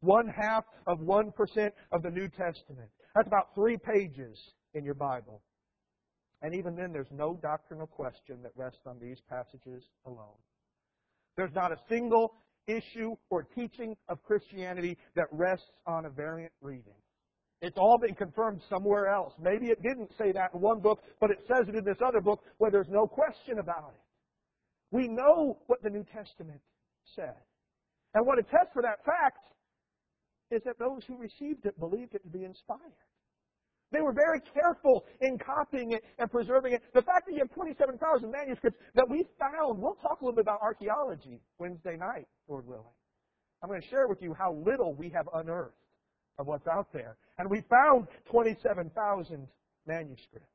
One 0.00 0.28
half 0.28 0.64
of 0.86 0.98
1% 1.00 1.70
of 1.92 2.02
the 2.02 2.10
New 2.10 2.28
Testament. 2.28 2.88
That's 3.14 3.26
about 3.26 3.54
three 3.54 3.76
pages 3.76 4.38
in 4.74 4.84
your 4.84 4.94
Bible. 4.94 5.42
And 6.42 6.54
even 6.54 6.76
then, 6.76 6.92
there's 6.92 7.10
no 7.10 7.38
doctrinal 7.42 7.86
question 7.86 8.42
that 8.42 8.52
rests 8.54 8.86
on 8.86 8.98
these 9.00 9.18
passages 9.28 9.84
alone. 10.06 10.36
There's 11.36 11.54
not 11.54 11.72
a 11.72 11.78
single 11.88 12.34
issue 12.66 13.16
or 13.30 13.42
teaching 13.42 13.96
of 14.08 14.22
Christianity 14.22 14.98
that 15.14 15.26
rests 15.30 15.70
on 15.86 16.04
a 16.04 16.10
variant 16.10 16.52
reading. 16.60 16.94
It's 17.62 17.78
all 17.78 17.98
been 17.98 18.14
confirmed 18.14 18.60
somewhere 18.68 19.08
else. 19.08 19.32
Maybe 19.40 19.66
it 19.66 19.82
didn't 19.82 20.10
say 20.18 20.32
that 20.32 20.50
in 20.52 20.60
one 20.60 20.80
book, 20.80 21.02
but 21.20 21.30
it 21.30 21.38
says 21.48 21.68
it 21.68 21.74
in 21.74 21.84
this 21.84 21.98
other 22.04 22.20
book 22.20 22.42
where 22.58 22.70
there's 22.70 22.90
no 22.90 23.06
question 23.06 23.58
about 23.58 23.94
it. 23.94 24.00
We 24.90 25.08
know 25.08 25.58
what 25.66 25.82
the 25.82 25.90
New 25.90 26.04
Testament 26.04 26.60
said. 27.14 27.34
And 28.14 28.26
what 28.26 28.38
attests 28.38 28.72
for 28.72 28.82
that 28.82 29.04
fact 29.04 29.38
is 30.50 30.62
that 30.64 30.78
those 30.78 31.02
who 31.06 31.16
received 31.16 31.66
it 31.66 31.78
believed 31.78 32.14
it 32.14 32.22
to 32.24 32.30
be 32.30 32.44
inspired. 32.44 32.80
They 33.92 34.00
were 34.00 34.12
very 34.12 34.40
careful 34.52 35.06
in 35.20 35.38
copying 35.38 35.92
it 35.92 36.04
and 36.18 36.30
preserving 36.30 36.74
it. 36.74 36.82
The 36.92 37.02
fact 37.02 37.26
that 37.26 37.32
you 37.32 37.38
have 37.38 37.52
27,000 37.52 38.30
manuscripts 38.30 38.78
that 38.94 39.08
we 39.08 39.24
found, 39.38 39.80
we'll 39.80 39.94
talk 39.94 40.20
a 40.20 40.24
little 40.24 40.34
bit 40.36 40.42
about 40.42 40.60
archaeology 40.60 41.40
Wednesday 41.58 41.96
night, 41.96 42.26
Lord 42.48 42.66
willing. 42.66 42.84
I'm 43.62 43.68
going 43.68 43.80
to 43.80 43.88
share 43.88 44.08
with 44.08 44.20
you 44.20 44.34
how 44.34 44.52
little 44.52 44.94
we 44.94 45.08
have 45.10 45.28
unearthed 45.34 45.74
of 46.38 46.46
what's 46.46 46.66
out 46.66 46.92
there. 46.92 47.16
And 47.38 47.50
we 47.50 47.62
found 47.62 48.08
27,000 48.30 49.46
manuscripts. 49.86 50.46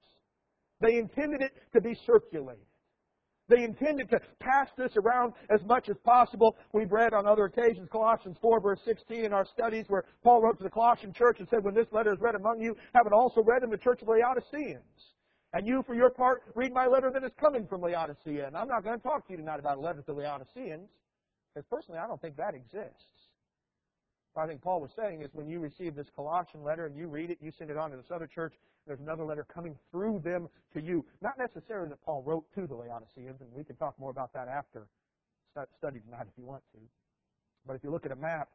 They 0.79 0.97
intended 0.97 1.41
it 1.41 1.53
to 1.73 1.81
be 1.81 1.95
circulated. 2.05 2.65
They 3.47 3.63
intended 3.63 4.09
to 4.11 4.21
pass 4.39 4.69
this 4.77 4.95
around 4.95 5.33
as 5.49 5.61
much 5.65 5.89
as 5.89 5.97
possible. 6.05 6.55
We've 6.71 6.91
read 6.91 7.13
on 7.13 7.27
other 7.27 7.45
occasions 7.45 7.89
Colossians 7.91 8.37
4 8.41 8.61
verse 8.61 8.79
16 8.85 9.25
in 9.25 9.33
our 9.33 9.45
studies 9.45 9.85
where 9.89 10.05
Paul 10.23 10.41
wrote 10.41 10.57
to 10.59 10.63
the 10.63 10.69
Colossian 10.69 11.11
church 11.13 11.39
and 11.39 11.47
said, 11.49 11.63
when 11.63 11.75
this 11.75 11.87
letter 11.91 12.13
is 12.13 12.19
read 12.21 12.35
among 12.35 12.61
you, 12.61 12.77
have 12.95 13.05
it 13.05 13.13
also 13.13 13.43
read 13.43 13.63
in 13.63 13.69
the 13.69 13.77
church 13.77 14.01
of 14.01 14.07
the 14.07 14.13
Laodiceans. 14.13 14.81
And 15.53 15.67
you, 15.67 15.83
for 15.85 15.95
your 15.95 16.09
part, 16.09 16.43
read 16.55 16.73
my 16.73 16.87
letter 16.87 17.11
that 17.11 17.25
is 17.25 17.31
coming 17.37 17.67
from 17.67 17.81
Laodicea. 17.81 18.47
And 18.47 18.55
I'm 18.55 18.69
not 18.69 18.85
going 18.85 18.97
to 18.97 19.03
talk 19.03 19.27
to 19.27 19.33
you 19.33 19.37
tonight 19.37 19.59
about 19.59 19.79
a 19.79 19.81
letter 19.81 20.01
to 20.01 20.13
Laodiceans, 20.13 20.87
because 21.53 21.67
personally 21.69 21.99
I 21.99 22.07
don't 22.07 22.21
think 22.21 22.37
that 22.37 22.55
exists. 22.55 23.03
What 24.33 24.43
I 24.43 24.47
think 24.47 24.61
Paul 24.61 24.79
was 24.79 24.91
saying 24.95 25.21
is 25.21 25.29
when 25.33 25.49
you 25.49 25.59
receive 25.59 25.95
this 25.95 26.07
Colossian 26.15 26.63
letter 26.63 26.85
and 26.85 26.95
you 26.95 27.07
read 27.07 27.31
it, 27.31 27.37
you 27.41 27.51
send 27.57 27.69
it 27.69 27.77
on 27.77 27.91
to 27.91 27.97
this 27.97 28.11
other 28.13 28.27
church, 28.27 28.53
there's 28.87 28.99
another 28.99 29.25
letter 29.25 29.45
coming 29.53 29.77
through 29.91 30.21
them 30.23 30.47
to 30.73 30.81
you. 30.81 31.05
Not 31.21 31.37
necessarily 31.37 31.89
that 31.89 32.03
Paul 32.03 32.23
wrote 32.25 32.45
to 32.55 32.65
the 32.65 32.73
Laodiceans, 32.73 33.41
and 33.41 33.49
we 33.53 33.63
can 33.63 33.75
talk 33.75 33.99
more 33.99 34.09
about 34.09 34.33
that 34.33 34.47
after 34.47 34.87
study 35.77 35.99
tonight 35.99 36.27
if 36.27 36.37
you 36.37 36.45
want 36.45 36.63
to. 36.73 36.79
But 37.67 37.75
if 37.75 37.83
you 37.83 37.91
look 37.91 38.05
at 38.05 38.11
a 38.11 38.15
map, 38.15 38.49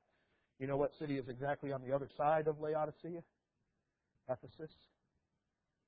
you 0.58 0.66
know 0.66 0.78
what 0.78 0.92
city 0.98 1.18
is 1.18 1.28
exactly 1.28 1.72
on 1.72 1.82
the 1.86 1.94
other 1.94 2.08
side 2.16 2.48
of 2.48 2.58
Laodicea? 2.60 3.22
Ephesus. 4.28 4.70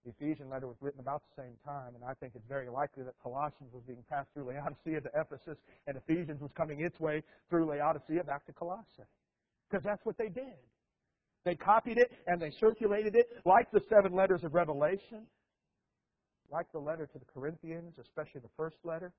The 0.04 0.10
Ephesian 0.10 0.48
letter 0.48 0.66
was 0.66 0.76
written 0.80 1.00
about 1.00 1.22
the 1.34 1.42
same 1.42 1.54
time, 1.64 1.94
and 1.94 2.04
I 2.04 2.14
think 2.14 2.32
it's 2.36 2.46
very 2.48 2.68
likely 2.68 3.02
that 3.04 3.14
Colossians 3.22 3.72
was 3.72 3.82
being 3.86 4.04
passed 4.08 4.28
through 4.32 4.44
Laodicea 4.44 5.00
to 5.00 5.10
Ephesus, 5.14 5.58
and 5.86 5.96
Ephesians 5.96 6.40
was 6.40 6.50
coming 6.54 6.80
its 6.80 7.00
way 7.00 7.22
through 7.50 7.66
Laodicea 7.66 8.22
back 8.24 8.46
to 8.46 8.52
Colossae. 8.52 9.08
Because 9.68 9.84
that's 9.84 10.04
what 10.04 10.16
they 10.16 10.28
did. 10.28 10.56
They 11.44 11.54
copied 11.54 11.98
it 11.98 12.10
and 12.26 12.40
they 12.40 12.50
circulated 12.50 13.14
it 13.14 13.28
like 13.44 13.70
the 13.70 13.80
seven 13.88 14.12
letters 14.12 14.44
of 14.44 14.54
Revelation, 14.54 15.26
like 16.50 16.70
the 16.72 16.78
letter 16.78 17.06
to 17.06 17.18
the 17.18 17.24
Corinthians, 17.24 17.94
especially 18.00 18.40
the 18.40 18.50
first 18.56 18.76
letter. 18.84 19.12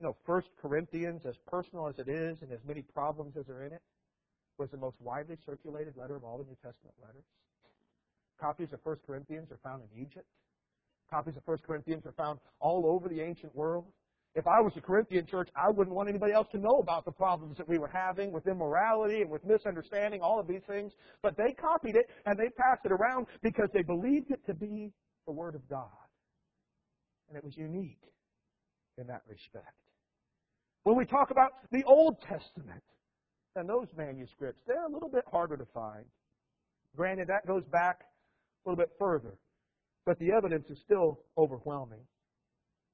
You 0.00 0.06
know, 0.06 0.16
First 0.26 0.48
Corinthians, 0.60 1.22
as 1.26 1.34
personal 1.46 1.86
as 1.88 1.98
it 1.98 2.08
is 2.08 2.42
and 2.42 2.50
as 2.52 2.58
many 2.66 2.82
problems 2.82 3.36
as 3.36 3.48
are 3.48 3.64
in 3.64 3.72
it, 3.72 3.82
was 4.58 4.70
the 4.70 4.76
most 4.76 4.96
widely 5.00 5.36
circulated 5.46 5.96
letter 5.96 6.16
of 6.16 6.24
all 6.24 6.38
the 6.38 6.44
New 6.44 6.56
Testament 6.62 6.94
letters. 7.00 7.24
Copies 8.40 8.72
of 8.72 8.80
First 8.82 9.02
Corinthians 9.06 9.50
are 9.50 9.58
found 9.62 9.82
in 9.82 10.02
Egypt. 10.02 10.26
Copies 11.10 11.36
of 11.36 11.44
First 11.44 11.64
Corinthians 11.64 12.06
are 12.06 12.12
found 12.12 12.38
all 12.58 12.86
over 12.86 13.08
the 13.08 13.20
ancient 13.20 13.54
world. 13.54 13.84
If 14.34 14.46
I 14.46 14.60
was 14.60 14.72
a 14.76 14.80
Corinthian 14.80 15.26
church, 15.26 15.50
I 15.54 15.68
wouldn't 15.68 15.94
want 15.94 16.08
anybody 16.08 16.32
else 16.32 16.48
to 16.52 16.58
know 16.58 16.78
about 16.78 17.04
the 17.04 17.12
problems 17.12 17.58
that 17.58 17.68
we 17.68 17.78
were 17.78 17.90
having 17.92 18.32
with 18.32 18.46
immorality 18.46 19.20
and 19.20 19.30
with 19.30 19.44
misunderstanding, 19.44 20.22
all 20.22 20.40
of 20.40 20.46
these 20.46 20.62
things. 20.66 20.92
But 21.22 21.36
they 21.36 21.52
copied 21.52 21.96
it 21.96 22.06
and 22.24 22.38
they 22.38 22.48
passed 22.48 22.80
it 22.84 22.92
around 22.92 23.26
because 23.42 23.68
they 23.74 23.82
believed 23.82 24.30
it 24.30 24.40
to 24.46 24.54
be 24.54 24.90
the 25.26 25.32
Word 25.32 25.54
of 25.54 25.68
God. 25.68 25.88
And 27.28 27.36
it 27.36 27.44
was 27.44 27.56
unique 27.56 28.00
in 28.96 29.06
that 29.08 29.22
respect. 29.28 29.74
When 30.84 30.96
we 30.96 31.04
talk 31.04 31.30
about 31.30 31.50
the 31.70 31.84
Old 31.84 32.16
Testament 32.22 32.82
and 33.54 33.68
those 33.68 33.88
manuscripts, 33.96 34.62
they're 34.66 34.86
a 34.86 34.90
little 34.90 35.10
bit 35.10 35.24
harder 35.30 35.58
to 35.58 35.66
find. 35.74 36.04
Granted, 36.96 37.28
that 37.28 37.46
goes 37.46 37.64
back 37.70 38.00
a 38.64 38.70
little 38.70 38.82
bit 38.82 38.92
further, 38.98 39.34
but 40.06 40.18
the 40.18 40.32
evidence 40.32 40.68
is 40.70 40.78
still 40.84 41.20
overwhelming. 41.36 42.00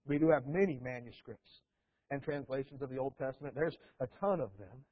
We 0.09 0.19
do 0.19 0.31
have 0.31 0.47
many 0.47 0.81
manuscripts 0.83 1.49
and 2.11 2.23
translations 2.23 2.81
of 2.81 2.91
the 2.91 2.97
Old 2.97 3.15
Testament. 3.19 3.55
There's 3.55 3.77
a 4.01 4.09
ton 4.21 4.41
of 4.41 4.51
them. 4.59 4.85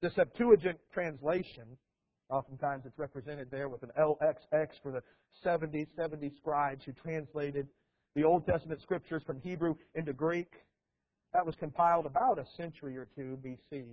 The 0.00 0.10
Septuagint 0.10 0.78
translation, 0.92 1.64
oftentimes 2.30 2.84
it's 2.86 2.98
represented 2.98 3.50
there 3.50 3.68
with 3.68 3.82
an 3.82 3.90
LXX 3.98 4.68
for 4.82 4.90
the 4.90 5.02
70, 5.42 5.86
70 5.96 6.32
scribes 6.38 6.84
who 6.84 6.92
translated 6.92 7.68
the 8.14 8.24
Old 8.24 8.46
Testament 8.46 8.80
scriptures 8.80 9.22
from 9.26 9.40
Hebrew 9.40 9.74
into 9.94 10.12
Greek. 10.12 10.52
That 11.34 11.44
was 11.44 11.54
compiled 11.56 12.06
about 12.06 12.38
a 12.38 12.46
century 12.56 12.96
or 12.96 13.08
two 13.14 13.38
BC. 13.44 13.84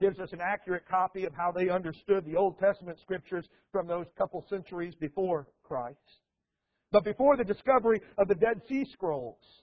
Gives 0.00 0.18
us 0.18 0.32
an 0.32 0.40
accurate 0.40 0.88
copy 0.88 1.24
of 1.24 1.34
how 1.34 1.52
they 1.52 1.68
understood 1.68 2.24
the 2.24 2.36
Old 2.36 2.58
Testament 2.58 2.98
scriptures 3.00 3.46
from 3.70 3.86
those 3.86 4.06
couple 4.16 4.44
centuries 4.48 4.94
before 4.94 5.46
Christ. 5.62 5.98
But 6.90 7.04
before 7.04 7.36
the 7.36 7.44
discovery 7.44 8.00
of 8.18 8.28
the 8.28 8.34
Dead 8.34 8.62
Sea 8.68 8.84
Scrolls, 8.92 9.62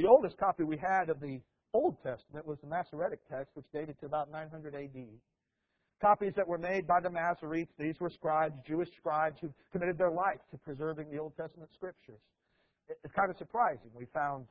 the 0.00 0.08
oldest 0.08 0.38
copy 0.38 0.64
we 0.64 0.78
had 0.78 1.10
of 1.10 1.20
the 1.20 1.40
Old 1.74 1.96
Testament 2.02 2.46
was 2.46 2.58
the 2.60 2.66
Masoretic 2.66 3.20
text, 3.28 3.54
which 3.54 3.66
dated 3.72 3.98
to 4.00 4.06
about 4.06 4.30
900 4.30 4.74
AD. 4.74 5.06
Copies 6.00 6.32
that 6.36 6.48
were 6.48 6.58
made 6.58 6.86
by 6.86 7.00
the 7.00 7.10
Masoretes, 7.10 7.68
these 7.78 8.00
were 8.00 8.08
scribes, 8.08 8.54
Jewish 8.66 8.88
scribes, 8.96 9.36
who 9.40 9.52
committed 9.72 9.98
their 9.98 10.10
life 10.10 10.40
to 10.50 10.58
preserving 10.58 11.10
the 11.10 11.18
Old 11.18 11.36
Testament 11.36 11.70
scriptures. 11.74 12.20
It's 12.88 13.14
kind 13.14 13.30
of 13.30 13.36
surprising. 13.36 13.90
We 13.94 14.06
found 14.06 14.46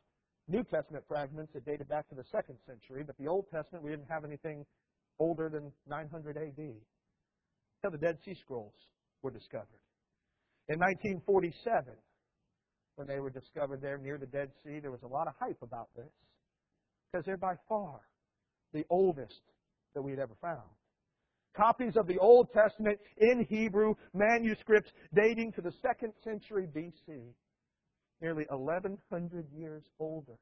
New 0.47 0.63
Testament 0.63 1.03
fragments 1.07 1.51
that 1.53 1.65
dated 1.65 1.89
back 1.89 2.07
to 2.09 2.15
the 2.15 2.23
second 2.31 2.57
century, 2.67 3.03
but 3.03 3.17
the 3.17 3.27
Old 3.27 3.45
Testament, 3.51 3.83
we 3.83 3.89
didn't 3.89 4.09
have 4.09 4.23
anything 4.23 4.65
older 5.17 5.49
than 5.49 5.71
900 5.89 6.37
AD. 6.37 6.75
Until 7.83 7.91
the 7.91 7.97
Dead 7.97 8.17
Sea 8.23 8.35
Scrolls 8.35 8.73
were 9.23 9.31
discovered. 9.31 9.81
In 10.69 10.77
1947, 10.77 11.93
when 12.99 13.07
they 13.07 13.21
were 13.21 13.29
discovered 13.29 13.81
there 13.81 13.97
near 13.97 14.17
the 14.17 14.25
Dead 14.25 14.51
Sea, 14.61 14.79
there 14.79 14.91
was 14.91 15.03
a 15.03 15.07
lot 15.07 15.25
of 15.25 15.33
hype 15.39 15.61
about 15.61 15.87
this 15.95 16.11
because 17.09 17.25
they're 17.25 17.37
by 17.37 17.55
far 17.69 18.01
the 18.73 18.85
oldest 18.89 19.39
that 19.95 20.01
we'd 20.01 20.19
ever 20.19 20.33
found. 20.41 20.67
Copies 21.55 21.95
of 21.95 22.07
the 22.07 22.17
Old 22.17 22.51
Testament 22.51 22.99
in 23.15 23.47
Hebrew, 23.49 23.95
manuscripts 24.13 24.91
dating 25.15 25.53
to 25.53 25.61
the 25.61 25.71
second 25.81 26.11
century 26.25 26.67
BC, 26.75 27.21
nearly 28.21 28.45
1,100 28.49 29.45
years 29.57 29.83
older 29.97 30.35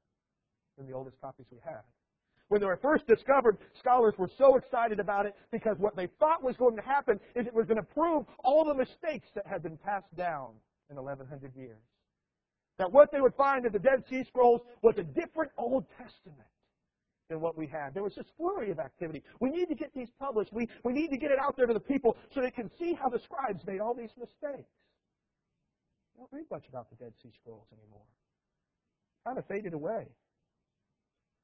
than 0.80 0.88
the 0.88 0.93
oldest 0.93 1.22
copies 1.22 1.45
we 1.51 1.60
had. 1.64 1.84
When 2.47 2.60
they 2.60 2.66
were 2.66 2.80
first 2.82 3.05
discovered, 3.05 3.60
scholars 3.78 4.16
were 4.18 4.32
so 4.36 4.55
excited 4.55 4.99
about 4.99 5.28
it 5.28 5.36
because 5.51 5.78
what 5.78 5.95
they 5.95 6.08
thought 6.20 6.41
was 6.41 6.58
going 6.58 6.76
to 6.76 6.82
happen 6.82 7.20
is 7.36 7.45
it 7.45 7.53
was 7.53 7.68
going 7.68 7.78
to 7.78 7.93
prove 7.93 8.26
all 8.43 8.66
the 8.66 8.74
mistakes 8.74 9.28
that 9.36 9.45
had 9.45 9.62
been 9.62 9.78
passed 9.78 10.16
down 10.18 10.53
in 10.89 10.95
1,100 10.95 11.55
years. 11.55 11.78
That 12.78 12.92
what 12.92 13.12
they 13.12 13.22
would 13.22 13.34
find 13.36 13.66
in 13.66 13.72
the 13.72 13.80
Dead 13.80 14.04
Sea 14.10 14.24
Scrolls 14.24 14.62
was 14.82 14.98
a 14.98 15.04
different 15.04 15.52
Old 15.58 15.86
Testament 15.98 16.48
than 17.30 17.42
what 17.42 17.58
we 17.58 17.68
had. 17.68 17.94
There 17.94 18.04
was 18.04 18.16
this 18.16 18.28
flurry 18.38 18.72
of 18.72 18.80
activity. 18.80 19.24
We 19.40 19.50
need 19.50 19.68
to 19.70 19.76
get 19.76 19.94
these 19.94 20.10
published. 20.20 20.54
We, 20.54 20.68
we 20.84 20.94
need 20.94 21.10
to 21.10 21.18
get 21.18 21.32
it 21.32 21.40
out 21.40 21.58
there 21.58 21.66
to 21.66 21.74
the 21.74 21.80
people 21.80 22.16
so 22.34 22.42
they 22.42 22.52
can 22.52 22.70
see 22.80 22.94
how 22.94 23.10
the 23.10 23.20
scribes 23.20 23.66
made 23.66 23.80
all 23.80 23.94
these 23.94 24.14
mistakes. 24.18 24.70
You 26.14 26.20
don't 26.20 26.30
read 26.32 26.46
much 26.50 26.68
about 26.70 26.90
the 26.90 26.96
Dead 26.96 27.14
Sea 27.22 27.30
Scrolls 27.42 27.68
anymore. 27.72 28.06
Kind 29.26 29.38
of 29.38 29.46
faded 29.48 29.74
away. 29.74 30.08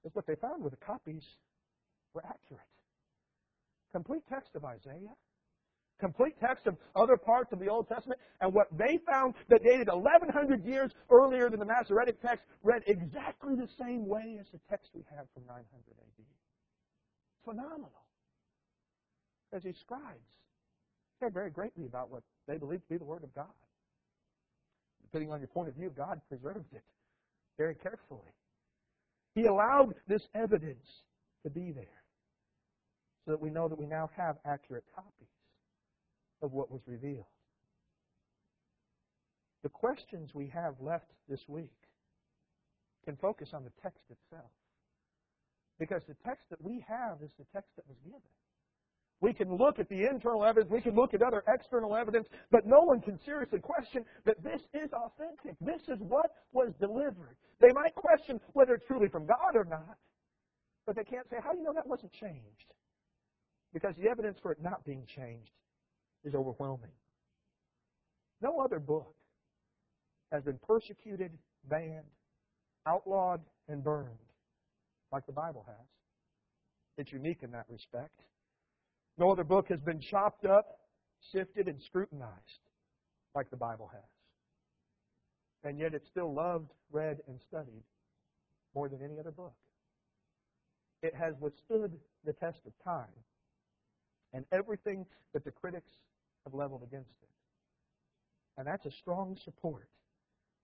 Because 0.01 0.15
what 0.15 0.27
they 0.27 0.35
found 0.35 0.63
were 0.63 0.69
the 0.69 0.77
copies 0.77 1.23
were 2.13 2.23
accurate. 2.25 2.61
Complete 3.91 4.23
text 4.29 4.55
of 4.55 4.65
Isaiah, 4.65 5.15
complete 5.99 6.35
text 6.39 6.67
of 6.67 6.75
other 6.95 7.17
parts 7.17 7.51
of 7.53 7.59
the 7.59 7.67
Old 7.67 7.87
Testament, 7.87 8.19
and 8.41 8.53
what 8.53 8.67
they 8.77 8.99
found 9.09 9.33
that 9.49 9.63
dated 9.63 9.87
1,100 9.87 10.65
years 10.65 10.91
earlier 11.09 11.49
than 11.49 11.59
the 11.59 11.65
Masoretic 11.65 12.21
text 12.21 12.45
read 12.63 12.83
exactly 12.87 13.55
the 13.55 13.69
same 13.79 14.07
way 14.07 14.37
as 14.39 14.45
the 14.51 14.59
text 14.69 14.89
we 14.93 15.03
have 15.15 15.27
from 15.33 15.43
900 15.47 15.63
AD. 15.65 16.25
Phenomenal. 17.45 17.91
As 19.53 19.63
these 19.63 19.77
scribes 19.79 20.29
cared 21.19 21.33
very 21.33 21.51
greatly 21.51 21.85
about 21.85 22.09
what 22.09 22.23
they 22.47 22.57
believed 22.57 22.83
to 22.83 22.89
be 22.89 22.97
the 22.97 23.05
Word 23.05 23.23
of 23.23 23.33
God. 23.33 23.45
Depending 25.03 25.31
on 25.31 25.39
your 25.39 25.47
point 25.47 25.69
of 25.69 25.75
view, 25.75 25.91
God 25.95 26.19
preserved 26.27 26.73
it 26.73 26.83
very 27.57 27.75
carefully. 27.75 28.33
He 29.35 29.45
allowed 29.45 29.93
this 30.07 30.27
evidence 30.33 30.85
to 31.43 31.49
be 31.49 31.71
there 31.71 32.01
so 33.25 33.31
that 33.31 33.41
we 33.41 33.49
know 33.49 33.67
that 33.67 33.77
we 33.77 33.85
now 33.85 34.09
have 34.17 34.37
accurate 34.45 34.83
copies 34.95 35.29
of 36.43 36.51
what 36.53 36.69
was 36.69 36.81
revealed. 36.85 37.25
the 39.63 39.69
questions 39.69 40.31
we 40.35 40.47
have 40.53 40.75
left 40.79 41.09
this 41.27 41.39
week 41.47 41.71
can 43.05 43.15
focus 43.15 43.49
on 43.53 43.63
the 43.63 43.71
text 43.81 44.03
itself. 44.11 44.51
Because 45.79 46.03
the 46.07 46.15
text 46.25 46.49
that 46.49 46.61
we 46.61 46.85
have 46.87 47.23
is 47.23 47.31
the 47.39 47.45
text 47.53 47.71
that 47.77 47.87
was 47.87 47.97
given. 48.03 48.21
We 49.21 49.33
can 49.33 49.55
look 49.55 49.79
at 49.79 49.87
the 49.87 50.05
internal 50.05 50.43
evidence, 50.43 50.69
we 50.69 50.81
can 50.81 50.95
look 50.95 51.13
at 51.13 51.21
other 51.21 51.43
external 51.47 51.95
evidence, 51.95 52.27
but 52.51 52.65
no 52.65 52.81
one 52.81 52.99
can 52.99 53.17
seriously 53.25 53.59
question 53.59 54.03
that 54.25 54.43
this 54.43 54.61
is 54.73 54.91
authentic. 54.91 55.55
This 55.61 55.81
is 55.87 55.99
what 55.99 56.29
was 56.51 56.73
delivered. 56.79 57.37
They 57.61 57.71
might 57.71 57.95
question 57.95 58.39
whether 58.51 58.73
it's 58.73 58.85
truly 58.85 59.07
from 59.07 59.25
God 59.25 59.55
or 59.55 59.63
not, 59.63 59.97
but 60.85 60.97
they 60.97 61.05
can't 61.05 61.29
say, 61.29 61.37
How 61.41 61.53
do 61.53 61.59
you 61.59 61.63
know 61.63 61.73
that 61.73 61.87
wasn't 61.87 62.11
changed? 62.11 62.67
Because 63.73 63.95
the 63.95 64.09
evidence 64.09 64.37
for 64.43 64.51
it 64.51 64.61
not 64.61 64.83
being 64.83 65.05
changed 65.15 65.51
is 66.23 66.35
overwhelming. 66.35 66.91
No 68.41 68.59
other 68.59 68.79
book 68.79 69.15
has 70.31 70.43
been 70.43 70.59
persecuted, 70.67 71.31
banned, 71.69 72.05
outlawed, 72.85 73.41
and 73.69 73.83
burned 73.83 74.09
like 75.11 75.25
the 75.25 75.31
Bible 75.31 75.65
has. 75.67 75.87
It's 76.97 77.11
unique 77.11 77.39
in 77.43 77.51
that 77.51 77.65
respect. 77.69 78.19
No 79.17 79.31
other 79.31 79.43
book 79.43 79.67
has 79.69 79.79
been 79.79 79.99
chopped 79.99 80.45
up, 80.45 80.79
sifted, 81.31 81.67
and 81.67 81.79
scrutinized 81.81 82.59
like 83.35 83.49
the 83.49 83.57
Bible 83.57 83.89
has. 83.93 84.01
And 85.63 85.79
yet 85.79 85.93
it's 85.93 86.07
still 86.07 86.33
loved, 86.33 86.71
read, 86.91 87.19
and 87.27 87.39
studied 87.47 87.83
more 88.75 88.89
than 88.89 88.99
any 89.03 89.19
other 89.19 89.31
book. 89.31 89.53
It 91.01 91.15
has 91.15 91.35
withstood 91.39 91.93
the 92.25 92.33
test 92.33 92.59
of 92.65 92.73
time 92.83 93.07
and 94.33 94.45
everything 94.51 95.05
that 95.33 95.45
the 95.45 95.51
critics 95.51 95.91
have 96.45 96.53
leveled 96.53 96.83
against 96.83 97.11
it. 97.21 97.29
And 98.57 98.67
that's 98.67 98.85
a 98.85 98.91
strong 98.91 99.37
support 99.43 99.87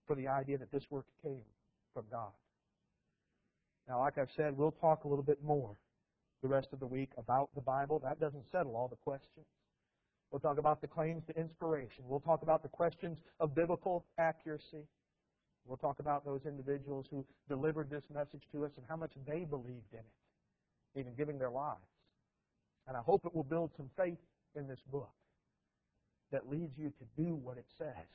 for 0.06 0.16
the 0.16 0.28
idea 0.28 0.58
that 0.58 0.72
this 0.72 0.84
work 0.90 1.06
came 1.24 1.42
from 1.94 2.06
God. 2.12 2.32
Now, 3.88 4.00
like 4.00 4.18
I've 4.18 4.32
said, 4.36 4.56
we'll 4.56 4.72
talk 4.72 5.04
a 5.04 5.08
little 5.08 5.24
bit 5.24 5.44
more 5.44 5.76
the 6.42 6.48
rest 6.48 6.68
of 6.72 6.80
the 6.80 6.88
week 6.88 7.10
about 7.18 7.50
the 7.56 7.62
Bible. 7.62 8.00
That 8.00 8.20
doesn't 8.20 8.44
settle 8.52 8.76
all 8.76 8.88
the 8.88 8.96
questions. 8.96 9.46
We'll 10.32 10.40
talk 10.40 10.60
about 10.60 10.82
the 10.82 10.88
claims 10.88 11.24
to 11.26 11.40
inspiration. 11.40 12.04
We'll 12.08 12.20
talk 12.20 12.44
about 12.44 12.62
the 12.62 12.70
questions 12.70 13.18
of 13.40 13.56
biblical 13.56 14.06
accuracy. 14.20 14.86
We'll 15.66 15.78
talk 15.78 16.00
about 16.00 16.24
those 16.24 16.42
individuals 16.46 17.08
who 17.10 17.26
delivered 17.48 17.90
this 17.90 18.04
message 18.14 18.44
to 18.52 18.66
us 18.66 18.72
and 18.78 18.86
how 18.88 18.96
much 18.96 19.12
they 19.28 19.44
believed 19.44 19.92
in 19.92 20.00
it, 20.00 21.00
even 21.00 21.14
giving 21.16 21.40
their 21.40 21.50
lives. 21.50 21.80
And 22.88 22.96
I 22.96 23.02
hope 23.02 23.26
it 23.26 23.36
will 23.36 23.44
build 23.44 23.72
some 23.76 23.90
faith 23.98 24.20
in 24.56 24.68
this 24.68 24.80
book 24.92 25.10
that 26.32 26.50
leads 26.50 26.78
you 26.78 26.90
to 26.90 27.22
do 27.22 27.36
what 27.36 27.58
it 27.58 27.66
says, 27.78 28.10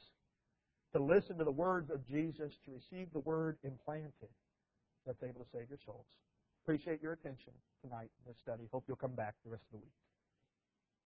to 0.93 1.03
listen 1.03 1.39
to 1.39 1.45
the 1.45 1.51
words 1.51 1.91
of 1.91 2.07
Jesus, 2.07 2.53
to 2.65 2.73
receive 2.73 3.09
the 3.13 3.21
word 3.21 3.57
implanted 3.65 4.31
that's 5.07 5.23
able 5.23 5.41
to 5.41 5.51
save 5.53 5.69
your 5.69 5.79
souls. 5.85 6.07
Appreciate 6.65 7.03
your 7.03 7.13
attention 7.13 7.53
tonight 7.83 8.11
in 8.19 8.33
this 8.33 8.37
study. 8.43 8.69
Hope 8.73 8.85
you'll 8.89 8.97
come 8.97 9.15
back 9.15 9.35
the 9.45 9.51
rest 9.51 9.65
of 9.73 9.81
the 9.81 9.85
week. 9.85 10.04